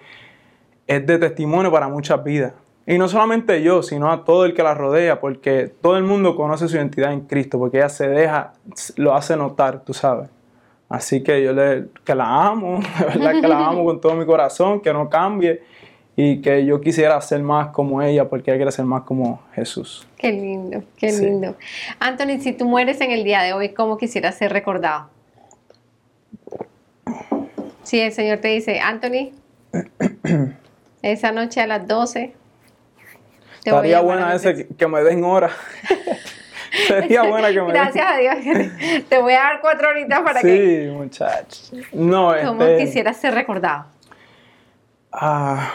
es 0.88 1.06
de 1.06 1.18
testimonio 1.18 1.72
para 1.72 1.88
muchas 1.88 2.24
vidas. 2.24 2.54
Y 2.86 2.98
no 2.98 3.08
solamente 3.08 3.62
yo, 3.62 3.84
sino 3.84 4.12
a 4.12 4.26
todo 4.26 4.46
el 4.46 4.54
que 4.54 4.64
la 4.64 4.74
rodea, 4.74 5.20
porque 5.20 5.72
todo 5.82 5.96
el 5.96 6.04
mundo 6.04 6.36
conoce 6.36 6.68
su 6.68 6.76
identidad 6.76 7.14
en 7.14 7.22
Cristo, 7.22 7.60
porque 7.60 7.78
ella 7.78 7.90
se 7.90 8.08
deja, 8.08 8.54
lo 8.96 9.14
hace 9.14 9.38
notar, 9.38 9.84
tú 9.84 9.94
sabes. 9.94 10.30
Así 10.90 11.22
que 11.22 11.44
yo 11.44 11.54
le, 11.54 11.86
que 12.04 12.16
la 12.16 12.48
amo, 12.48 12.80
de 13.00 13.06
verdad 13.06 13.42
que 13.42 13.48
la 13.48 13.68
amo 13.68 13.86
con 13.86 14.02
todo 14.02 14.16
mi 14.16 14.26
corazón, 14.26 14.82
que 14.82 14.92
no 14.92 15.08
cambie 15.08 15.62
y 16.16 16.42
que 16.42 16.66
yo 16.66 16.82
quisiera 16.82 17.22
ser 17.22 17.42
más 17.44 17.68
como 17.68 18.02
ella 18.02 18.28
porque 18.28 18.52
ella 18.52 18.58
quiere 18.58 18.72
ser 18.72 18.86
más 18.86 19.04
como 19.04 19.42
Jesús. 19.54 20.08
Qué 20.18 20.32
lindo, 20.32 20.84
qué 20.98 21.12
lindo. 21.12 21.56
Anthony, 22.00 22.42
si 22.42 22.54
tú 22.54 22.66
mueres 22.66 23.00
en 23.02 23.12
el 23.12 23.24
día 23.24 23.42
de 23.42 23.54
hoy, 23.54 23.70
¿cómo 23.70 23.98
quisieras 23.98 24.36
ser 24.36 24.52
recordado? 24.52 25.10
Si 27.84 28.00
el 28.00 28.12
Señor 28.12 28.40
te 28.40 28.50
dice, 28.50 28.80
Anthony, 28.80 29.32
esa 31.02 31.32
noche 31.32 31.62
a 31.62 31.68
las 31.68 31.88
12. 31.88 32.34
Te 33.64 33.70
Estaría 33.70 34.02
buena 34.02 34.34
ese 34.34 34.68
que, 34.68 34.88
me 34.88 35.04
den 35.04 35.24
hora. 35.24 35.50
Sería 36.88 37.24
buena 37.24 37.52
que 37.52 37.62
me 37.62 37.74
Gracias 37.74 38.06
a 38.06 38.18
Dios. 38.18 38.36
Te 39.10 39.18
voy 39.18 39.34
a 39.34 39.40
dar 39.40 39.62
cuatro 39.62 39.90
horitas 39.90 40.22
para 40.22 40.42
que. 40.42 40.88
Sí, 40.88 40.92
muchachos. 40.92 41.74
No, 41.92 42.34
¿Cómo 42.46 42.64
este... 42.64 42.86
quisieras 42.86 43.18
ser 43.18 43.34
recordado? 43.34 43.86
Ah. 45.12 45.74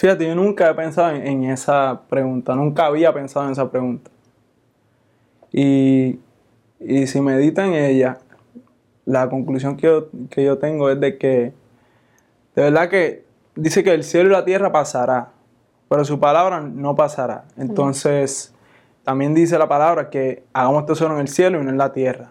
Fíjate, 0.00 0.26
yo 0.26 0.34
nunca 0.34 0.70
he 0.70 0.74
pensado 0.74 1.14
en, 1.14 1.44
esa 1.44 2.00
pregunta, 2.08 2.54
nunca 2.54 2.86
había 2.86 3.12
pensado 3.12 3.44
en 3.44 3.52
esa 3.52 3.70
pregunta. 3.70 4.10
Y, 5.52 6.18
si 7.06 7.20
medita 7.20 7.66
en 7.66 7.74
ella, 7.74 8.18
la 9.04 9.28
conclusión 9.28 9.76
que 9.76 9.86
yo, 9.86 10.08
que 10.30 10.44
yo 10.44 10.58
tengo 10.58 10.90
es 10.90 11.00
de 11.00 11.18
que, 11.18 11.52
de 12.54 12.62
verdad 12.62 12.88
que 12.88 13.24
dice 13.54 13.84
que 13.84 13.92
el 13.92 14.04
cielo 14.04 14.30
y 14.30 14.32
la 14.32 14.44
tierra 14.44 14.72
pasará, 14.72 15.30
pero 15.88 16.04
su 16.04 16.18
palabra 16.18 16.60
no 16.60 16.94
pasará. 16.94 17.44
Entonces, 17.56 18.54
también 19.04 19.34
dice 19.34 19.58
la 19.58 19.68
palabra 19.68 20.10
que 20.10 20.44
hagamos 20.52 20.86
tesoro 20.86 21.14
en 21.14 21.20
el 21.20 21.28
cielo 21.28 21.60
y 21.60 21.64
no 21.64 21.70
en 21.70 21.78
la 21.78 21.92
tierra. 21.92 22.30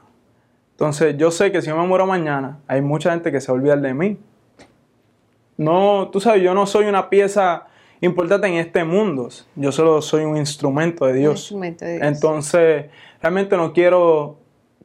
Entonces, 0.71 1.17
yo 1.17 1.29
sé 1.29 1.51
que 1.51 1.61
si 1.61 1.67
yo 1.67 1.77
me 1.77 1.85
muero 1.85 2.07
mañana, 2.07 2.59
hay 2.67 2.81
mucha 2.81 3.11
gente 3.11 3.31
que 3.31 3.41
se 3.41 3.51
va 3.51 3.75
de 3.75 3.93
mí. 3.93 4.17
No, 5.57 6.09
tú 6.09 6.21
sabes, 6.21 6.41
yo 6.41 6.53
no 6.53 6.65
soy 6.65 6.85
una 6.85 7.09
pieza 7.09 7.67
importante 8.01 8.47
en 8.47 8.55
este 8.55 8.83
mundo. 8.83 9.29
Yo 9.55 9.71
solo 9.71 10.01
soy 10.01 10.23
un 10.23 10.37
instrumento 10.37 11.05
de 11.05 11.13
Dios. 11.13 11.41
instrumento 11.41 11.85
de 11.85 11.97
Dios. 11.97 12.07
Entonces, 12.07 12.85
realmente 13.21 13.57
no 13.57 13.73
quiero 13.73 14.37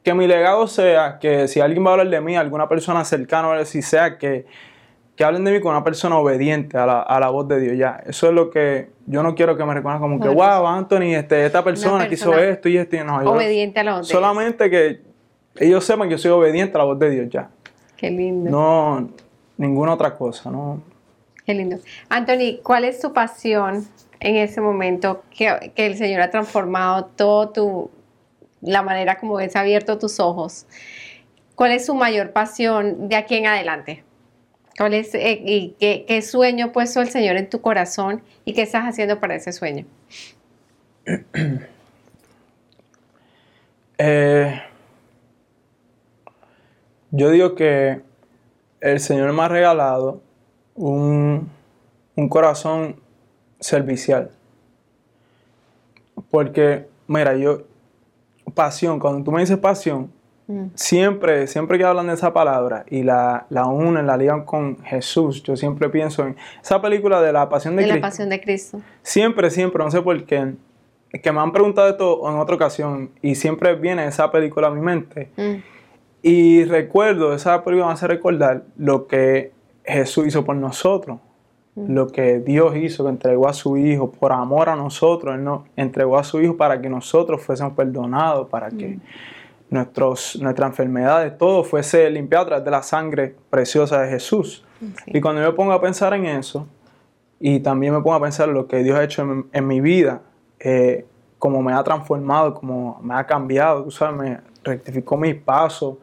que 0.05 0.13
mi 0.13 0.27
legado 0.27 0.67
sea 0.67 1.17
que 1.19 1.47
si 1.47 1.59
alguien 1.59 1.83
va 1.83 1.89
a 1.89 1.93
hablar 1.93 2.09
de 2.09 2.21
mí, 2.21 2.35
alguna 2.35 2.69
persona 2.69 3.03
cercana, 3.03 3.65
si 3.65 3.81
sea 3.81 4.19
que, 4.19 4.45
que 5.15 5.23
hablen 5.23 5.43
de 5.43 5.51
mí 5.51 5.59
con 5.59 5.71
una 5.71 5.83
persona 5.83 6.17
obediente 6.17 6.77
a 6.77 6.85
la, 6.85 7.01
a 7.01 7.19
la, 7.19 7.29
voz 7.29 7.47
de 7.47 7.59
Dios. 7.59 7.77
Ya, 7.77 8.03
eso 8.05 8.27
es 8.27 8.33
lo 8.33 8.51
que 8.51 8.89
yo 9.07 9.23
no 9.23 9.33
quiero 9.33 9.57
que 9.57 9.65
me 9.65 9.73
reconozcan 9.73 10.01
como 10.01 10.19
que, 10.21 10.29
wow, 10.29 10.67
Anthony, 10.67 11.15
este, 11.15 11.45
esta 11.45 11.63
persona, 11.63 12.07
que 12.07 12.13
hizo 12.13 12.37
esto 12.37 12.69
y 12.69 12.77
esto. 12.77 12.95
Y 12.95 12.99
no, 13.03 13.17
obediente 13.17 13.79
a 13.79 13.83
la 13.83 13.97
voz 13.97 14.07
de 14.07 14.13
Solamente 14.13 14.69
que 14.69 15.01
ellos 15.55 15.83
sepan 15.83 16.07
que 16.07 16.13
yo 16.13 16.17
soy 16.19 16.31
obediente 16.31 16.75
a 16.75 16.79
la 16.79 16.83
voz 16.83 16.99
de 16.99 17.09
Dios 17.09 17.27
ya. 17.31 17.49
Qué 17.97 18.11
lindo. 18.11 18.51
No, 18.51 19.09
ninguna 19.57 19.93
otra 19.93 20.15
cosa, 20.15 20.51
¿no? 20.51 20.81
Qué 21.45 21.53
lindo. 21.53 21.77
Anthony, 22.09 22.59
¿cuál 22.63 22.85
es 22.85 22.99
tu 22.99 23.13
pasión 23.13 23.87
en 24.19 24.35
ese 24.37 24.61
momento 24.61 25.23
que, 25.29 25.71
el 25.75 25.97
Señor 25.97 26.21
ha 26.21 26.31
transformado 26.31 27.05
todo 27.05 27.49
tu, 27.49 27.91
la 28.61 28.81
manera 28.81 29.19
como 29.19 29.35
ves 29.35 29.55
abierto 29.55 29.99
tus 29.99 30.19
ojos, 30.19 30.65
¿cuál 31.53 31.71
es 31.71 31.85
su 31.85 31.93
mayor 31.93 32.31
pasión 32.31 33.07
de 33.09 33.15
aquí 33.15 33.35
en 33.35 33.45
adelante? 33.45 34.03
¿Cuál 34.77 34.95
es, 34.95 35.13
eh, 35.13 35.41
y 35.45 35.75
qué, 35.79 36.05
qué 36.07 36.21
sueño 36.21 36.65
ha 36.65 36.71
puesto 36.71 37.01
el 37.01 37.09
Señor 37.09 37.37
en 37.37 37.49
tu 37.49 37.61
corazón 37.61 38.23
y 38.43 38.53
qué 38.53 38.63
estás 38.63 38.83
haciendo 38.83 39.19
para 39.19 39.35
ese 39.35 39.51
sueño? 39.51 39.85
Eh, 43.97 44.61
yo 47.11 47.29
digo 47.29 47.55
que 47.55 48.01
el 48.81 48.99
Señor 48.99 49.31
me 49.31 49.43
ha 49.43 49.47
regalado 49.47 50.21
un, 50.75 51.49
un 52.15 52.29
corazón 52.29 52.97
servicial. 53.59 54.29
Porque, 56.31 56.87
mira, 57.07 57.35
yo, 57.35 57.63
pasión, 58.53 58.99
cuando 58.99 59.23
tú 59.23 59.31
me 59.31 59.41
dices 59.41 59.57
pasión, 59.57 60.13
Mm. 60.47 60.67
siempre, 60.75 61.47
siempre 61.47 61.79
que 61.79 61.83
hablan 61.85 62.05
de 62.05 62.13
esa 62.13 62.31
palabra 62.31 62.85
y 62.91 63.01
la, 63.01 63.47
la 63.49 63.65
unen, 63.65 64.05
la 64.05 64.15
ligan 64.15 64.45
con 64.45 64.77
Jesús, 64.83 65.41
yo 65.41 65.57
siempre 65.57 65.89
pienso 65.89 66.23
en 66.23 66.35
esa 66.61 66.79
película 66.79 67.19
de 67.19 67.33
la 67.33 67.49
pasión 67.49 67.75
de, 67.75 67.81
De 67.81 67.87
la 67.87 67.93
Cristo. 67.95 68.07
pasión 68.07 68.29
de 68.29 68.39
Cristo. 68.41 68.81
Siempre, 69.01 69.49
siempre, 69.49 69.83
no 69.83 69.89
sé 69.89 70.03
por 70.03 70.23
qué, 70.25 70.53
que 71.23 71.31
me 71.31 71.39
han 71.39 71.51
preguntado 71.51 71.89
esto 71.89 72.29
en 72.29 72.35
otra 72.37 72.53
ocasión 72.57 73.09
y 73.23 73.33
siempre 73.33 73.73
viene 73.73 74.05
esa 74.05 74.29
película 74.29 74.67
a 74.67 74.69
mi 74.69 74.81
mente. 74.81 75.31
Mm. 75.35 75.55
Y 76.21 76.63
recuerdo, 76.65 77.33
esa 77.33 77.63
película 77.63 77.87
me 77.87 77.93
hace 77.93 78.05
recordar 78.05 78.65
lo 78.77 79.07
que 79.07 79.51
Jesús 79.85 80.27
hizo 80.27 80.43
por 80.43 80.55
nosotros, 80.55 81.19
lo 81.75 82.07
que 82.07 82.39
Dios 82.39 82.75
hizo, 82.77 83.03
que 83.03 83.09
entregó 83.09 83.49
a 83.49 83.53
su 83.53 83.75
Hijo 83.75 84.09
por 84.09 84.31
amor 84.31 84.69
a 84.69 84.77
nosotros, 84.77 85.35
Él 85.35 85.43
nos 85.43 85.63
entregó 85.75 86.17
a 86.17 86.23
su 86.23 86.39
Hijo 86.41 86.55
para 86.55 86.79
que 86.81 86.89
nosotros 86.89 87.41
fuésemos 87.41 87.73
perdonados, 87.73 88.47
para 88.47 88.69
que 88.69 88.99
nuestros, 89.69 90.37
nuestras 90.41 90.69
enfermedades, 90.69 91.37
todo 91.37 91.63
fuese 91.63 92.09
limpiado 92.09 92.43
a 92.43 92.47
través 92.47 92.65
de 92.65 92.71
la 92.71 92.81
sangre 92.81 93.35
preciosa 93.49 94.01
de 94.01 94.09
Jesús. 94.09 94.63
Sí. 94.79 95.11
Y 95.17 95.21
cuando 95.21 95.41
yo 95.41 95.47
me 95.47 95.53
pongo 95.53 95.73
a 95.73 95.81
pensar 95.81 96.13
en 96.13 96.25
eso, 96.25 96.65
y 97.39 97.59
también 97.59 97.93
me 97.93 97.99
pongo 97.99 98.15
a 98.15 98.21
pensar 98.21 98.47
en 98.47 98.55
lo 98.55 98.67
que 98.67 98.77
Dios 98.81 98.97
ha 98.97 99.03
hecho 99.03 99.23
en, 99.23 99.45
en 99.51 99.67
mi 99.67 99.81
vida, 99.81 100.21
eh, 100.59 101.05
como 101.37 101.61
me 101.61 101.73
ha 101.73 101.83
transformado, 101.83 102.53
como 102.53 102.99
me 103.03 103.15
ha 103.15 103.25
cambiado, 103.25 103.83
tú 103.83 103.91
sabes, 103.91 104.17
me 104.17 104.39
rectificó 104.63 105.17
mis 105.17 105.35
pasos 105.35 105.97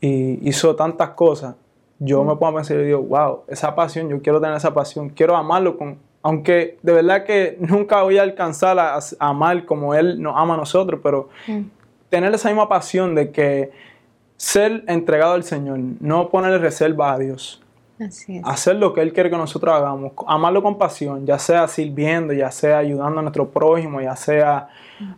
y 0.00 0.48
hizo 0.48 0.74
tantas 0.74 1.10
cosas, 1.10 1.54
yo 2.00 2.24
me 2.24 2.34
pongo 2.36 2.48
a 2.48 2.54
pensar 2.56 2.78
y 2.78 2.84
digo, 2.84 3.00
wow, 3.02 3.40
esa 3.46 3.74
pasión, 3.74 4.08
yo 4.08 4.20
quiero 4.20 4.40
tener 4.40 4.56
esa 4.56 4.74
pasión, 4.74 5.10
quiero 5.10 5.36
amarlo 5.36 5.76
con, 5.78 5.98
aunque 6.22 6.78
de 6.82 6.92
verdad 6.92 7.24
que 7.24 7.56
nunca 7.60 8.02
voy 8.02 8.18
a 8.18 8.22
alcanzar 8.22 8.78
a, 8.78 8.96
a 8.96 9.00
amar 9.20 9.64
como 9.66 9.94
Él 9.94 10.20
nos 10.20 10.34
ama 10.36 10.54
a 10.54 10.56
nosotros, 10.56 11.00
pero 11.02 11.28
Mm. 11.46 11.60
tener 12.08 12.34
esa 12.34 12.48
misma 12.48 12.68
pasión 12.68 13.14
de 13.14 13.30
que 13.30 13.70
ser 14.36 14.82
entregado 14.88 15.34
al 15.34 15.44
Señor, 15.44 15.78
no 16.00 16.28
ponerle 16.30 16.58
reserva 16.58 17.12
a 17.12 17.18
Dios, 17.18 17.62
Así 18.00 18.38
es. 18.38 18.42
hacer 18.46 18.76
lo 18.76 18.94
que 18.94 19.02
Él 19.02 19.12
quiere 19.12 19.28
que 19.30 19.36
nosotros 19.36 19.74
hagamos, 19.74 20.12
amarlo 20.26 20.62
con 20.62 20.78
pasión, 20.78 21.26
ya 21.26 21.38
sea 21.38 21.68
sirviendo, 21.68 22.32
ya 22.32 22.50
sea 22.50 22.78
ayudando 22.78 23.18
a 23.20 23.22
nuestro 23.22 23.50
prójimo, 23.50 24.00
ya 24.00 24.16
sea 24.16 24.68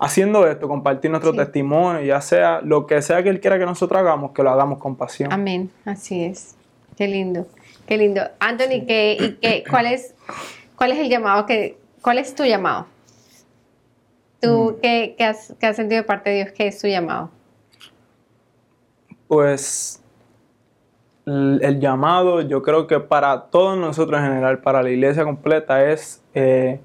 haciendo 0.01 0.47
esto, 0.49 0.67
compartir 0.69 1.11
nuestro 1.13 1.31
Sí. 1.33 1.39
testimonio, 1.39 2.03
ya 2.03 2.21
sea 2.21 2.61
lo 2.61 2.87
que 2.87 3.01
sea 3.03 3.23
que 3.23 3.29
Él 3.29 3.41
quiera 3.41 3.59
que 3.59 3.67
nosotros 3.67 3.99
hagamos, 4.01 4.33
que 4.33 4.43
lo 4.43 4.51
hagamos 4.51 4.79
con 4.79 4.97
pasión. 4.97 5.33
Amén, 5.33 5.71
así 5.85 6.25
es. 6.25 6.57
Qué 6.97 7.09
lindo, 7.09 7.47
qué 7.87 7.97
lindo. 7.97 8.23
Anthony, 8.39 8.85
¿qué, 8.87 9.17
y 9.19 9.33
qué, 9.41 9.65
cuál, 9.69 9.87
es, 9.87 10.15
¿cuál 10.77 10.93
es 10.93 10.99
el 10.99 11.09
llamado 11.09 11.47
que, 11.47 11.79
cuál 12.03 12.19
es 12.19 12.35
tu 12.35 12.45
llamado? 12.45 12.87
¿Tú 14.41 14.79
qué, 14.83 15.15
qué 15.17 15.25
has, 15.25 15.55
qué 15.61 15.67
has 15.67 15.77
sentido 15.77 16.03
de 16.03 16.07
parte 16.07 16.31
de 16.31 16.37
Dios? 16.37 16.53
¿Qué 16.53 16.67
es 16.67 16.79
tu 16.81 16.89
llamado? 16.89 17.31
Pues 19.29 20.03
el, 21.27 21.81
llamado, 21.81 22.41
yo 22.43 22.63
creo 22.63 22.87
que 22.87 22.99
para 23.01 23.43
todos 23.45 23.79
nosotros 23.79 24.19
en 24.21 24.27
general, 24.27 24.59
para 24.61 24.83
la 24.83 24.91
iglesia 24.91 25.25
completa, 25.25 25.85
es 25.91 26.23
eh, 26.35 26.81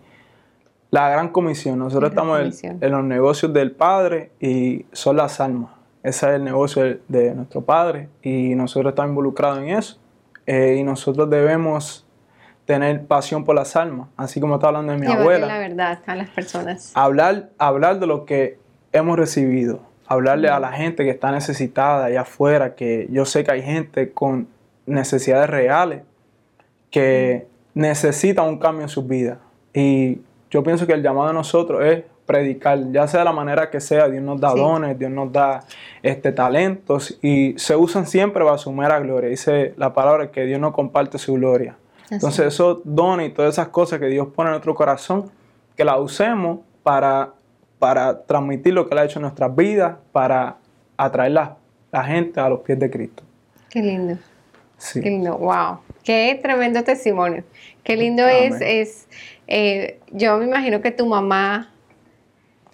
la 0.91 1.09
gran 1.09 1.29
comisión. 1.29 1.79
Nosotros 1.79 2.11
gran 2.11 2.25
estamos 2.39 2.63
en- 2.63 2.83
en, 2.83 2.91
los 2.91 3.03
negocios 3.03 3.51
del 3.51 3.71
Padre 3.71 4.31
y 4.39 4.85
son 4.91 5.17
las 5.17 5.39
almas. 5.39 5.71
Ese 6.03 6.29
es 6.29 6.35
el 6.35 6.43
negocio 6.43 6.83
de, 6.83 7.01
de 7.07 7.35
nuestro 7.35 7.61
Padre 7.61 8.09
y 8.21 8.55
nosotros 8.55 8.91
estamos 8.91 9.09
involucrados 9.09 9.59
en 9.59 9.69
eso. 9.69 9.99
Eh, 10.45 10.77
y 10.79 10.83
nosotros 10.83 11.29
debemos 11.29 12.05
tener 12.65 13.05
pasión 13.05 13.43
por 13.43 13.55
las 13.55 13.75
almas, 13.75 14.09
así 14.17 14.39
como 14.39 14.55
está 14.55 14.67
hablando 14.67 14.91
de 14.91 14.97
mi 14.97 15.05
Llevarle 15.05 15.23
abuela 15.23 15.47
la 15.47 15.59
verdad 15.59 15.99
a 16.05 16.15
las 16.15 16.29
personas. 16.29 16.91
hablar, 16.95 17.49
hablar 17.57 17.99
de 17.99 18.07
lo 18.07 18.25
que 18.25 18.59
hemos 18.91 19.17
recibido, 19.17 19.81
hablarle 20.05 20.49
a 20.49 20.59
la 20.59 20.71
gente 20.73 21.03
que 21.03 21.09
está 21.09 21.31
necesitada 21.31 22.05
allá 22.05 22.21
afuera, 22.21 22.75
que 22.75 23.07
yo 23.09 23.25
sé 23.25 23.43
que 23.43 23.51
hay 23.51 23.61
gente 23.61 24.11
con 24.11 24.47
necesidades 24.85 25.49
reales 25.49 26.03
que 26.91 27.47
necesita 27.73 28.41
un 28.43 28.57
cambio 28.57 28.83
en 28.83 28.89
sus 28.89 29.07
vidas. 29.07 29.37
Y 29.73 30.21
yo 30.49 30.63
pienso 30.63 30.87
que 30.87 30.93
el 30.93 31.03
llamado 31.03 31.27
de 31.27 31.33
nosotros 31.33 31.83
es 31.83 32.03
predicar, 32.27 32.91
ya 32.91 33.07
sea 33.07 33.21
de 33.21 33.25
la 33.25 33.31
manera 33.31 33.71
que 33.71 33.79
sea, 33.79 34.07
Dios 34.07 34.23
nos 34.23 34.39
da 34.39 34.51
Sí. 34.51 34.59
dones, 34.59 34.99
Dios 34.99 35.09
nos 35.09 35.31
da 35.31 35.63
este, 36.03 36.31
talentos 36.31 37.17
y 37.23 37.55
se 37.57 37.75
usan 37.75 38.05
siempre 38.05 38.43
para 38.43 38.59
su 38.59 38.71
mera 38.71 38.99
gloria. 38.99 39.29
Dice 39.31 39.73
la 39.77 39.93
palabra 39.93 40.29
que 40.29 40.43
Dios 40.45 40.59
no 40.59 40.71
comparte 40.73 41.17
su 41.17 41.33
gloria. 41.33 41.75
Así 42.05 42.13
Entonces 42.15 42.45
esos 42.47 42.81
dones 42.83 43.29
y 43.29 43.33
todas 43.33 43.55
esas 43.55 43.69
cosas 43.69 43.99
que 43.99 44.05
Dios 44.07 44.27
pone 44.35 44.49
en 44.49 44.51
nuestro 44.51 44.75
corazón, 44.75 45.31
que 45.75 45.83
las 45.83 45.97
usemos 45.99 46.59
para, 46.83 47.33
para 47.79 48.21
transmitir 48.25 48.73
lo 48.73 48.87
que 48.87 48.93
Él 48.93 48.99
ha 48.99 49.05
hecho 49.05 49.19
en 49.19 49.23
nuestras 49.23 49.55
vidas, 49.55 49.95
para 50.11 50.57
atraer 50.97 51.31
la, 51.31 51.57
la 51.91 52.03
gente 52.03 52.39
a 52.39 52.49
los 52.49 52.59
pies 52.59 52.77
de 52.77 52.89
Cristo. 52.91 53.23
Qué 53.69 53.81
lindo. 53.81 54.17
Sí. 54.77 55.01
Qué 55.01 55.09
lindo, 55.09 55.37
wow. 55.37 55.79
Qué 56.03 56.39
tremendo 56.41 56.83
testimonio. 56.83 57.43
Qué 57.83 57.95
lindo 57.97 58.23
Amén. 58.23 58.53
es, 58.53 58.61
es 58.61 59.07
eh, 59.47 59.99
yo 60.11 60.37
me 60.37 60.45
imagino 60.45 60.81
que 60.81 60.91
tu 60.91 61.05
mamá, 61.05 61.71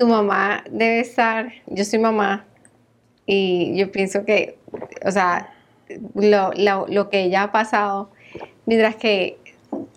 tu 0.03 0.09
mamá 0.09 0.65
debe 0.69 0.99
estar, 0.99 1.53
yo 1.67 1.85
soy 1.85 1.97
mamá 1.99 2.43
y 3.25 3.73
yo 3.77 3.89
pienso 3.89 4.25
que, 4.25 4.57
o 5.05 5.11
sea, 5.11 5.53
lo, 6.13 6.51
lo- 6.57 6.87
lo 6.89 7.09
que 7.09 7.21
ella 7.21 7.43
ha 7.43 7.51
pasado, 7.53 8.11
mientras 8.65 8.97
que 8.97 9.37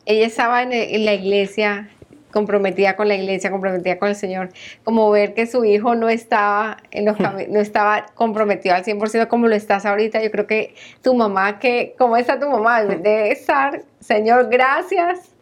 ella 0.04 0.26
estaba 0.26 0.62
en, 0.62 0.72
el- 0.72 0.94
en 0.94 1.04
la 1.06 1.14
iglesia, 1.14 1.88
comprometida 2.32 2.94
con 2.94 3.08
la 3.08 3.16
iglesia, 3.16 3.50
comprometida 3.50 3.98
con 3.98 4.10
el 4.10 4.14
Señor, 4.14 4.50
como 4.84 5.10
ver 5.10 5.34
que 5.34 5.46
su 5.48 5.64
hijo 5.64 5.96
no 5.96 6.08
estaba, 6.08 6.76
en 6.92 7.04
los 7.06 7.18
no 7.48 7.58
estaba 7.58 8.06
comprometido 8.14 8.76
al 8.76 8.84
100% 8.84 9.26
como 9.26 9.48
lo 9.48 9.56
estás 9.56 9.86
ahorita. 9.86 10.22
Yo 10.22 10.30
creo 10.30 10.46
que 10.46 10.76
tu 11.02 11.14
mamá, 11.16 11.58
que 11.58 11.96
¿cómo 11.98 12.16
está 12.16 12.38
tu 12.38 12.48
mamá? 12.48 12.84
Debe 12.84 13.32
estar, 13.32 13.82
Señor, 13.98 14.50
gracias. 14.50 15.34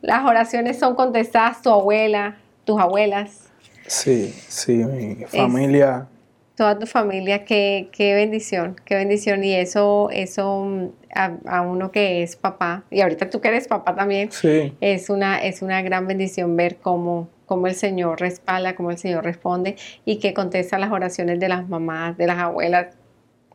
Las 0.00 0.24
oraciones 0.24 0.78
son 0.78 0.94
contestadas, 0.94 1.60
tu 1.62 1.70
abuela, 1.70 2.36
tus 2.64 2.80
abuelas, 2.80 3.51
Sí, 3.92 4.34
sí, 4.48 4.72
mi 4.72 5.16
familia. 5.26 6.08
toda 6.56 6.78
tu 6.78 6.86
familia, 6.86 7.44
qué, 7.44 7.90
qué 7.92 8.14
bendición, 8.14 8.76
qué 8.86 8.94
bendición. 8.94 9.44
Y 9.44 9.52
eso, 9.54 10.08
eso 10.10 10.64
mm, 10.64 10.86
a, 11.14 11.32
a 11.58 11.60
uno 11.60 11.90
que 11.92 12.22
es 12.22 12.36
papá, 12.36 12.84
y 12.90 13.02
ahorita 13.02 13.28
tú 13.28 13.40
que 13.42 13.48
eres 13.48 13.68
papá 13.68 13.94
también, 13.94 14.30
Sí, 14.32 14.72
es 14.80 15.10
una, 15.10 15.42
es 15.42 15.60
una 15.60 15.82
gran 15.82 16.06
bendición 16.06 16.56
ver 16.56 16.76
cómo, 16.76 17.28
cómo 17.44 17.66
el 17.66 17.74
Señor 17.74 18.18
respalda, 18.20 18.74
cómo 18.76 18.90
el 18.92 18.98
Señor 18.98 19.24
responde 19.24 19.76
y 20.06 20.16
que 20.20 20.32
contesta 20.32 20.78
las 20.78 20.90
oraciones 20.90 21.38
de 21.38 21.48
las 21.50 21.68
mamás, 21.68 22.16
de 22.16 22.26
las 22.26 22.38
abuelas 22.38 22.96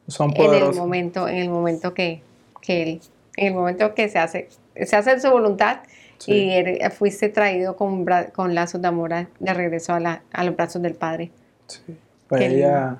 son 0.07 0.29
en 0.35 0.35
el 0.35 0.37
poderosos. 0.45 0.75
momento, 0.75 1.27
en 1.27 1.37
el 1.37 1.49
momento 1.49 1.95
que, 1.95 2.21
que 2.61 2.83
él, 2.83 3.01
en 3.37 3.47
el 3.47 3.53
momento 3.55 3.95
que 3.95 4.07
se 4.07 4.19
hace, 4.19 4.49
se 4.85 4.95
hace 4.95 5.19
su 5.19 5.31
voluntad 5.31 5.79
Sí. 6.19 6.31
y 6.33 6.49
eres- 6.51 6.93
fuiste 6.93 7.29
traído 7.29 7.75
con, 7.75 8.05
bra- 8.05 8.31
con 8.31 8.55
lazos 8.55 8.81
de 8.81 8.87
amor 8.87 9.13
a- 9.13 9.27
de 9.39 9.53
regreso 9.53 9.93
a, 9.93 9.99
la- 9.99 10.21
a 10.33 10.43
los 10.43 10.55
brazos 10.55 10.81
del 10.81 10.95
Padre. 10.95 11.31
Sí. 11.67 11.81
Pues 12.27 12.41
Qué 12.41 12.47
ella, 12.47 12.97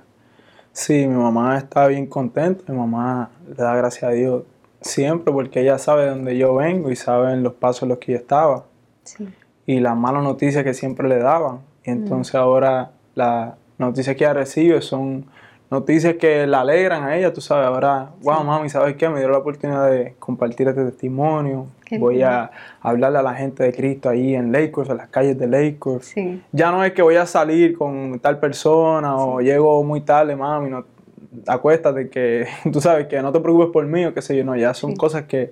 sí, 0.71 1.07
mi 1.07 1.15
mamá 1.15 1.57
está 1.57 1.87
bien 1.87 2.05
contenta, 2.07 2.71
mi 2.71 2.77
mamá 2.79 3.29
le 3.47 3.55
da 3.55 3.75
gracias 3.75 4.03
a 4.03 4.09
Dios 4.11 4.43
siempre 4.81 5.33
porque 5.33 5.61
ella 5.61 5.77
sabe 5.79 6.03
de 6.03 6.09
dónde 6.11 6.37
yo 6.37 6.53
vengo 6.55 6.91
y 6.91 6.95
sabe 6.95 7.33
en 7.33 7.43
los 7.43 7.53
pasos 7.55 7.83
en 7.83 7.89
los 7.89 7.97
que 7.97 8.11
yo 8.13 8.17
estaba 8.19 8.65
Sí. 9.03 9.27
y 9.65 9.79
las 9.79 9.95
malas 9.97 10.23
noticias 10.23 10.63
que 10.63 10.73
siempre 10.73 11.07
le 11.09 11.17
daban. 11.17 11.59
Y 11.83 11.89
entonces 11.91 12.35
ahora 12.35 12.91
las 13.15 13.53
noticias 13.77 14.15
que 14.15 14.23
ella 14.25 14.33
recibe 14.33 14.81
son 14.81 15.25
noticias 15.69 16.15
que 16.15 16.47
la 16.47 16.61
alegran 16.61 17.03
a 17.03 17.17
ella, 17.17 17.33
tú 17.33 17.41
sabes, 17.41 17.67
ahora, 17.67 18.11
wow, 18.21 18.43
mami, 18.43 18.69
¿sabes 18.69 18.95
qué? 18.95 19.09
Me 19.09 19.19
dio 19.19 19.29
la 19.29 19.39
oportunidad 19.39 19.89
de 19.89 20.15
compartir 20.19 20.67
este 20.67 20.85
testimonio, 20.85 21.67
Qué 21.85 21.97
voy 21.97 22.21
a 22.21 22.51
hablarle 22.81 23.19
a 23.19 23.21
la 23.21 23.33
gente 23.33 23.63
de 23.63 23.73
Cristo 23.73 24.09
ahí 24.09 24.35
en 24.35 24.51
Lakers, 24.51 24.89
en 24.89 24.97
las 24.97 25.09
calles 25.09 25.37
de 25.37 25.47
Lakers. 25.47 26.05
Sí. 26.05 26.41
Ya 26.51 26.71
no 26.71 26.83
es 26.83 26.93
que 26.93 27.01
voy 27.01 27.15
a 27.15 27.25
salir 27.25 27.77
con 27.77 28.19
tal 28.19 28.39
persona 28.39 29.15
o 29.17 29.41
llego 29.41 29.83
muy 29.83 30.01
tarde, 30.01 30.35
mami, 30.35 30.69
no, 30.69 30.85
acuéstate 31.47 32.09
que 32.09 32.47
tú 32.71 32.81
sabes 32.81 33.07
que 33.07 33.21
no 33.21 33.31
te 33.31 33.39
preocupes 33.39 33.69
por 33.71 33.85
mí 33.85 34.05
o 34.05 34.13
qué 34.13 34.21
sé 34.21 34.37
yo, 34.37 34.43
no, 34.43 34.55
ya 34.55 34.73
son 34.73 34.95
cosas 34.95 35.23
que, 35.23 35.51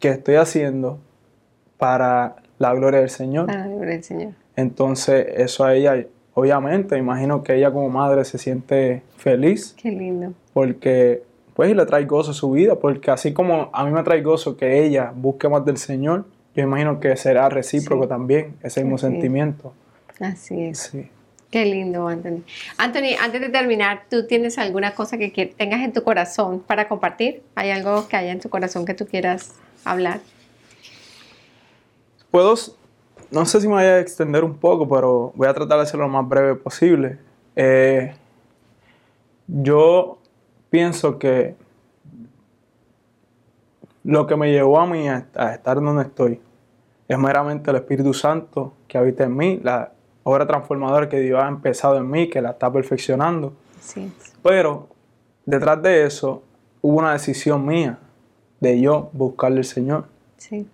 que 0.00 0.08
estoy 0.10 0.36
haciendo 0.36 0.98
para 1.78 2.36
la 2.58 2.74
gloria 2.74 3.00
del 3.00 3.10
Señor. 3.10 3.46
Para 3.46 3.60
la 3.60 3.68
gloria 3.68 3.94
del 3.94 4.04
Señor. 4.04 4.32
Entonces, 4.56 5.26
eso 5.36 5.64
a 5.64 5.74
ella, 5.74 6.06
obviamente, 6.38 6.98
imagino 6.98 7.42
que 7.42 7.54
ella 7.56 7.72
como 7.72 7.88
madre 7.88 8.22
se 8.26 8.36
siente 8.36 9.02
feliz 9.16 9.74
Qué 9.80 9.90
lindo. 9.90 10.34
porque 10.52 11.22
pues 11.54 11.74
le 11.74 11.86
trae 11.86 12.04
gozo 12.04 12.32
a 12.32 12.34
su 12.34 12.50
vida, 12.50 12.74
porque 12.76 13.10
así 13.10 13.32
como 13.32 13.70
a 13.72 13.84
mí 13.86 13.90
me 13.90 14.02
trae 14.02 14.20
gozo 14.20 14.54
que 14.58 14.84
ella 14.84 15.10
busque 15.16 15.48
más 15.48 15.64
del 15.64 15.78
Señor, 15.78 16.26
yo 16.54 16.62
imagino 16.62 17.00
que 17.00 17.16
será 17.16 17.48
recíproco 17.48 18.02
Sí. 18.04 18.08
también 18.10 18.54
ese 18.62 18.82
mismo 18.82 18.96
Así 18.96 19.06
es. 19.06 19.12
sentimiento. 19.12 19.72
Así 20.20 20.62
es. 20.62 20.78
Sí. 20.78 21.08
Qué 21.50 21.64
lindo, 21.64 22.06
Anthony. 22.06 22.42
Anthony, 22.76 23.16
antes 23.22 23.40
de 23.40 23.48
terminar, 23.48 24.02
¿tú 24.10 24.26
tienes 24.26 24.58
alguna 24.58 24.94
cosa 24.94 25.16
que 25.16 25.54
tengas 25.56 25.80
en 25.80 25.94
tu 25.94 26.02
corazón 26.02 26.60
para 26.60 26.86
compartir? 26.88 27.42
¿Hay 27.54 27.70
algo 27.70 28.06
que 28.08 28.16
haya 28.16 28.32
en 28.32 28.40
tu 28.40 28.50
corazón 28.50 28.84
que 28.84 28.92
tú 28.92 29.06
quieras 29.06 29.54
hablar? 29.84 30.20
Puedo, 32.30 32.54
no 33.30 33.44
sé 33.46 33.60
si 33.60 33.68
me 33.68 33.74
vaya 33.74 33.94
a 33.94 34.00
extender 34.00 34.44
un 34.44 34.54
poco, 34.54 34.88
pero 34.88 35.32
voy 35.34 35.48
a 35.48 35.54
tratar 35.54 35.78
de 35.78 35.82
hacerlo 35.84 36.06
lo 36.06 36.12
más 36.12 36.28
breve 36.28 36.54
posible. 36.54 37.18
Eh, 37.54 38.14
yo 39.46 40.18
pienso 40.70 41.18
que 41.18 41.54
lo 44.04 44.26
que 44.26 44.36
me 44.36 44.50
llevó 44.52 44.78
a 44.80 44.86
mí 44.86 45.08
a, 45.08 45.26
a 45.34 45.54
estar 45.54 45.80
donde 45.80 46.02
estoy 46.04 46.40
es 47.08 47.18
meramente 47.18 47.70
el 47.70 47.76
Espíritu 47.76 48.12
Santo 48.14 48.72
que 48.88 48.98
habita 48.98 49.24
en 49.24 49.36
mí, 49.36 49.60
la 49.62 49.92
obra 50.24 50.46
transformadora 50.46 51.08
que 51.08 51.20
Dios 51.20 51.40
ha 51.42 51.48
empezado 51.48 51.96
en 51.98 52.10
mí, 52.10 52.28
que 52.28 52.40
la 52.42 52.50
está 52.50 52.72
perfeccionando. 52.72 53.52
Sí. 53.80 54.12
Pero 54.42 54.88
detrás 55.44 55.80
de 55.82 56.04
eso 56.04 56.42
hubo 56.82 56.98
una 56.98 57.12
decisión 57.12 57.64
mía 57.64 57.98
de 58.60 58.80
yo 58.80 59.10
buscarle 59.12 59.58
al 59.58 59.64
Señor 59.64 60.04
Sí. 60.36 60.68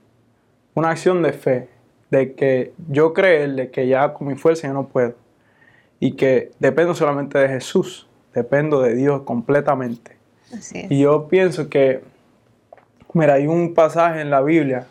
una 0.75 0.91
acción 0.91 1.23
de 1.23 1.33
fe, 1.33 1.69
de 2.13 2.35
que 2.35 2.75
yo 2.91 3.15
creerle 3.15 3.71
que 3.71 3.89
ya 3.89 4.13
con 4.13 4.27
mi 4.27 4.35
fuerza 4.35 4.69
yo 4.69 4.75
no 4.75 4.87
puedo 4.87 5.15
y 5.99 6.13
que 6.13 6.51
dependo 6.59 6.95
solamente 6.95 7.39
de 7.39 7.49
Jesús, 7.49 8.07
dependo 8.35 8.83
de 8.83 8.95
Dios 8.95 9.23
completamente. 9.23 10.19
Así 10.53 10.81
es. 10.81 10.91
Y 10.91 11.01
yo 11.01 11.27
pienso 11.27 11.71
que, 11.71 12.05
mira, 13.15 13.35
hay 13.35 13.47
un 13.47 13.73
pasaje 13.73 14.21
en 14.21 14.29
la 14.29 14.43
Biblia, 14.43 14.87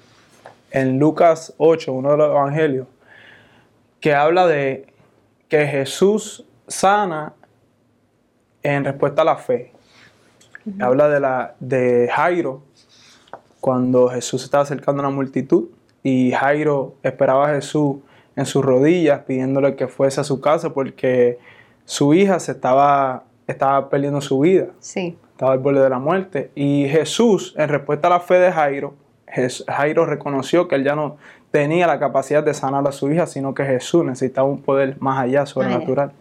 en 0.72 0.98
Lucas 0.98 1.54
8, 1.58 1.94
uno 1.94 2.10
de 2.10 2.18
los 2.18 2.30
evangelios, 2.32 2.88
que 4.00 4.16
habla 4.16 4.48
de 4.48 4.88
que 5.48 5.68
Jesús 5.68 6.44
sana 6.68 7.34
en 8.64 8.84
respuesta 8.84 9.22
a 9.22 9.26
la 9.26 9.36
fe. 9.36 9.74
Habla 10.80 11.08
de, 11.08 11.20
la, 11.20 11.56
de 11.60 12.10
Jairo, 12.12 12.64
cuando 13.60 14.10
Jesús 14.10 14.44
estaba 14.44 14.64
acercando 14.64 15.04
a 15.04 15.08
una 15.08 15.16
multitud 15.16 15.70
y 16.04 16.32
Jairo 16.32 16.96
esperaba 17.04 17.50
a 17.50 17.54
Jesús 17.56 17.98
en 18.36 18.46
sus 18.46 18.64
rodillas 18.64 19.22
pidiéndole 19.28 19.76
que 19.76 19.88
fuese 19.88 20.22
a 20.22 20.24
su 20.24 20.42
casa 20.42 20.74
porque 20.74 21.38
su 21.86 22.14
hija 22.14 22.40
se 22.40 22.54
estaba, 22.54 23.24
estaba 23.48 23.90
perdiendo 23.90 24.22
su 24.22 24.40
vida 24.40 24.68
Sí. 24.80 25.18
estaba 25.32 25.52
al 25.54 25.60
borde 25.60 25.82
de 25.82 25.90
la 25.90 26.00
muerte. 26.00 26.52
Y 26.56 26.88
Jesús, 26.90 27.54
en 27.58 27.70
respuesta 27.70 28.08
a 28.08 28.12
la 28.12 28.20
fe 28.20 28.36
de 28.36 28.52
Jairo, 28.52 28.94
Jairo 29.68 30.06
reconoció 30.06 30.68
que 30.68 30.76
él 30.76 30.84
ya 30.84 30.96
no 30.96 31.18
tenía 31.52 31.88
la 31.88 32.00
capacidad 32.00 32.44
de 32.44 32.54
sanar 32.54 32.88
a 32.88 32.92
su 32.92 33.12
hija, 33.12 33.28
sino 33.28 33.54
que 33.54 33.66
Jesús 33.66 34.06
necesitaba 34.06 34.48
un 34.48 34.62
poder 34.62 34.96
más 35.00 35.20
allá, 35.20 35.46
sobrenatural. 35.46 36.12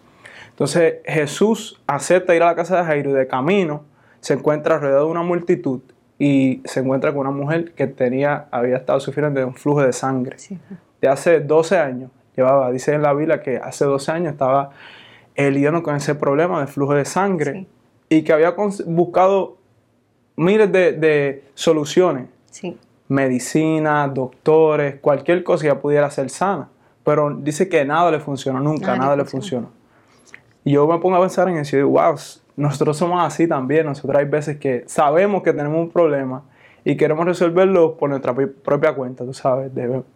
Entonces 0.51 0.97
Jesús 1.05 1.81
acepta 1.87 2.35
ir 2.35 2.43
a 2.43 2.47
la 2.47 2.55
casa 2.55 2.79
de 2.79 2.85
Jairo 2.85 3.11
y 3.11 3.13
de 3.15 3.27
camino 3.27 3.83
se 4.21 4.35
encuentra 4.35 4.79
rodeado 4.79 5.07
de 5.07 5.11
una 5.11 5.23
multitud 5.23 5.81
y 6.21 6.61
se 6.67 6.81
encuentra 6.81 7.11
con 7.13 7.27
una 7.27 7.31
mujer 7.33 7.73
que 7.73 7.87
tenía, 7.89 8.47
había 8.53 8.77
estado 8.77 9.01
sufriendo 9.01 9.41
de 9.41 9.47
un 9.47 9.55
flujo 9.55 9.83
de 9.83 9.93
sangre 9.93 10.39
Sí. 10.39 10.57
de 11.01 11.09
hace 11.09 11.41
12 11.41 11.79
años. 11.79 12.11
Llevaba, 12.37 12.71
dice 12.71 12.95
en 12.95 13.03
la 13.03 13.13
Biblia 13.15 13.43
que 13.43 13.57
hace 13.57 13.85
12 13.87 14.13
años 14.13 14.33
estaba 14.33 14.71
eh, 15.35 15.51
lidiando 15.51 15.83
con 15.83 15.97
ese 15.97 16.15
problema 16.15 16.61
de 16.61 16.67
flujo 16.67 16.95
de 16.95 17.05
sangre 17.07 17.53
Sí. 17.55 17.67
y 18.11 18.23
que 18.23 18.33
había 18.35 18.55
buscado 18.87 19.57
miles 20.37 20.71
de, 20.71 20.93
de 20.93 21.45
soluciones, 21.55 22.27
Sí. 22.51 22.77
medicina, 23.09 24.07
doctores, 24.09 24.97
cualquier 25.01 25.43
cosa 25.43 25.63
que 25.63 25.69
ella 25.69 25.81
pudiera 25.81 26.11
ser 26.11 26.29
sana. 26.31 26.69
Pero 27.05 27.31
dice 27.35 27.69
que 27.69 27.85
nada 27.85 28.11
le 28.11 28.21
funcionó, 28.21 28.61
nunca, 28.61 28.89
Nada 28.89 28.95
le 28.95 29.01
nada 29.01 29.17
le 29.17 29.25
funcionó. 29.25 29.69
funcionó. 29.69 29.81
Y 30.65 30.73
yo 30.73 30.87
me 30.87 30.99
pongo 30.99 31.17
a 31.17 31.21
pensar 31.21 31.49
en 31.49 31.57
eso 31.57 31.77
y 31.77 31.79
digo, 31.79 31.91
wow, 31.91 32.15
nosotros 32.61 32.97
somos 32.97 33.23
así 33.25 33.47
también. 33.49 33.87
Nosotros 33.87 34.17
hay 34.19 34.27
veces 34.27 34.59
que 34.59 34.85
sabemos 34.87 35.43
que 35.43 35.53
tenemos 35.53 35.79
un 35.79 35.91
problema 35.91 36.43
y 36.85 36.97
queremos 36.97 37.25
resolverlo 37.27 37.97
por 37.97 38.09
nuestra 38.11 38.35
pi- 38.35 38.47
propia 38.47 38.95
cuenta, 38.95 39.25
tú 39.25 39.35
sabes. 39.35 39.71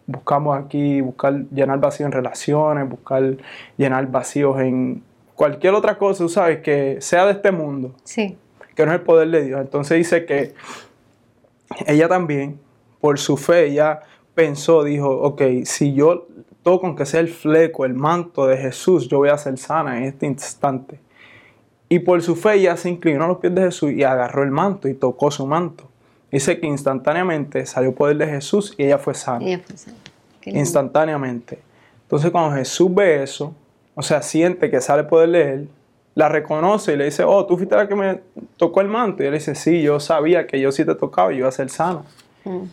Buscamos 0.07 0.57
aquí, 0.57 1.01
buscar 1.01 1.33
llenar 1.51 1.79
vacíos 1.79 2.07
en 2.07 2.11
relaciones, 2.11 2.89
buscar 2.89 3.37
llenar 3.77 4.07
vacíos 4.11 4.59
en 4.59 5.03
cualquier 5.35 5.73
otra 5.73 5.97
cosa, 5.97 6.23
tú 6.23 6.29
sabes, 6.29 6.59
que 6.59 6.97
sea 7.01 7.25
de 7.25 7.33
este 7.33 7.51
mundo 7.51 7.93
Sí. 8.03 8.37
que 8.73 8.85
no 8.85 8.91
es 8.93 8.99
el 8.99 9.03
poder 9.05 9.29
de 9.29 9.43
Dios. 9.43 9.59
Entonces 9.61 9.97
dice 9.97 10.25
que 10.25 10.53
ella 11.87 12.07
también, 12.07 12.59
por 13.01 13.19
su 13.19 13.37
fe, 13.37 13.65
ella 13.67 14.01
pensó, 14.33 14.83
dijo, 14.83 15.09
ok, 15.09 15.41
si 15.65 15.93
yo 15.93 16.27
toco 16.63 16.87
aunque 16.87 17.05
sea 17.05 17.19
el 17.19 17.27
fleco, 17.29 17.85
el 17.85 17.93
manto 17.93 18.47
de 18.47 18.57
Jesús, 18.57 19.07
yo 19.07 19.19
voy 19.19 19.29
a 19.29 19.37
ser 19.37 19.57
sana 19.57 19.97
en 19.97 20.05
este 20.05 20.25
instante. 20.25 20.99
Y 21.87 21.99
por 21.99 22.21
su 22.21 22.35
fe 22.35 22.55
ella 22.55 22.77
se 22.77 22.89
inclinó 22.89 23.25
a 23.25 23.27
los 23.27 23.37
pies 23.37 23.53
de 23.53 23.61
Jesús 23.61 23.91
y 23.91 24.03
agarró 24.03 24.43
el 24.43 24.51
manto 24.51 24.87
y 24.87 24.93
tocó 24.93 25.31
su 25.31 25.45
manto. 25.45 25.85
Dice 26.31 26.59
que 26.59 26.67
instantáneamente 26.67 27.65
salió 27.65 27.93
poder 27.93 28.17
de 28.17 28.27
Jesús 28.27 28.73
y 28.77 28.85
ella 28.85 28.97
fue 28.97 29.13
sana 29.13 29.45
Ella 29.45 29.61
fue 29.65 29.77
sana. 29.77 29.97
Instantáneamente. 30.45 31.59
Entonces 32.03 32.31
cuando 32.31 32.55
Jesús 32.55 32.93
ve 32.93 33.23
eso, 33.23 33.53
o 33.95 34.01
sea, 34.01 34.21
siente 34.21 34.69
que 34.69 34.81
sale 34.81 35.03
poder 35.03 35.29
de 35.29 35.53
él, 35.53 35.69
la 36.15 36.29
reconoce 36.29 36.93
y 36.93 36.97
le 36.97 37.05
dice, 37.05 37.23
oh, 37.23 37.45
tú 37.45 37.57
fuiste 37.57 37.75
la 37.75 37.87
que 37.87 37.95
me 37.95 38.21
tocó 38.57 38.81
el 38.81 38.87
manto. 38.87 39.23
Y 39.23 39.27
él 39.27 39.33
dice, 39.33 39.53
sí, 39.53 39.81
yo 39.81 39.99
sabía 39.99 40.47
que 40.47 40.59
yo 40.59 40.71
sí 40.71 40.85
te 40.85 40.95
tocaba 40.95 41.31
y 41.31 41.35
yo 41.35 41.39
iba 41.39 41.49
a 41.49 41.51
ser 41.51 41.69
sana. 41.69 42.03
Mm. 42.45 42.63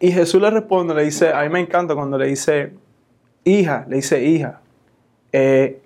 Y 0.00 0.10
Jesús 0.10 0.40
le 0.40 0.50
responde, 0.50 0.94
le 0.94 1.04
dice, 1.04 1.32
a 1.32 1.42
mí 1.42 1.48
me 1.48 1.60
encanta 1.60 1.94
cuando 1.94 2.18
le 2.18 2.26
dice, 2.26 2.72
hija, 3.44 3.84
le 3.88 3.96
dice, 3.96 4.24
hija, 4.24 4.60
eh, 5.32 5.80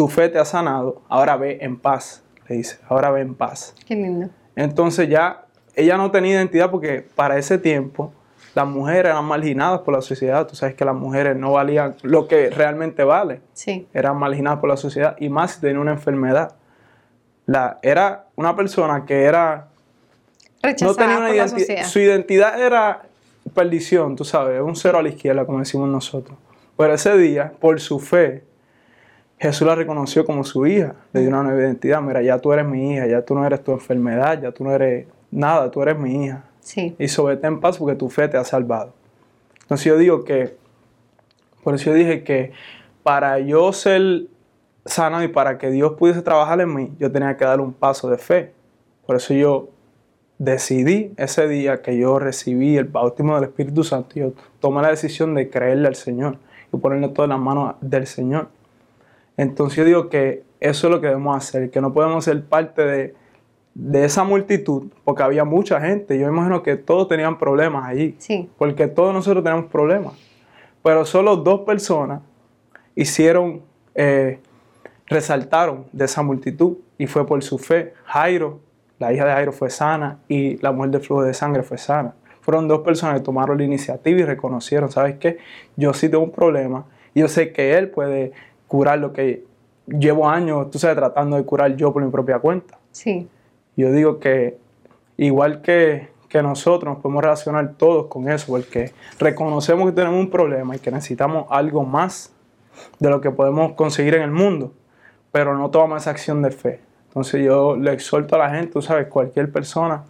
tu 0.00 0.08
fe 0.08 0.30
te 0.30 0.38
ha 0.38 0.46
sanado, 0.46 1.02
ahora 1.10 1.36
ve 1.36 1.58
en 1.60 1.78
paz, 1.78 2.24
le 2.48 2.56
dice, 2.56 2.78
ahora 2.88 3.10
ve 3.10 3.20
en 3.20 3.34
paz. 3.34 3.74
Qué 3.86 3.94
lindo. 3.94 4.30
Entonces 4.56 5.10
ya 5.10 5.44
ella 5.74 5.98
no 5.98 6.10
tenía 6.10 6.36
identidad 6.36 6.70
porque 6.70 7.06
para 7.14 7.36
ese 7.36 7.58
tiempo 7.58 8.10
las 8.54 8.66
mujeres 8.66 9.10
eran 9.10 9.26
marginadas 9.26 9.80
por 9.80 9.92
la 9.92 10.00
sociedad. 10.00 10.46
Tú 10.46 10.56
sabes 10.56 10.74
que 10.74 10.86
las 10.86 10.94
mujeres 10.94 11.36
no 11.36 11.52
valían 11.52 11.96
lo 12.00 12.28
que 12.28 12.48
realmente 12.48 13.04
vale. 13.04 13.42
Sí. 13.52 13.88
Eran 13.92 14.16
marginadas 14.16 14.60
por 14.60 14.70
la 14.70 14.78
sociedad 14.78 15.16
y 15.18 15.28
más 15.28 15.50
si 15.50 15.60
tenía 15.60 15.78
una 15.78 15.92
enfermedad. 15.92 16.54
La, 17.44 17.78
era 17.82 18.24
una 18.36 18.56
persona 18.56 19.04
que 19.04 19.24
era 19.24 19.68
no 20.62 20.70
Rechazada 20.70 20.96
tenía 20.96 21.18
una 21.18 21.26
por 21.26 21.36
la 21.36 21.48
sociedad. 21.48 21.84
Su 21.84 21.98
identidad 21.98 22.58
era 22.58 23.02
perdición, 23.52 24.16
tú 24.16 24.24
sabes, 24.24 24.62
un 24.62 24.76
cero 24.76 24.96
a 24.96 25.02
la 25.02 25.10
izquierda, 25.10 25.44
como 25.44 25.58
decimos 25.58 25.90
nosotros. 25.90 26.38
Pero 26.78 26.94
ese 26.94 27.18
día, 27.18 27.52
por 27.60 27.78
su 27.80 28.00
fe, 28.00 28.48
Jesús 29.40 29.66
la 29.66 29.74
reconoció 29.74 30.26
como 30.26 30.44
su 30.44 30.66
hija, 30.66 30.94
le 31.14 31.20
dio 31.20 31.30
una 31.30 31.42
nueva 31.42 31.60
identidad. 31.60 32.02
Mira, 32.02 32.20
ya 32.20 32.38
tú 32.38 32.52
eres 32.52 32.66
mi 32.66 32.92
hija, 32.92 33.06
ya 33.06 33.22
tú 33.22 33.34
no 33.34 33.46
eres 33.46 33.64
tu 33.64 33.72
enfermedad, 33.72 34.42
ya 34.42 34.52
tú 34.52 34.64
no 34.64 34.70
eres 34.70 35.06
nada, 35.30 35.70
tú 35.70 35.80
eres 35.80 35.98
mi 35.98 36.26
hija. 36.26 36.44
Sí. 36.60 36.94
Y 36.98 37.22
vete 37.22 37.46
en 37.46 37.58
paz 37.58 37.78
porque 37.78 37.96
tu 37.96 38.10
fe 38.10 38.28
te 38.28 38.36
ha 38.36 38.44
salvado. 38.44 38.92
Entonces 39.62 39.86
yo 39.86 39.96
digo 39.96 40.24
que, 40.24 40.56
por 41.64 41.74
eso 41.74 41.86
yo 41.86 41.94
dije 41.94 42.22
que 42.22 42.52
para 43.02 43.38
yo 43.38 43.72
ser 43.72 44.26
sano 44.84 45.22
y 45.22 45.28
para 45.28 45.56
que 45.56 45.70
Dios 45.70 45.94
pudiese 45.94 46.20
trabajar 46.20 46.60
en 46.60 46.74
mí, 46.74 46.92
yo 46.98 47.10
tenía 47.10 47.34
que 47.38 47.46
dar 47.46 47.62
un 47.62 47.72
paso 47.72 48.10
de 48.10 48.18
fe. 48.18 48.52
Por 49.06 49.16
eso 49.16 49.32
yo 49.32 49.70
decidí 50.36 51.14
ese 51.16 51.48
día 51.48 51.80
que 51.80 51.96
yo 51.96 52.18
recibí 52.18 52.76
el 52.76 52.84
bautismo 52.84 53.36
del 53.36 53.44
Espíritu 53.44 53.84
Santo, 53.84 54.16
yo 54.16 54.32
tomé 54.60 54.82
la 54.82 54.88
decisión 54.88 55.34
de 55.34 55.48
creerle 55.48 55.88
al 55.88 55.94
Señor 55.94 56.36
y 56.72 56.76
ponerle 56.76 57.08
todo 57.08 57.24
en 57.24 57.30
las 57.30 57.40
manos 57.40 57.74
del 57.80 58.06
Señor. 58.06 58.48
Entonces 59.36 59.76
yo 59.78 59.84
digo 59.84 60.08
que 60.08 60.42
eso 60.60 60.86
es 60.86 60.90
lo 60.92 61.00
que 61.00 61.06
debemos 61.08 61.36
hacer, 61.36 61.70
que 61.70 61.80
no 61.80 61.92
podemos 61.92 62.24
ser 62.24 62.44
parte 62.44 62.82
de, 62.84 63.14
de 63.74 64.04
esa 64.04 64.24
multitud, 64.24 64.88
porque 65.04 65.22
había 65.22 65.44
mucha 65.44 65.80
gente. 65.80 66.18
Yo 66.18 66.28
imagino 66.28 66.62
que 66.62 66.76
todos 66.76 67.08
tenían 67.08 67.38
problemas 67.38 67.86
allí, 67.86 68.14
Sí. 68.18 68.50
porque 68.58 68.86
todos 68.88 69.14
nosotros 69.14 69.42
tenemos 69.42 69.66
problemas. 69.66 70.12
Pero 70.82 71.04
solo 71.04 71.36
dos 71.36 71.60
personas 71.60 72.20
hicieron, 72.94 73.62
eh, 73.94 74.38
resaltaron 75.06 75.84
de 75.92 76.04
esa 76.04 76.22
multitud 76.22 76.76
y 76.98 77.06
fue 77.06 77.26
por 77.26 77.42
su 77.42 77.58
fe. 77.58 77.94
Jairo, 78.04 78.60
la 78.98 79.12
hija 79.12 79.24
de 79.24 79.32
Jairo 79.32 79.52
fue 79.52 79.70
sana 79.70 80.18
y 80.28 80.58
la 80.58 80.72
mujer 80.72 80.90
de 80.90 81.00
flujo 81.00 81.22
de 81.22 81.34
sangre 81.34 81.62
fue 81.62 81.78
sana. 81.78 82.14
Fueron 82.42 82.68
dos 82.68 82.80
personas 82.80 83.16
que 83.18 83.24
tomaron 83.24 83.58
la 83.58 83.64
iniciativa 83.64 84.20
y 84.20 84.24
reconocieron, 84.24 84.90
¿sabes 84.90 85.16
qué? 85.18 85.38
Yo 85.76 85.92
sí 85.94 86.08
tengo 86.08 86.24
un 86.24 86.32
problema 86.32 86.84
y 87.14 87.20
yo 87.20 87.28
sé 87.28 87.52
que 87.52 87.76
él 87.76 87.90
puede 87.90 88.32
curar 88.70 89.00
lo 89.00 89.12
que 89.12 89.42
llevo 89.88 90.28
años, 90.28 90.70
tú 90.70 90.78
sabes, 90.78 90.96
tratando 90.96 91.36
de 91.36 91.44
curar 91.44 91.74
yo 91.74 91.92
por 91.92 92.04
mi 92.04 92.10
propia 92.12 92.38
cuenta. 92.38 92.78
Sí. 92.92 93.28
Yo 93.76 93.90
digo 93.90 94.20
que 94.20 94.58
igual 95.16 95.60
que, 95.60 96.10
que 96.28 96.40
nosotros 96.40 96.94
nos 96.94 97.02
podemos 97.02 97.24
relacionar 97.24 97.74
todos 97.76 98.06
con 98.06 98.28
eso, 98.28 98.46
porque 98.46 98.92
reconocemos 99.18 99.90
que 99.90 99.96
tenemos 99.96 100.20
un 100.20 100.30
problema 100.30 100.76
y 100.76 100.78
que 100.78 100.92
necesitamos 100.92 101.46
algo 101.50 101.84
más 101.84 102.32
de 103.00 103.10
lo 103.10 103.20
que 103.20 103.32
podemos 103.32 103.72
conseguir 103.72 104.14
en 104.14 104.22
el 104.22 104.30
mundo, 104.30 104.72
pero 105.32 105.58
no 105.58 105.68
tomamos 105.70 106.02
esa 106.02 106.10
acción 106.10 106.40
de 106.40 106.52
fe. 106.52 106.80
Entonces 107.08 107.44
yo 107.44 107.74
le 107.74 107.92
exhorto 107.92 108.36
a 108.36 108.38
la 108.38 108.50
gente, 108.50 108.70
tú 108.74 108.82
sabes, 108.82 109.08
cualquier 109.08 109.50
persona 109.50 110.04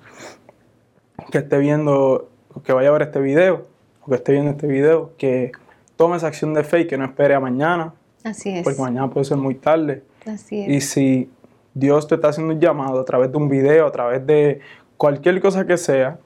que 1.33 1.39
esté 1.39 1.57
viendo, 1.57 2.29
que 2.63 2.75
vaya 2.75 2.91
a 2.91 2.93
ver 2.93 3.03
este 3.03 3.21
video, 3.21 3.63
o 4.03 4.11
que 4.11 4.17
esté 4.17 4.33
viendo 4.33 4.51
este 4.51 4.67
video, 4.67 5.13
que 5.17 5.51
tome 5.97 6.19
esa 6.19 6.27
acción 6.27 6.53
de 6.53 6.63
fe 6.63 6.81
y 6.81 6.87
que 6.87 6.99
no 6.99 7.07
espere 7.07 7.35
a 7.35 7.41
mañana. 7.41 7.95
Así 8.25 8.51
es. 8.51 8.65
Porque 8.65 8.81
mañana 8.81 9.09
puede 9.11 9.25
ser 9.25 9.37
muy 9.37 9.55
tarde. 9.55 10.03
Así 10.27 10.63
es. 10.63 10.69
Y 10.69 10.81
si 10.81 11.31
Dios 11.75 12.07
te 12.07 12.17
está 12.17 12.29
haciendo 12.29 12.53
un 12.55 12.61
llamado 12.61 13.01
a 13.01 13.05
través 13.05 13.31
de 13.31 13.37
un 13.39 13.49
video, 13.49 13.87
a 13.87 13.93
través 13.93 14.27
de 14.27 14.61
cualquier 14.97 15.41
cosa 15.41 15.67
que 15.67 15.77
sea, 15.77 16.19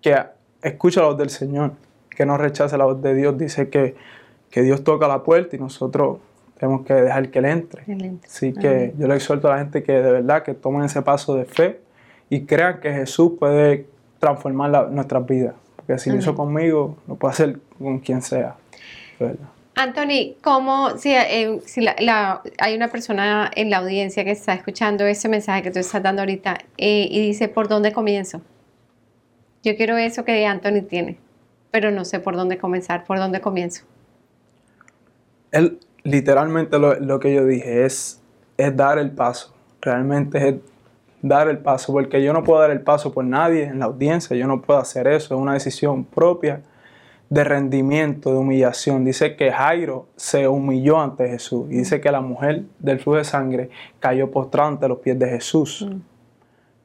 que 0.00 0.16
escucha 0.62 1.00
la 1.00 1.08
voz 1.08 1.18
del 1.18 1.30
Señor, 1.30 1.72
que 2.10 2.26
no 2.26 2.36
rechace 2.36 2.76
la 2.76 2.84
voz 2.84 3.00
de 3.02 3.14
Dios. 3.14 3.36
Dice 3.38 3.68
que, 3.68 3.96
que 4.50 4.62
Dios 4.62 4.84
toca 4.84 5.08
la 5.08 5.22
puerta 5.22 5.56
y 5.56 5.58
nosotros 5.58 6.18
tenemos 6.58 6.84
que 6.84 6.94
dejar 6.94 7.30
que 7.30 7.38
Él 7.38 7.44
entre. 7.46 7.82
Así 8.24 8.52
que 8.52 8.94
yo 8.98 9.06
le 9.06 9.14
exhorto 9.14 9.48
a 9.48 9.52
la 9.52 9.58
gente 9.58 9.82
que 9.82 9.92
de 9.92 10.12
verdad 10.12 10.42
que 10.42 10.54
tomen 10.54 10.82
ese 10.82 11.02
paso 11.02 11.36
de 11.36 11.44
fe 11.44 11.80
y 12.28 12.44
crean 12.44 12.80
que 12.80 12.92
Jesús 12.92 13.32
puede 13.38 13.86
transformar 14.18 14.90
nuestras 14.90 15.24
vidas. 15.24 15.54
Porque 15.76 15.98
si 15.98 16.10
lo 16.10 16.16
hizo 16.16 16.34
conmigo, 16.34 16.96
lo 17.06 17.14
puede 17.14 17.32
hacer 17.32 17.58
con 17.78 18.00
quien 18.00 18.22
sea. 18.22 18.56
Anthony, 19.78 20.34
¿cómo, 20.42 20.98
si, 20.98 21.14
eh, 21.14 21.60
si 21.64 21.86
hay 21.86 22.74
una 22.74 22.88
persona 22.88 23.48
en 23.54 23.70
la 23.70 23.76
audiencia 23.76 24.24
que 24.24 24.32
está 24.32 24.52
escuchando 24.52 25.06
ese 25.06 25.28
mensaje 25.28 25.62
que 25.62 25.70
tú 25.70 25.78
estás 25.78 26.02
dando 26.02 26.22
ahorita 26.22 26.58
eh, 26.76 27.06
y 27.08 27.20
dice, 27.20 27.46
¿por 27.46 27.68
dónde 27.68 27.92
comienzo? 27.92 28.42
Yo 29.62 29.76
quiero 29.76 29.96
eso 29.96 30.24
que 30.24 30.44
Anthony 30.44 30.82
tiene, 30.82 31.20
pero 31.70 31.92
no 31.92 32.04
sé 32.04 32.18
por 32.18 32.34
dónde 32.34 32.58
comenzar, 32.58 33.04
¿por 33.04 33.18
dónde 33.18 33.40
comienzo? 33.40 33.84
Literalmente 36.02 36.76
lo, 36.80 37.20
que 37.20 37.32
yo 37.32 37.46
dije 37.46 37.84
es 37.84 38.20
dar 38.74 38.98
el 38.98 39.12
paso, 39.12 39.54
realmente 39.80 40.48
es 40.48 40.54
dar 41.22 41.48
el 41.48 41.58
paso, 41.58 41.92
porque 41.92 42.20
yo 42.20 42.32
no 42.32 42.42
puedo 42.42 42.60
dar 42.60 42.72
el 42.72 42.80
paso 42.80 43.12
por 43.12 43.24
nadie 43.24 43.62
en 43.62 43.78
la 43.78 43.84
audiencia, 43.84 44.36
yo 44.36 44.48
no 44.48 44.60
puedo 44.60 44.80
hacer 44.80 45.06
eso, 45.06 45.36
es 45.36 45.40
una 45.40 45.54
decisión 45.54 46.04
propia 46.04 46.62
de 47.30 47.44
rendimiento, 47.44 48.32
de 48.32 48.38
humillación. 48.38 49.04
Dice 49.04 49.36
que 49.36 49.52
Jairo 49.52 50.06
se 50.16 50.48
humilló 50.48 51.00
ante 51.00 51.28
Jesús 51.28 51.66
y 51.70 51.78
dice 51.78 52.00
que 52.00 52.10
la 52.10 52.20
mujer 52.20 52.64
del 52.78 53.00
flujo 53.00 53.18
de 53.18 53.24
sangre 53.24 53.70
cayó 54.00 54.30
postrada 54.30 54.68
ante 54.68 54.88
los 54.88 54.98
pies 54.98 55.18
de 55.18 55.28
Jesús. 55.28 55.86
Mm. 55.88 56.00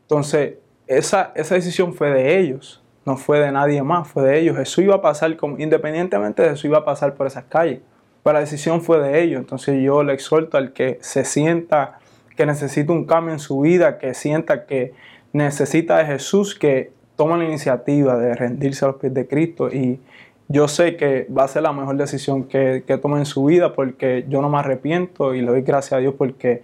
Entonces, 0.02 0.56
esa, 0.88 1.32
esa 1.36 1.56
decisión 1.56 1.94
fue 1.94 2.12
de 2.12 2.40
ellos, 2.40 2.84
no 3.06 3.18
fue 3.18 3.40
de 3.40 3.52
nadie 3.52 3.82
más, 3.84 4.08
fue 4.08 4.24
de 4.24 4.40
ellos. 4.40 4.58
Jesús 4.58 4.84
iba 4.84 4.96
a 4.96 5.02
pasar, 5.02 5.36
independientemente 5.58 6.44
de 6.44 6.50
Jesús 6.50 6.66
iba 6.66 6.80
a 6.80 6.86
pasar 6.86 7.16
por 7.16 7.28
esas 7.28 7.46
calles, 7.46 7.80
pero 8.22 8.34
la 8.34 8.40
decisión 8.42 8.82
fue 8.82 9.00
de 9.00 9.22
ellos. 9.22 9.40
Entonces 9.40 9.82
yo 9.82 10.04
le 10.04 10.14
exhorto 10.14 10.58
al 10.58 10.74
que 10.74 10.98
se 11.02 11.24
sienta 11.26 12.00
que 12.36 12.46
necesita 12.46 12.92
un 12.92 13.06
cambio 13.06 13.34
en 13.34 13.40
su 13.40 13.62
vida, 13.62 13.98
que 13.98 14.14
sienta 14.14 14.66
que 14.66 14.94
necesita 15.32 15.98
de 15.98 16.06
Jesús, 16.06 16.56
que 16.56 16.92
tome 17.16 17.38
la 17.38 17.46
iniciativa 17.46 18.18
de 18.18 18.34
rendirse 18.36 18.86
a 18.86 18.90
los 18.90 18.98
pies 18.98 19.14
de 19.14 19.28
Cristo 19.28 19.70
y 19.70 20.00
yo 20.48 20.68
sé 20.68 20.96
que 20.98 21.28
va 21.36 21.44
a 21.44 21.48
ser 21.48 21.64
la 21.64 21.74
mejor 21.74 21.98
decisión 21.98 22.44
que, 22.46 22.84
que 22.86 22.98
tome 22.98 23.20
en 23.20 23.26
su 23.26 23.46
vida 23.46 23.74
porque 23.74 24.26
yo 24.30 24.42
no 24.42 24.50
me 24.50 24.60
arrepiento 24.60 25.34
y 25.34 25.42
le 25.42 25.48
doy 25.48 25.62
gracias 25.62 25.94
a 25.94 25.98
Dios 25.98 26.16
porque 26.18 26.64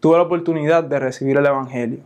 tuve 0.00 0.16
la 0.16 0.24
oportunidad 0.24 0.84
de 0.84 0.98
recibir 0.98 1.36
el 1.36 1.46
Evangelio 1.46 2.00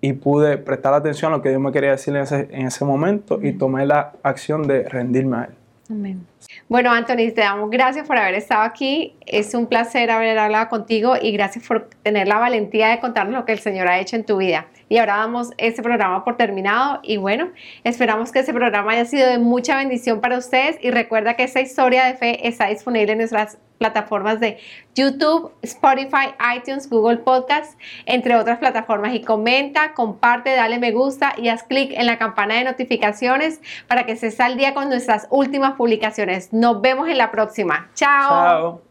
y 0.00 0.14
pude 0.14 0.56
prestar 0.56 0.94
atención 0.94 1.32
a 1.32 1.36
lo 1.36 1.42
que 1.42 1.50
Dios 1.50 1.60
me 1.60 1.72
quería 1.72 1.90
decir 1.90 2.14
en 2.16 2.22
ese, 2.22 2.48
en 2.50 2.66
ese 2.66 2.84
momento 2.84 3.38
y 3.42 3.52
tomé 3.52 3.84
la 3.86 4.12
acción 4.22 4.66
de 4.66 4.88
rendirme 4.88 5.36
a 5.36 5.44
Él. 5.44 5.54
Amén. 5.90 6.26
Bueno, 6.68 6.92
Anthony, 6.92 7.32
te 7.34 7.40
damos 7.40 7.68
gracias 7.68 8.06
por 8.06 8.16
haber 8.16 8.34
estado 8.34 8.62
aquí. 8.62 9.16
Es 9.26 9.54
un 9.54 9.66
placer 9.66 10.10
haber 10.10 10.38
hablado 10.38 10.68
contigo 10.68 11.14
y 11.20 11.32
gracias 11.32 11.66
por 11.66 11.88
tener 12.02 12.28
la 12.28 12.38
valentía 12.38 12.88
de 12.88 13.00
contarnos 13.00 13.34
lo 13.34 13.44
que 13.44 13.52
el 13.52 13.58
Señor 13.58 13.88
ha 13.88 13.98
hecho 13.98 14.16
en 14.16 14.24
tu 14.24 14.36
vida. 14.36 14.66
Y 14.90 14.98
ahora 14.98 15.18
damos 15.18 15.52
este 15.56 15.84
programa 15.84 16.24
por 16.24 16.36
terminado 16.36 16.98
y 17.04 17.16
bueno, 17.16 17.50
esperamos 17.84 18.32
que 18.32 18.40
ese 18.40 18.52
programa 18.52 18.90
haya 18.90 19.04
sido 19.04 19.28
de 19.28 19.38
mucha 19.38 19.76
bendición 19.76 20.20
para 20.20 20.36
ustedes 20.36 20.78
y 20.82 20.90
recuerda 20.90 21.34
que 21.34 21.44
esa 21.44 21.60
historia 21.60 22.04
de 22.06 22.14
fe 22.14 22.48
está 22.48 22.66
disponible 22.66 23.12
en 23.12 23.18
nuestras 23.18 23.56
plataformas 23.78 24.40
de 24.40 24.58
YouTube, 24.96 25.52
Spotify, 25.62 26.34
iTunes, 26.56 26.90
Google 26.90 27.18
Podcasts, 27.18 27.78
entre 28.04 28.34
otras 28.34 28.58
plataformas. 28.58 29.14
Y 29.14 29.22
comenta, 29.22 29.94
comparte, 29.94 30.50
dale 30.56 30.80
me 30.80 30.90
gusta 30.90 31.34
y 31.38 31.50
haz 31.50 31.62
clic 31.62 31.92
en 31.94 32.06
la 32.06 32.18
campana 32.18 32.56
de 32.56 32.64
notificaciones 32.64 33.60
para 33.86 34.06
que 34.06 34.16
se 34.16 34.42
al 34.42 34.56
día 34.56 34.74
con 34.74 34.88
nuestras 34.88 35.28
últimas 35.30 35.74
publicaciones. 35.74 36.52
Nos 36.52 36.80
vemos 36.82 37.08
en 37.08 37.16
la 37.16 37.30
próxima. 37.30 37.90
Chao. 37.94 38.28
Chao. 38.28 38.89